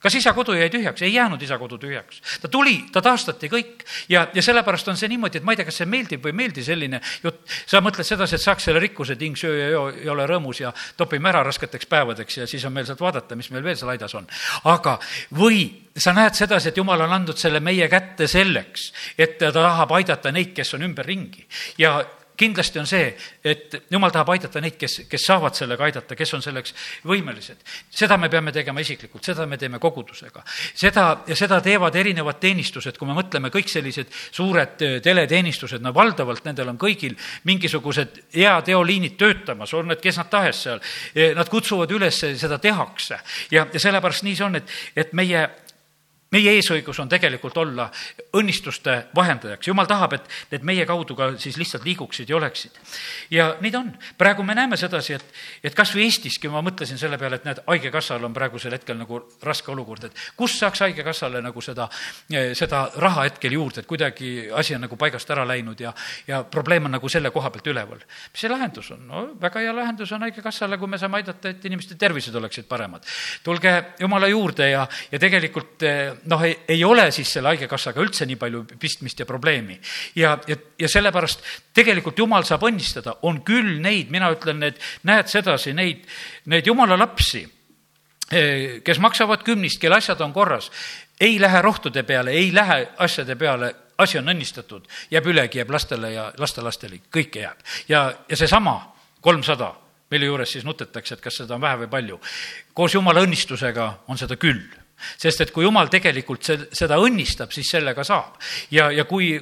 kas 0.00 0.14
isa 0.14 0.32
kodu 0.32 0.54
jäi 0.56 0.70
tühjaks? 0.70 1.02
ei 1.02 1.14
jäänud 1.14 1.42
isa 1.42 1.58
kodu 1.58 1.78
tühjaks. 1.78 2.22
ta 2.40 2.48
tuli, 2.48 2.84
ta 2.92 3.02
taastati 3.02 3.48
kõik 3.48 3.84
ja, 4.08 4.26
ja 4.34 4.42
sellepärast 4.42 4.88
on 4.88 4.96
see 4.96 5.08
niimoodi, 5.12 5.38
et 5.38 5.44
ma 5.44 5.52
ei 5.52 5.60
tea, 5.60 5.68
kas 5.68 5.80
see 5.82 5.88
meeldib 5.90 6.24
või 6.24 6.32
ei 6.34 6.38
meeldi 6.42 6.64
selline 6.64 7.00
jutt. 7.24 7.42
sa 7.66 7.82
mõtled 7.84 8.06
sedasi, 8.06 8.36
et 8.36 8.44
saaks 8.44 8.68
selle 8.68 8.80
rikkuse, 8.80 9.16
ting, 9.20 9.36
söö 9.38 9.58
ja 9.58 9.68
joo 9.74 9.88
ja 9.90 10.12
ole 10.12 10.26
rõõmus 10.30 10.62
ja 10.62 10.72
topime 10.96 11.28
ära 11.32 11.42
rasketeks 11.46 11.86
päevadeks 11.90 12.40
ja 12.42 12.46
siis 12.50 12.64
on 12.64 12.72
meil 12.72 12.88
sealt 12.88 13.00
vaadata, 13.00 13.36
mis 13.36 13.50
meil 13.50 13.64
veel 13.64 13.76
seal 13.76 13.92
aidas 13.92 14.14
on. 14.14 14.26
aga, 14.64 14.98
või 15.36 15.64
sa 15.96 16.14
näed 16.16 16.34
sedasi, 16.38 16.70
et 16.70 16.80
jumal 16.80 17.00
on 17.04 17.12
andnud 17.12 17.38
selle 17.38 17.60
meie 17.60 17.88
kätte 17.92 18.28
selleks, 18.30 18.92
et 19.18 19.38
ta 19.38 19.52
tahab 19.52 19.92
aidata 19.98 20.32
neid, 20.32 20.54
kes 20.56 20.74
on 20.78 20.86
ümberringi 20.88 21.46
ja 21.78 21.98
kindlasti 22.40 22.80
on 22.80 22.88
see, 22.88 23.10
et 23.44 23.76
jumal 23.92 24.12
tahab 24.14 24.32
aidata 24.34 24.62
neid, 24.64 24.78
kes, 24.80 25.02
kes 25.10 25.26
saavad 25.28 25.56
sellega 25.58 25.86
aidata, 25.86 26.16
kes 26.18 26.34
on 26.36 26.44
selleks 26.44 26.74
võimelised. 27.08 27.60
seda 27.90 28.16
me 28.20 28.30
peame 28.32 28.52
tegema 28.56 28.80
isiklikult, 28.80 29.24
seda 29.24 29.46
me 29.46 29.58
teeme 29.60 29.78
kogudusega. 29.82 30.44
seda, 30.74 31.06
ja 31.28 31.36
seda 31.36 31.60
teevad 31.64 31.96
erinevad 31.96 32.40
teenistused, 32.40 32.98
kui 32.98 33.08
me 33.08 33.16
mõtleme, 33.18 33.52
kõik 33.52 33.68
sellised 33.72 34.12
suured 34.30 34.84
äh, 34.86 34.98
teleteenistused, 35.04 35.82
no 35.84 35.94
valdavalt 35.94 36.44
nendel 36.48 36.72
on 36.72 36.80
kõigil 36.80 37.16
mingisugused 37.48 38.22
heateoliinid 38.34 39.16
töötamas, 39.20 39.74
on 39.74 39.90
need 39.92 40.00
kes 40.02 40.20
nad 40.20 40.30
tahes 40.30 40.64
seal. 40.66 40.80
Nad 41.36 41.48
kutsuvad 41.50 41.90
üles, 41.92 42.16
seda 42.40 42.58
tehakse 42.62 43.18
ja, 43.50 43.66
ja 43.72 43.80
sellepärast 43.82 44.24
nii 44.26 44.36
see 44.36 44.46
on, 44.46 44.58
et, 44.60 44.78
et 44.98 45.12
meie 45.16 45.44
meie 46.34 46.52
eesõigus 46.58 46.98
on 47.02 47.08
tegelikult 47.10 47.56
olla 47.58 47.88
õnnistuste 48.38 48.96
vahendajaks, 49.16 49.66
jumal 49.66 49.88
tahab, 49.90 50.14
et 50.14 50.28
need 50.52 50.66
meie 50.66 50.86
kaudu 50.86 51.16
ka 51.18 51.32
siis 51.42 51.58
lihtsalt 51.58 51.84
liiguksid 51.86 52.30
ja 52.30 52.36
oleksid. 52.38 52.78
ja 53.30 53.48
ta 53.60 53.78
on, 53.78 53.90
praegu 54.18 54.44
me 54.46 54.54
näeme 54.54 54.76
sedasi, 54.76 55.16
et, 55.18 55.24
et 55.64 55.74
kas 55.74 55.94
või 55.94 56.06
Eestiski 56.06 56.48
ma 56.48 56.62
mõtlesin 56.62 56.98
selle 56.98 57.18
peale, 57.18 57.40
et 57.40 57.48
näed, 57.48 57.62
Haigekassal 57.66 58.24
on 58.24 58.34
praegusel 58.34 58.74
hetkel 58.76 58.98
nagu 58.98 59.20
raske 59.42 59.72
olukord, 59.72 60.06
et 60.06 60.22
kust 60.36 60.62
saaks 60.62 60.84
Haigekassale 60.86 61.42
nagu 61.42 61.62
seda, 61.64 61.88
seda 62.54 62.84
raha 63.02 63.26
hetkel 63.26 63.58
juurde, 63.58 63.82
et 63.82 63.90
kuidagi 63.90 64.50
asi 64.54 64.74
on 64.74 64.86
nagu 64.86 64.98
paigast 65.00 65.30
ära 65.34 65.46
läinud 65.48 65.80
ja, 65.82 65.92
ja 66.30 66.42
probleem 66.44 66.86
on 66.86 66.94
nagu 66.98 67.08
selle 67.10 67.34
koha 67.34 67.50
pealt 67.50 67.66
üleval. 67.74 67.98
mis 68.32 68.44
see 68.44 68.50
lahendus 68.52 68.92
on? 68.94 69.02
no 69.10 69.26
väga 69.40 69.64
hea 69.66 69.74
lahendus 69.74 70.12
on 70.14 70.22
Haigekassale, 70.28 70.78
kui 70.78 70.88
me 70.90 70.98
saame 70.98 71.18
aidata, 71.18 71.50
et 71.50 71.64
inimeste 71.66 71.98
tervised 71.98 72.34
oleksid 72.34 72.70
paremad. 72.70 73.02
tulge 73.42 73.74
Jumala 73.98 74.30
juurde 74.30 74.70
ja, 74.70 74.86
ja 75.10 75.18
tegelikult 75.18 75.82
noh, 76.28 76.42
ei, 76.44 76.84
ole 76.84 77.10
siis 77.14 77.30
selle 77.32 77.52
Haigekassaga 77.52 78.02
üldse 78.02 78.26
nii 78.28 78.38
palju 78.40 78.64
pistmist 78.80 79.20
ja 79.20 79.26
probleemi. 79.26 79.78
ja, 80.14 80.38
ja, 80.46 80.56
ja 80.78 80.88
sellepärast 80.88 81.44
tegelikult 81.74 82.18
Jumal 82.18 82.44
saab 82.48 82.66
õnnistada, 82.68 83.16
on 83.22 83.42
küll 83.46 83.78
neid, 83.80 84.10
mina 84.10 84.30
ütlen, 84.34 84.62
et 84.66 84.80
näed 85.08 85.30
sedasi, 85.30 85.74
neid, 85.76 86.04
neid 86.46 86.66
Jumala 86.66 86.98
lapsi, 86.98 87.44
eh, 88.30 88.80
kes 88.84 88.98
maksavad 88.98 89.44
kümnist, 89.46 89.80
kelle 89.80 90.00
asjad 90.00 90.20
on 90.20 90.32
korras, 90.32 90.70
ei 91.20 91.38
lähe 91.40 91.62
rohtude 91.62 92.02
peale, 92.02 92.30
ei 92.30 92.54
lähe 92.54 92.88
asjade 92.98 93.36
peale, 93.36 93.74
asi 93.98 94.18
on 94.18 94.32
õnnistatud, 94.32 94.88
jääb 95.10 95.26
ülegi, 95.26 95.60
jääb 95.60 95.70
lastele 95.70 96.12
ja 96.14 96.30
lastelastele, 96.38 97.02
kõike 97.12 97.44
jääb. 97.44 97.64
ja, 97.88 98.12
ja 98.28 98.36
seesama 98.36 98.94
kolmsada, 99.20 99.74
mille 100.10 100.26
juures 100.26 100.52
siis 100.52 100.64
nutetakse, 100.64 101.14
et 101.14 101.20
kas 101.20 101.42
seda 101.42 101.54
on 101.54 101.60
vähe 101.60 101.84
või 101.84 101.90
palju. 101.90 102.20
koos 102.74 102.94
jumala 102.94 103.20
õnnistusega 103.20 103.92
on 104.08 104.18
seda 104.18 104.36
küll 104.36 104.79
sest 105.16 105.40
et 105.40 105.50
kui 105.54 105.64
jumal 105.64 105.88
tegelikult 105.92 106.44
seda 106.72 106.98
õnnistab, 107.00 107.52
siis 107.54 107.70
sellega 107.70 108.04
saab. 108.04 108.36
ja, 108.70 108.90
ja 108.90 109.04
kui, 109.04 109.34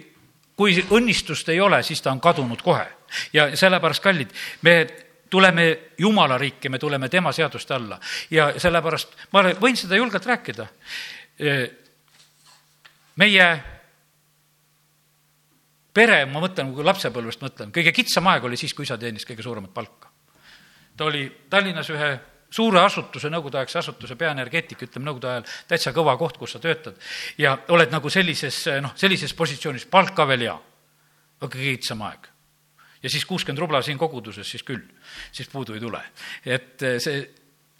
kui 0.56 0.78
õnnistust 0.90 1.48
ei 1.48 1.60
ole, 1.60 1.82
siis 1.82 2.02
ta 2.02 2.12
on 2.12 2.20
kadunud 2.20 2.62
kohe. 2.62 2.86
ja 3.32 3.50
sellepärast, 3.56 4.02
kallid, 4.02 4.34
me 4.62 4.86
tuleme 5.30 5.78
Jumala 5.98 6.38
riiki, 6.38 6.68
me 6.68 6.78
tuleme 6.78 7.08
tema 7.08 7.32
seaduste 7.32 7.74
alla 7.74 7.98
ja 8.30 8.52
sellepärast 8.56 9.16
ma 9.32 9.42
võin 9.60 9.76
seda 9.76 9.96
julgelt 9.96 10.26
rääkida. 10.26 10.66
meie 13.16 13.48
pere, 15.94 16.24
ma 16.26 16.40
mõtlen, 16.42 16.72
kui 16.74 16.86
lapsepõlvest 16.86 17.42
mõtlen, 17.42 17.72
kõige 17.74 17.92
kitsam 17.92 18.26
aeg 18.30 18.44
oli 18.44 18.56
siis, 18.56 18.74
kui 18.74 18.86
isa 18.86 18.98
teenis 18.98 19.26
kõige 19.26 19.42
suuremat 19.42 19.74
palka. 19.74 20.10
ta 20.96 21.04
oli 21.04 21.28
Tallinnas 21.50 21.90
ühe 21.90 22.10
suure 22.50 22.80
asutuse, 22.80 23.28
nõukogudeaegse 23.32 23.78
asutuse 23.78 24.16
peaenergeetik, 24.16 24.86
ütleme 24.88 25.10
nõukogude 25.10 25.30
ajal 25.32 25.46
täitsa 25.68 25.92
kõva 25.96 26.16
koht, 26.20 26.38
kus 26.40 26.56
sa 26.56 26.62
töötad. 26.62 26.96
ja 27.38 27.58
oled 27.68 27.92
nagu 27.92 28.10
sellises, 28.10 28.64
noh, 28.82 28.96
sellises 28.96 29.34
positsioonis, 29.34 29.86
palk 29.86 30.14
ka 30.16 30.26
veel 30.28 30.48
hea. 30.48 30.58
aga 31.38 31.54
kõige 31.54 31.76
kitsam 31.76 32.02
aeg 32.02 32.28
ja 33.02 33.10
siis 33.10 33.24
kuuskümmend 33.24 33.60
rubla 33.62 33.82
siin 33.82 33.98
koguduses, 33.98 34.50
siis 34.50 34.64
küll, 34.66 34.82
siis 35.32 35.48
puudu 35.48 35.74
ei 35.74 35.80
tule. 35.80 36.00
et 36.46 36.82
eh, 36.82 36.98
see 37.00 37.30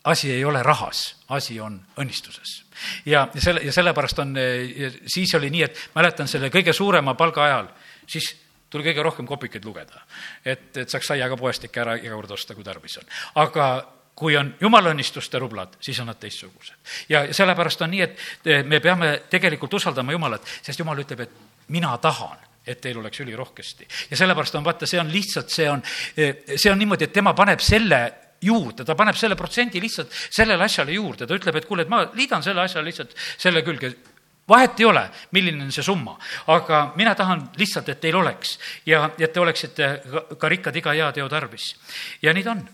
asi 0.05 0.31
ei 0.33 0.45
ole 0.45 0.63
rahas, 0.63 1.17
asi 1.29 1.61
on 1.61 1.81
õnnistuses. 1.99 2.63
ja, 3.07 3.29
ja 3.35 3.41
selle, 3.41 3.61
ja 3.65 3.73
sellepärast 3.73 4.19
on, 4.19 4.37
eh, 4.37 5.01
siis 5.07 5.35
oli 5.35 5.51
nii, 5.51 5.63
et 5.63 5.89
mäletan 5.95 6.29
selle 6.29 6.51
kõige 6.55 6.73
suurema 6.73 7.15
palga 7.15 7.45
ajal, 7.45 7.73
siis 8.07 8.37
tuli 8.71 8.85
kõige 8.85 9.03
rohkem 9.03 9.27
kopikaid 9.27 9.65
lugeda. 9.65 10.05
et, 10.45 10.77
et 10.77 10.89
saaks 10.89 11.07
saia 11.07 11.29
ka 11.29 11.37
poest 11.37 11.65
ikka 11.65 11.81
ära 11.81 11.97
iga 11.99 12.15
kord 12.15 12.31
osta, 12.31 12.55
kui 12.55 12.65
tarvis 12.65 12.99
on. 12.99 13.09
aga 13.35 13.69
kui 14.19 14.37
on 14.37 14.51
jumala 14.61 14.91
õnnistuste 14.91 15.39
rublad, 15.39 15.77
siis 15.81 16.01
on 16.03 16.11
nad 16.11 16.19
teistsugused. 16.19 16.75
ja 17.09 17.27
sellepärast 17.33 17.83
on 17.87 17.91
nii, 17.95 18.03
et 18.03 18.47
eh, 18.47 18.65
me 18.65 18.81
peame 18.83 19.15
tegelikult 19.31 19.79
usaldama 19.79 20.13
Jumalat, 20.13 20.47
sest 20.63 20.79
Jumal 20.79 21.05
ütleb, 21.05 21.27
et 21.27 21.69
mina 21.75 21.97
tahan 22.03 22.47
et 22.69 22.81
teil 22.81 22.99
oleks 23.01 23.21
ülirohkesti. 23.21 23.87
ja 24.11 24.17
sellepärast 24.17 24.59
on, 24.59 24.65
vaata, 24.65 24.87
see 24.87 25.01
on 25.01 25.13
lihtsalt, 25.13 25.51
see 25.51 25.71
on, 25.71 25.83
see 26.17 26.73
on 26.73 26.79
niimoodi, 26.79 27.09
et 27.09 27.13
tema 27.13 27.33
paneb 27.35 27.63
selle 27.65 28.01
juurde, 28.43 28.85
ta 28.85 28.95
paneb 28.99 29.17
selle 29.19 29.37
protsendi 29.37 29.81
lihtsalt 29.83 30.13
sellele 30.13 30.65
asjale 30.65 30.95
juurde, 30.95 31.27
ta 31.27 31.37
ütleb, 31.39 31.59
et 31.59 31.67
kuule, 31.67 31.87
et 31.87 31.93
ma 31.93 32.05
liidan 32.15 32.45
selle 32.45 32.63
asja 32.63 32.83
lihtsalt 32.85 33.15
selle 33.39 33.63
külge, 33.67 33.95
vahet 34.49 34.81
ei 34.81 34.89
ole, 34.89 35.05
milline 35.37 35.67
on 35.67 35.73
see 35.75 35.85
summa, 35.85 36.17
aga 36.55 36.83
mina 36.97 37.15
tahan 37.19 37.49
lihtsalt, 37.59 37.89
et 37.93 38.01
teil 38.01 38.17
oleks 38.17 38.57
ja, 38.87 39.09
et 39.19 39.33
te 39.33 39.43
oleksite 39.43 39.91
ka 40.39 40.51
rikkad 40.53 40.77
iga 40.81 40.95
hea 40.97 41.11
teo 41.17 41.29
tarvis. 41.29 41.75
ja 42.23 42.35
nii 42.35 42.47
ta 42.47 42.57
on. 42.57 42.67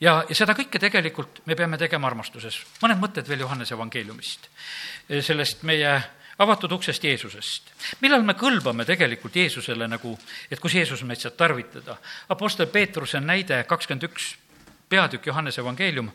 Ja, 0.00 0.24
ja 0.28 0.34
seda 0.34 0.54
kõike 0.56 0.80
tegelikult 0.80 1.42
me 1.46 1.56
peame 1.56 1.78
tegema 1.78 2.10
armastuses. 2.10 2.58
mõned 2.82 3.00
mõtted 3.00 3.28
veel 3.28 3.44
Johannese 3.44 3.74
evangeeliumist, 3.74 4.48
sellest 5.20 5.62
meie 5.62 5.96
avatud 6.38 6.72
uksest 6.72 7.04
Jeesusest. 7.04 7.70
millal 8.00 8.22
me 8.22 8.34
kõlbame 8.34 8.84
tegelikult 8.84 9.36
Jeesusele 9.36 9.88
nagu, 9.88 10.18
et 10.50 10.60
kus 10.60 10.74
Jeesus 10.74 11.02
meid 11.02 11.20
saab 11.20 11.36
tarvitada? 11.36 11.96
Apostel 12.28 12.66
Peetruse 12.66 13.20
näide 13.20 13.64
kakskümmend 13.64 14.08
üks 14.10 14.34
peatükk 14.88 15.26
Johannese 15.26 15.60
evangeelium 15.60 16.10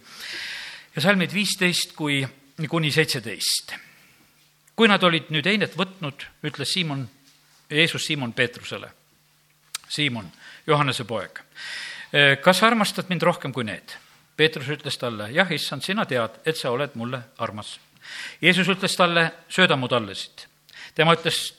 ja 0.95 1.01
salmid 1.01 1.33
viisteist 1.33 1.95
kui 1.95 2.27
kuni 2.69 2.91
seitseteist. 2.91 3.73
kui 4.75 4.87
nad 4.87 5.03
olid 5.03 5.27
nüüd 5.29 5.45
heinet 5.45 5.75
võtnud, 5.77 6.23
ütles 6.47 6.71
Siimon, 6.73 7.03
Jeesus 7.69 8.05
Siimon 8.05 8.33
Peetrusele, 8.33 8.87
Siimon, 9.89 10.31
Johannese 10.67 11.03
poeg, 11.05 11.41
kas 12.43 12.59
sa 12.59 12.67
armastad 12.67 13.09
mind 13.09 13.23
rohkem 13.23 13.53
kui 13.53 13.63
need? 13.63 13.95
Peetrus 14.35 14.67
ütles 14.73 14.97
talle, 14.97 15.29
jah, 15.31 15.47
issand, 15.51 15.83
sina 15.85 16.05
tead, 16.09 16.41
et 16.45 16.57
sa 16.57 16.71
oled 16.73 16.95
mulle 16.99 17.21
armas 17.39 17.77
Jeesus 18.41 18.69
ütles 18.71 18.95
talle, 18.97 19.27
sööda 19.49 19.77
mu 19.77 19.89
tallesid. 19.91 20.47
tema 20.95 21.15
ütles 21.15 21.53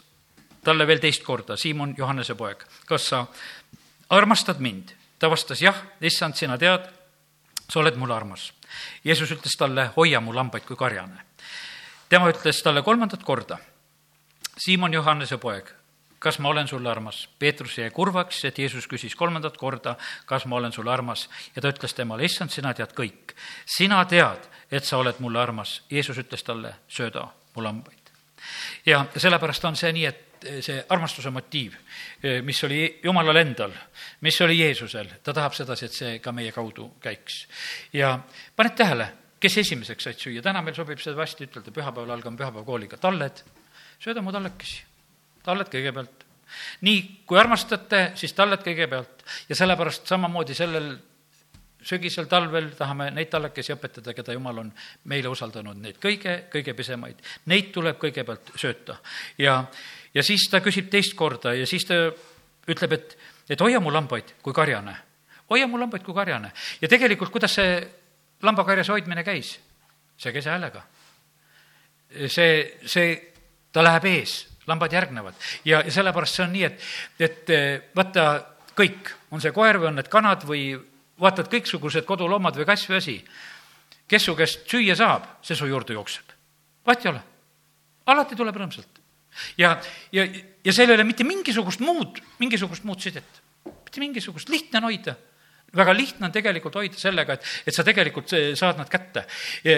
talle 0.65 0.87
veel 0.87 1.01
teist 1.01 1.25
korda, 1.25 1.57
Siimon, 1.57 1.95
Johannese 1.99 2.35
poeg, 2.35 2.65
kas 2.87 3.09
sa 3.09 3.27
armastad 4.11 4.61
mind? 4.61 4.93
ta 5.19 5.31
vastas, 5.31 5.61
jah, 5.63 5.77
issand, 6.03 6.35
sina 6.35 6.57
tead, 6.59 6.89
sa 7.71 7.79
oled 7.79 7.95
mulle 7.95 8.15
armas. 8.15 8.49
Jeesus 9.05 9.31
ütles 9.31 9.55
talle, 9.55 9.93
hoia 9.95 10.21
mu 10.21 10.35
lambaid 10.35 10.65
kui 10.67 10.77
karjane. 10.77 11.21
tema 12.09 12.27
ütles 12.31 12.63
talle 12.63 12.83
kolmandat 12.83 13.23
korda, 13.23 13.59
Siimon, 14.59 14.93
Johannese 14.93 15.39
poeg, 15.39 15.71
kas 16.23 16.39
ma 16.39 16.53
olen 16.53 16.68
sulle 16.70 16.91
armas? 16.91 17.25
Peetrus 17.39 17.79
jäi 17.79 17.91
kurvaks, 17.91 18.45
et 18.47 18.59
Jeesus 18.59 18.87
küsis 18.91 19.16
kolmandat 19.18 19.57
korda, 19.59 19.97
kas 20.27 20.47
ma 20.47 20.57
olen 20.61 20.73
sulle 20.73 20.93
armas 20.93 21.29
ja 21.57 21.62
ta 21.62 21.73
ütles 21.73 21.95
temale, 21.99 22.27
issand, 22.29 22.55
sina 22.55 22.75
tead 22.75 22.95
kõik. 22.95 23.35
sina 23.66 24.05
tead, 24.05 24.47
et 24.70 24.85
sa 24.85 24.99
oled 25.03 25.18
mulle 25.18 25.41
armas. 25.43 25.81
Jeesus 25.91 26.18
ütles 26.23 26.45
talle, 26.47 26.75
sööda 26.89 27.27
mu 27.57 27.64
lambaid. 27.64 28.12
ja 28.87 29.07
sellepärast 29.16 29.64
on 29.64 29.77
see 29.77 29.93
nii, 29.93 30.07
et 30.07 30.47
see 30.62 30.85
armastuse 30.91 31.31
motiiv, 31.31 31.75
mis 32.43 32.64
oli 32.64 33.01
Jumalal 33.05 33.37
endal, 33.37 33.75
mis 34.20 34.41
oli 34.43 34.59
Jeesusel, 34.59 35.11
ta 35.23 35.35
tahab 35.35 35.55
sedasi, 35.55 35.87
et 35.87 35.99
see 35.99 36.14
ka 36.23 36.33
meie 36.33 36.53
kaudu 36.53 36.93
käiks. 37.03 37.47
ja 37.93 38.18
paned 38.57 38.79
tähele, 38.79 39.09
kes 39.41 39.59
esimeseks 39.59 40.05
said 40.05 40.23
süüa, 40.23 40.43
täna 40.43 40.62
meil 40.62 40.75
sobib 40.75 41.03
seda 41.03 41.23
hästi 41.23 41.51
ütelda, 41.51 41.75
pühapäeval 41.75 42.14
algame 42.14 42.39
pühapäevakooliga, 42.39 42.99
talled, 43.03 43.43
sööda 44.03 44.23
mu 44.23 44.35
tallekesi, 44.35 44.83
talled 45.43 45.70
kõigepealt 45.72 46.22
nii, 46.86 46.99
kui 47.26 47.38
armastate, 47.40 48.12
siis 48.18 48.34
talled 48.36 48.62
kõigepealt 48.64 49.24
ja 49.49 49.57
sellepärast 49.57 50.11
samamoodi 50.11 50.55
sellel 50.57 50.93
sügisel, 51.82 52.28
talvel 52.30 52.70
tahame 52.78 53.09
neid 53.14 53.30
tallekesi 53.32 53.74
õpetada, 53.74 54.14
keda 54.14 54.34
Jumal 54.36 54.61
on 54.62 54.68
meile 55.11 55.30
usaldanud, 55.32 55.78
neid 55.82 55.99
kõige, 56.03 56.45
kõige 56.53 56.74
pisemaid. 56.78 57.22
Neid 57.51 57.72
tuleb 57.74 57.99
kõigepealt 58.01 58.53
sööta. 58.57 58.99
ja, 59.38 59.64
ja 60.14 60.22
siis 60.22 60.49
ta 60.51 60.61
küsib 60.62 60.90
teist 60.90 61.16
korda 61.18 61.55
ja 61.55 61.66
siis 61.66 61.86
ta 61.88 61.99
ütleb, 62.68 62.93
et, 62.93 63.16
et 63.51 63.61
hoia 63.61 63.80
mu 63.80 63.90
lambaid 63.90 64.36
kui 64.43 64.55
karjane. 64.55 64.97
hoia 65.51 65.66
mu 65.66 65.80
lambaid 65.80 66.03
kui 66.03 66.14
karjane. 66.14 66.53
ja 66.80 66.88
tegelikult, 66.88 67.30
kuidas 67.30 67.55
see 67.55 67.82
lambakarjas 68.43 68.88
hoidmine 68.88 69.24
käis? 69.24 69.59
see 70.16 70.32
käis 70.32 70.47
häälega. 70.47 70.82
see, 72.28 72.78
see, 72.86 73.34
ta 73.72 73.82
läheb 73.82 74.05
ees, 74.05 74.52
lambad 74.67 74.93
järgnevad 74.93 75.35
ja, 75.65 75.83
ja 75.83 75.93
sellepärast 75.93 76.39
see 76.39 76.47
on 76.47 76.53
nii, 76.55 76.65
et, 76.69 76.87
et 77.23 77.53
vaata, 77.97 78.27
kõik, 78.79 79.11
on 79.35 79.43
see 79.43 79.55
koer 79.55 79.81
või 79.81 79.91
on 79.91 80.01
need 80.01 80.11
kanad 80.13 80.47
või 80.49 80.71
vaatad 81.23 81.51
kõiksugused 81.53 82.07
koduloomad 82.09 82.57
või 82.59 82.69
kass 82.69 82.89
või 82.91 82.99
asi, 83.01 83.17
kes 84.09 84.29
su 84.29 84.37
käest 84.39 84.67
süüa 84.71 84.97
saab, 84.99 85.27
see 85.45 85.59
su 85.59 85.69
juurde 85.71 85.97
jookseb. 85.97 86.35
vahet 86.87 87.07
ei 87.07 87.13
ole. 87.13 87.23
alati 88.07 88.37
tuleb 88.37 88.57
rõõmsalt. 88.57 89.03
ja, 89.59 89.77
ja, 90.13 90.27
ja 90.65 90.73
seal 90.73 90.91
ei 90.91 90.95
ole 90.99 91.05
mitte 91.05 91.25
mingisugust 91.25 91.81
muud, 91.81 92.23
mingisugust 92.39 92.85
muud 92.85 93.01
sidet. 93.01 93.43
mitte 93.65 94.01
mingisugust, 94.01 94.49
lihtne 94.49 94.79
on 94.79 94.91
hoida 94.91 95.17
väga 95.77 95.95
lihtne 95.97 96.29
on 96.29 96.33
tegelikult 96.35 96.77
hoida 96.81 96.99
sellega, 97.01 97.37
et, 97.39 97.51
et 97.66 97.75
sa 97.75 97.85
tegelikult 97.85 98.35
saad 98.59 98.81
nad 98.81 98.91
kätte. 98.93 99.25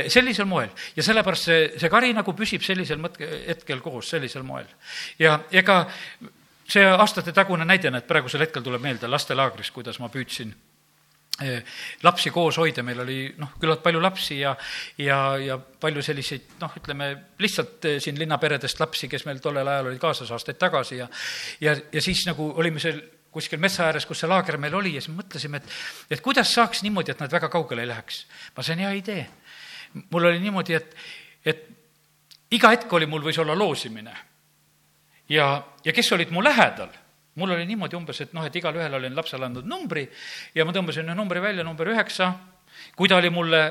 sellisel 0.09 0.47
moel 0.51 0.71
ja 0.97 1.03
sellepärast 1.03 1.51
see, 1.51 1.65
see 1.79 1.91
kari 1.91 2.13
nagu 2.17 2.35
püsib 2.35 2.63
sellisel 2.67 2.99
mõt-, 3.03 3.21
hetkel 3.47 3.81
koos, 3.85 4.11
sellisel 4.11 4.43
moel. 4.43 4.67
ja 5.19 5.39
ega 5.51 5.85
see 6.69 6.85
aastatetagune 6.85 7.65
näide, 7.65 7.91
näed, 7.91 8.07
praegusel 8.09 8.47
hetkel 8.47 8.63
tuleb 8.63 8.83
meelde 8.83 9.09
lastelaagris, 9.09 9.71
kuidas 9.71 10.01
ma 10.01 10.09
püüdsin 10.09 10.55
Eh, 11.43 11.65
lapsi 12.07 12.31
koos 12.31 12.61
hoida, 12.63 12.85
meil 12.87 13.01
oli 13.03 13.17
noh, 13.43 13.57
küllalt 13.59 13.81
palju 13.83 13.99
lapsi 13.99 14.37
ja, 14.39 14.53
ja, 15.03 15.17
ja 15.43 15.57
palju 15.59 16.03
selliseid 16.07 16.61
noh, 16.61 16.77
ütleme 16.79 17.09
lihtsalt 17.43 17.89
eh, 17.91 17.97
siin 17.99 18.21
linnaperedest 18.21 18.79
lapsi, 18.79 19.09
kes 19.11 19.25
meil 19.27 19.41
tollel 19.43 19.67
ajal 19.67 19.89
olid 19.91 19.99
kaasas 19.99 20.31
aastaid 20.31 20.61
tagasi 20.63 21.01
ja 21.01 21.09
ja, 21.59 21.75
ja 21.75 22.03
siis 22.05 22.23
nagu 22.29 22.53
olime 22.55 22.79
seal 22.79 23.03
kuskil 23.35 23.61
metsa 23.63 23.89
ääres, 23.89 24.07
kus 24.07 24.23
see 24.23 24.31
laager 24.31 24.59
meil 24.63 24.75
oli 24.79 24.95
ja 24.95 25.03
siis 25.03 25.15
mõtlesime, 25.15 25.61
et, 25.61 25.77
et 26.17 26.23
kuidas 26.25 26.53
saaks 26.55 26.85
niimoodi, 26.87 27.13
et 27.13 27.23
nad 27.23 27.33
väga 27.33 27.51
kaugele 27.53 27.83
ei 27.85 27.91
läheks. 27.91 28.25
ma 28.57 28.63
sain 28.63 28.79
hea 28.79 28.93
idee. 28.95 29.27
mul 30.11 30.31
oli 30.31 30.41
niimoodi, 30.41 30.79
et, 30.79 30.97
et 31.45 31.65
iga 32.55 32.71
hetk 32.75 32.93
oli 32.93 33.07
mul, 33.11 33.25
võis 33.27 33.39
olla 33.43 33.57
loosimine. 33.59 34.15
ja, 35.29 35.49
ja 35.85 35.93
kes 35.93 36.13
olid 36.13 36.31
mu 36.31 36.43
lähedal 36.43 36.93
mul 37.35 37.51
oli 37.51 37.67
niimoodi 37.67 37.97
umbes, 37.97 38.21
et 38.23 38.33
noh, 38.33 38.45
et 38.47 38.57
igalühel 38.57 38.95
olin 38.95 39.17
lapsele 39.17 39.47
andnud 39.49 39.67
numbri 39.67 40.05
ja 40.55 40.65
ma 40.65 40.73
tõmbasin 40.73 41.09
ühe 41.09 41.17
numbri 41.19 41.43
välja, 41.43 41.65
number 41.67 41.91
üheksa, 41.91 42.31
kui 42.95 43.11
ta 43.11 43.19
oli 43.19 43.31
mulle 43.35 43.65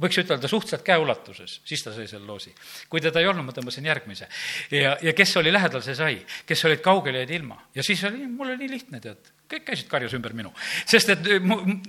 võiks 0.00 0.20
ütelda 0.22 0.48
suhteliselt 0.48 0.86
käeulatuses, 0.86 1.58
siis 1.64 1.82
ta 1.84 1.94
sai 1.94 2.06
selle 2.10 2.26
loosi. 2.26 2.54
kui 2.88 3.00
teda 3.00 3.20
ei 3.20 3.28
olnud, 3.30 3.48
ma 3.48 3.56
tõmbasin 3.56 3.86
järgmise. 3.86 4.28
ja, 4.70 4.96
ja 5.02 5.12
kes 5.16 5.36
oli 5.36 5.52
lähedal, 5.52 5.82
see 5.82 5.98
sai, 5.98 6.22
kes 6.46 6.64
olid 6.68 6.80
kaugel, 6.84 7.20
jäid 7.22 7.34
ilma. 7.40 7.60
ja 7.74 7.82
siis 7.82 8.04
oli, 8.04 8.26
mul 8.26 8.54
oli 8.54 8.70
lihtne, 8.70 9.00
tead 9.00 9.32
kõik 9.50 9.66
käisid 9.66 9.88
karjus 9.90 10.14
ümber 10.16 10.34
minu. 10.36 10.52
sest 10.86 11.12
et 11.14 11.28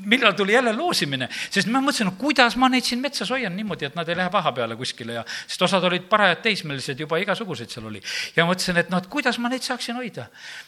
millal 0.06 0.34
tuli 0.38 0.54
jälle 0.54 0.74
loosimine, 0.76 1.30
sest 1.50 1.70
ma 1.72 1.82
mõtlesin, 1.84 2.10
no 2.10 2.16
kuidas 2.20 2.58
ma 2.58 2.70
neid 2.70 2.88
siin 2.88 3.02
metsas 3.02 3.30
hoian 3.30 3.56
niimoodi, 3.56 3.90
et 3.90 3.96
nad 3.96 4.10
ei 4.10 4.18
lähe 4.18 4.30
paha 4.34 4.52
peale 4.58 4.76
kuskile 4.80 5.20
ja, 5.20 5.26
sest 5.46 5.62
osad 5.68 5.86
olid 5.88 6.08
parajad 6.10 6.44
teismelised, 6.46 7.00
juba 7.00 7.22
igasuguseid 7.22 7.74
seal 7.74 7.88
oli. 7.92 8.02
ja 8.36 8.46
mõtlesin, 8.50 8.82
et 8.82 8.92
noh, 8.94 9.02
et 9.02 9.10
kuidas 9.12 9.40
ma 9.40 9.52
neid 9.52 9.66
saaksin 9.66 10.00
hoida. 10.00 10.28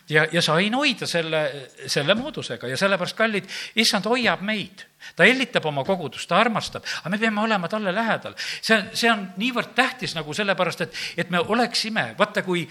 ja, 0.10 0.28
ja 0.32 0.41
sain 0.41 0.74
hoida 0.74 1.10
selle, 1.10 1.44
selle 1.88 2.16
moodusega 2.16 2.68
ja 2.68 2.78
sellepärast, 2.78 3.18
kallid, 3.18 3.50
issand 3.76 4.10
hoiab 4.10 4.41
meid 4.46 4.88
ta 5.16 5.26
hellitab 5.28 5.66
oma 5.68 5.84
kogudust, 5.84 6.30
ta 6.30 6.39
armastab, 6.39 6.86
aga 7.02 7.12
me 7.12 7.20
peame 7.20 7.41
olema 7.44 7.68
talle 7.68 7.91
lähedal. 7.96 8.36
see 8.62 8.78
on, 8.78 8.86
see 8.94 9.12
on 9.12 9.26
niivõrd 9.38 9.74
tähtis 9.76 10.16
nagu 10.16 10.34
sellepärast, 10.34 10.86
et, 10.86 11.02
et 11.18 11.34
me 11.34 11.41
oleksime, 11.44 12.14
vaata 12.20 12.46
kui 12.46 12.64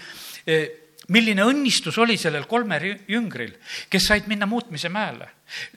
eh, 0.47 0.82
milline 1.11 1.43
õnnistus 1.43 1.97
oli 1.99 2.15
sellel 2.19 2.45
kolmel 2.49 2.85
jüngril, 3.09 3.53
kes 3.91 4.07
said 4.07 4.29
minna 4.31 4.47
muutmise 4.49 4.91
mäele, 4.93 5.27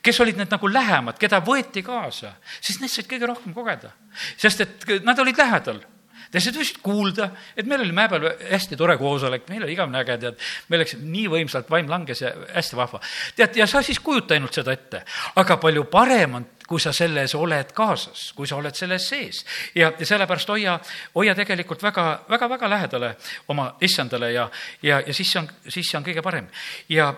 kes 0.03 0.21
olid 0.23 0.39
need 0.39 0.53
nagu 0.53 0.71
lähemad, 0.71 1.19
keda 1.19 1.41
võeti 1.43 1.83
kaasa, 1.85 2.37
siis 2.61 2.79
need 2.81 2.93
said 2.93 3.09
kõige 3.09 3.29
rohkem 3.33 3.55
kogeda, 3.55 3.91
sest 4.39 4.63
et 4.63 4.89
nad 5.05 5.19
olid 5.19 5.39
lähedal. 5.39 5.83
Teised 6.27 6.57
võisid 6.59 6.81
kuulda, 6.83 7.29
et 7.55 7.67
meil 7.69 7.85
oli 7.85 7.93
mäe 7.95 8.09
peal 8.11 8.25
hästi 8.49 8.75
tore 8.75 8.97
koosolek, 8.99 9.45
meil 9.47 9.63
oli 9.63 9.71
igavene 9.77 10.01
äge, 10.01 10.17
tead, 10.19 10.41
meil 10.67 10.81
läks 10.83 10.97
nii 10.99 11.29
võimsalt, 11.31 11.69
vaim 11.71 11.87
langes 11.87 12.19
ja 12.19 12.33
hästi 12.51 12.75
vahva. 12.75 12.99
tead, 13.37 13.55
ja 13.55 13.67
sa 13.67 13.79
siis 13.85 14.01
kujuta 14.03 14.35
ainult 14.35 14.57
seda 14.57 14.75
ette, 14.75 15.05
aga 15.39 15.55
palju 15.61 15.85
parem 15.91 16.35
on 16.41 16.49
kui 16.67 16.81
sa 16.83 16.91
selles 16.93 17.35
oled 17.35 17.71
kaasas, 17.75 18.31
kui 18.35 18.47
sa 18.47 18.57
oled 18.59 18.75
selles 18.75 19.07
sees. 19.09 19.43
ja, 19.75 19.91
ja 19.99 20.05
sellepärast 20.05 20.49
hoia, 20.49 20.77
hoia 21.15 21.35
tegelikult 21.35 21.83
väga, 21.83 22.07
väga, 22.29 22.49
väga 22.49 22.69
lähedale 22.69 23.13
oma 23.47 23.69
issandale 23.81 24.31
ja, 24.31 24.49
ja, 24.81 24.99
ja 24.99 25.13
siis 25.13 25.31
see 25.31 25.41
on, 25.41 25.49
siis 25.67 25.87
see 25.87 25.97
on 25.99 26.05
kõige 26.05 26.23
parem. 26.23 26.49
ja, 26.89 27.13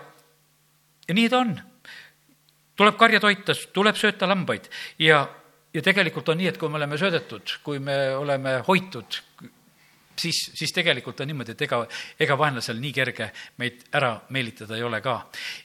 ja 1.08 1.14
nii 1.14 1.28
ta 1.28 1.42
on. 1.42 1.56
tuleb 2.76 2.96
karja 2.96 3.20
toita, 3.20 3.54
tuleb 3.72 3.98
sööta 3.98 4.28
lambaid 4.28 4.70
ja, 4.98 5.24
ja 5.74 5.82
tegelikult 5.82 6.28
on 6.28 6.38
nii, 6.38 6.52
et 6.54 6.58
kui 6.58 6.70
me 6.70 6.78
oleme 6.80 6.98
söödetud, 6.98 7.58
kui 7.62 7.78
me 7.78 7.98
oleme 8.16 8.60
hoitud, 8.68 9.22
siis, 10.18 10.50
siis 10.54 10.72
tegelikult 10.72 11.20
on 11.20 11.30
niimoodi, 11.30 11.54
et 11.54 11.62
ega, 11.66 11.80
ega 12.20 12.36
vaenlasel 12.38 12.78
nii 12.80 12.92
kerge 12.94 13.30
meid 13.60 13.84
ära 13.96 14.12
meelitada 14.34 14.76
ei 14.76 14.84
ole 14.86 15.00
ka. 15.04 15.16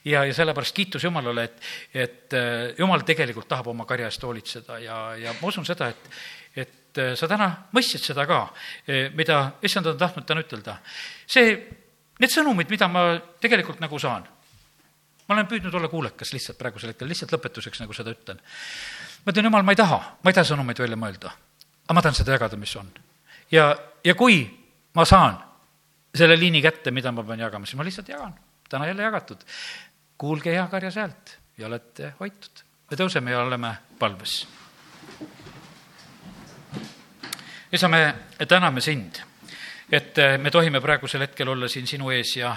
ja, 0.04 0.24
ja 0.24 0.34
sellepärast 0.34 0.74
kiitus 0.76 1.04
Jumalale, 1.04 1.44
et, 1.44 1.62
et 1.94 2.36
äh, 2.36 2.74
Jumal 2.78 3.04
tegelikult 3.06 3.48
tahab 3.48 3.72
oma 3.72 3.86
karja 3.88 4.10
eest 4.10 4.22
hoolitseda 4.22 4.78
ja, 4.82 5.00
ja 5.20 5.34
ma 5.40 5.48
usun 5.48 5.66
seda, 5.68 5.90
et, 5.92 6.10
et 6.56 7.02
äh, 7.02 7.14
sa 7.18 7.28
täna 7.30 7.50
mõistsid 7.76 8.04
seda 8.06 8.26
ka, 8.28 8.42
äh, 8.88 9.10
mida 9.16 9.40
issand 9.66 9.92
on 9.92 9.98
tahtnud 10.00 10.28
täna 10.28 10.44
ütelda. 10.44 10.78
see, 11.26 11.56
need 12.20 12.32
sõnumid, 12.32 12.70
mida 12.72 12.88
ma 12.88 13.08
tegelikult 13.42 13.82
nagu 13.82 13.98
saan, 14.02 14.28
ma 15.26 15.34
olen 15.34 15.50
püüdnud 15.50 15.74
olla 15.74 15.90
kuulekas 15.92 16.32
lihtsalt 16.32 16.58
praegusel 16.58 16.94
hetkel, 16.94 17.08
lihtsalt 17.10 17.34
lõpetuseks 17.34 17.82
nagu 17.82 17.96
seda 17.96 18.14
ütlen. 18.14 18.40
ma 19.24 19.34
ütlen, 19.34 19.50
jumal, 19.50 19.66
ma 19.66 19.76
ei 19.76 19.82
taha, 19.82 20.00
ma 20.22 20.32
ei 20.32 20.38
taha 20.38 20.54
sõnumeid 20.54 20.80
välja 20.86 21.00
mõelda, 21.00 21.34
aga 21.86 21.98
ma 21.98 22.02
tahan 22.02 22.22
seda 22.22 22.38
jagada, 22.38 22.58
mis 22.60 22.74
on 22.80 22.94
ja, 23.50 23.76
ja 24.04 24.14
kui 24.14 24.42
ma 24.94 25.04
saan 25.04 25.38
selle 26.16 26.38
liini 26.38 26.62
kätte, 26.62 26.90
mida 26.90 27.12
ma 27.12 27.24
pean 27.24 27.40
jagama, 27.40 27.66
siis 27.66 27.78
ma 27.78 27.84
lihtsalt 27.84 28.08
jagan. 28.08 28.34
täna 28.68 28.86
jälle 28.86 29.02
jagatud. 29.02 29.40
kuulge 30.18 30.50
hea 30.50 30.66
karjas 30.66 30.96
häält 30.96 31.38
ja 31.58 31.66
olete 31.66 32.12
hoitud. 32.20 32.64
me 32.90 32.96
tõuseme 32.96 33.30
ja 33.30 33.40
oleme 33.40 33.76
palves. 33.98 34.48
isa, 37.72 37.88
me 37.88 38.14
täname 38.48 38.80
sind, 38.80 39.20
et 39.92 40.14
me 40.38 40.50
tohime 40.50 40.80
praegusel 40.80 41.20
hetkel 41.20 41.48
olla 41.48 41.68
siin 41.68 41.86
sinu 41.86 42.10
ees 42.10 42.36
ja, 42.36 42.56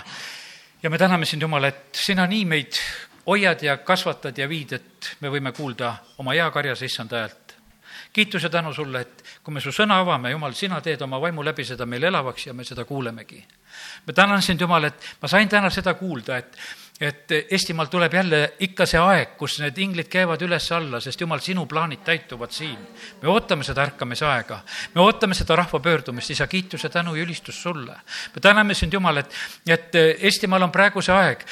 ja 0.84 0.90
me 0.90 0.98
täname 0.98 1.26
sind, 1.26 1.42
Jumal, 1.42 1.64
et 1.64 1.96
sina 1.96 2.28
nii 2.28 2.46
meid 2.46 2.80
hoiad 3.28 3.62
ja 3.64 3.78
kasvatad 3.78 4.38
ja 4.38 4.48
viid, 4.50 4.74
et 4.74 5.16
me 5.20 5.30
võime 5.30 5.52
kuulda 5.52 5.96
oma 6.18 6.34
hea 6.34 6.50
karjas 6.52 6.82
issand 6.82 7.12
häält 7.14 7.49
kiitus 8.14 8.44
ja 8.44 8.50
tänu 8.50 8.74
sulle, 8.74 9.02
et 9.02 9.24
kui 9.44 9.54
me 9.54 9.62
su 9.62 9.72
sõna 9.76 10.00
avame, 10.02 10.32
Jumal, 10.32 10.54
sina 10.54 10.82
teed 10.82 11.02
oma 11.02 11.22
vaimu 11.22 11.44
läbi 11.46 11.66
seda 11.66 11.86
meil 11.86 12.04
elavaks 12.10 12.48
ja 12.48 12.54
me 12.54 12.64
seda 12.64 12.86
kuulemegi. 12.86 13.44
Ma 14.06 14.14
tänan 14.14 14.42
sind, 14.42 14.62
Jumal, 14.62 14.90
et 14.92 15.10
ma 15.22 15.28
sain 15.28 15.50
täna 15.50 15.70
seda 15.70 15.94
kuulda, 15.94 16.38
et 16.38 16.56
et 17.00 17.32
Eestimaal 17.52 17.88
tuleb 17.88 18.14
jälle 18.14 18.40
ikka 18.60 18.86
see 18.90 19.00
aeg, 19.00 19.36
kus 19.40 19.60
need 19.64 19.78
inglid 19.80 20.10
käivad 20.12 20.42
üles-alla, 20.44 21.00
sest 21.00 21.22
jumal, 21.22 21.40
sinu 21.40 21.64
plaanid 21.70 22.02
täituvad 22.04 22.52
siin. 22.52 22.80
me 23.22 23.30
ootame 23.32 23.64
seda 23.64 23.86
ärkamisaega, 23.88 24.60
me 24.96 25.02
ootame 25.02 25.34
seda 25.34 25.56
rahva 25.56 25.80
pöördumist, 25.80 26.30
isa, 26.36 26.48
kiitus 26.48 26.84
ja 26.84 26.90
tänu 26.90 27.16
ja 27.16 27.24
ülistus 27.24 27.62
sulle. 27.64 27.96
me 28.36 28.42
täname 28.42 28.74
sind, 28.74 28.94
Jumal, 28.94 29.18
et, 29.18 29.32
et 29.68 29.96
Eestimaal 29.96 30.68
on 30.68 30.72
praegu 30.72 31.02
see 31.02 31.16
aeg, 31.16 31.46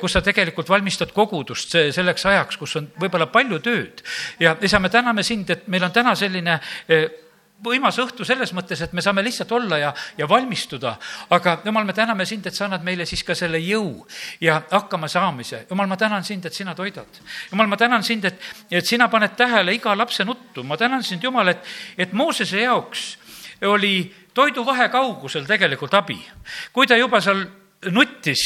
kus 0.00 0.12
sa 0.12 0.22
tegelikult 0.22 0.68
valmistad 0.68 1.12
kogudust 1.12 1.74
selleks 1.90 2.26
ajaks, 2.26 2.56
kus 2.56 2.76
on 2.76 2.88
võib-olla 3.00 3.26
palju 3.26 3.58
tööd. 3.58 4.04
ja 4.38 4.56
isa, 4.62 4.78
me 4.78 4.88
täname 4.88 5.22
sind, 5.22 5.50
et 5.50 5.66
meil 5.66 5.82
on 5.82 5.92
täna 5.92 6.14
selline 6.14 6.60
võimas 7.64 7.98
õhtu 8.02 8.24
selles 8.26 8.52
mõttes, 8.56 8.80
et 8.82 8.92
me 8.92 9.02
saame 9.04 9.22
lihtsalt 9.24 9.52
olla 9.52 9.78
ja, 9.78 9.92
ja 10.18 10.28
valmistuda. 10.28 10.96
aga 11.30 11.58
jumal, 11.64 11.84
me 11.84 11.92
täname 11.92 12.26
sind, 12.26 12.46
et 12.46 12.54
sa 12.54 12.66
annad 12.66 12.84
meile 12.84 13.06
siis 13.06 13.22
ka 13.24 13.34
selle 13.38 13.58
jõu 13.62 14.06
ja 14.40 14.62
hakkamasaamise. 14.70 15.66
jumal, 15.70 15.86
ma 15.86 15.96
tänan 15.96 16.24
sind, 16.24 16.46
et 16.46 16.54
sina 16.54 16.74
toidad. 16.74 17.22
jumal, 17.50 17.66
ma 17.66 17.76
tänan 17.76 18.02
sind, 18.02 18.24
et, 18.24 18.40
et 18.70 18.86
sina 18.86 19.08
paned 19.08 19.36
tähele 19.36 19.74
iga 19.74 19.96
lapse 19.96 20.24
nuttu. 20.24 20.64
ma 20.64 20.76
tänan 20.76 21.02
sind, 21.02 21.22
Jumal, 21.22 21.48
et, 21.48 21.64
et 21.98 22.12
Moosese 22.12 22.62
jaoks 22.62 23.18
oli 23.62 24.12
toiduvahe 24.34 24.88
kaugusel 24.88 25.46
tegelikult 25.46 25.94
abi. 25.94 26.18
kui 26.72 26.86
ta 26.86 26.96
juba 26.96 27.20
seal 27.20 27.44
nuttis 27.90 28.42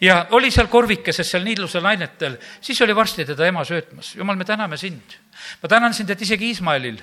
ja 0.00 0.26
oli 0.30 0.50
seal 0.50 0.66
korvikeses 0.70 1.30
seal 1.30 1.44
niidlusel 1.44 1.86
ainetel, 1.86 2.36
siis 2.60 2.80
oli 2.82 2.94
varsti 2.94 3.24
teda 3.24 3.46
ema 3.46 3.64
söötmas. 3.64 4.14
jumal, 4.16 4.36
me 4.36 4.44
täname 4.44 4.76
sind 4.76 5.18
ma 5.62 5.68
tänan 5.68 5.94
sind, 5.94 6.10
et 6.10 6.22
isegi 6.22 6.48
Iismaelil 6.52 6.98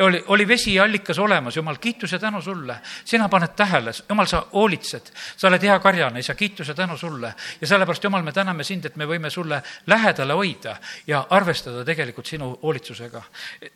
oli, 0.00 0.24
oli 0.26 0.48
vesiallikas 0.48 1.18
olemas, 1.18 1.56
jumal, 1.56 1.76
kiitus 1.76 2.12
ja 2.12 2.18
tänu 2.18 2.42
sulle. 2.42 2.76
sina 3.04 3.28
paned 3.28 3.54
tähele, 3.56 3.90
jumal, 4.08 4.26
sa 4.26 4.46
hoolitsed, 4.52 5.12
sa 5.36 5.48
oled 5.48 5.62
hea 5.62 5.78
karjane, 5.78 6.20
isa, 6.20 6.34
kiitus 6.34 6.68
ja 6.68 6.74
tänu 6.74 6.96
sulle. 6.96 7.34
ja 7.60 7.66
sellepärast, 7.66 8.04
jumal, 8.04 8.22
me 8.22 8.32
täname 8.32 8.64
sind, 8.64 8.84
et 8.84 8.96
me 8.96 9.06
võime 9.06 9.30
sulle 9.30 9.62
lähedale 9.86 10.32
hoida 10.32 10.76
ja 11.06 11.26
arvestada 11.30 11.84
tegelikult 11.84 12.26
sinu 12.26 12.58
hoolitsusega. 12.62 13.22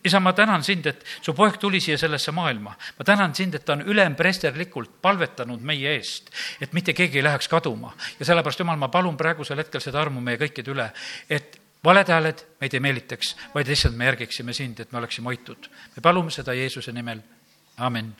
isa, 0.04 0.20
ma 0.20 0.32
tänan 0.32 0.64
sind, 0.64 0.86
et 0.86 1.04
su 1.22 1.34
poeg 1.34 1.58
tuli 1.58 1.80
siia 1.80 1.98
sellesse 1.98 2.32
maailma. 2.32 2.74
ma 2.98 3.04
tänan 3.04 3.34
sind, 3.34 3.54
et 3.54 3.64
ta 3.64 3.72
on 3.72 3.82
ülempresterlikult 3.82 5.00
palvetanud 5.02 5.61
meie 5.61 5.96
eest, 5.96 6.30
et 6.61 6.72
mitte 6.72 6.92
keegi 6.92 7.18
ei 7.18 7.24
läheks 7.24 7.48
kaduma. 7.48 7.94
ja 8.18 8.26
sellepärast, 8.26 8.58
jumal, 8.58 8.76
ma 8.76 8.88
palun 8.88 9.16
praegusel 9.16 9.58
hetkel 9.58 9.80
seda 9.80 10.00
armu 10.00 10.20
meie 10.20 10.38
kõikide 10.38 10.70
üle, 10.74 10.90
et 11.30 11.59
valed 11.85 12.09
hääled 12.09 12.47
meid 12.61 12.74
ei 12.74 12.81
meelitaks, 12.81 13.37
vaid 13.55 13.68
lihtsalt 13.68 13.97
me 13.97 14.05
järgiksime 14.05 14.53
sind, 14.53 14.81
et 14.81 14.93
me 14.93 14.99
oleksime 14.99 15.33
hoitud. 15.33 15.70
me 15.97 16.03
palume 16.03 16.31
seda 16.31 16.55
Jeesuse 16.55 16.93
nimel, 16.93 17.22
amin 17.76 18.14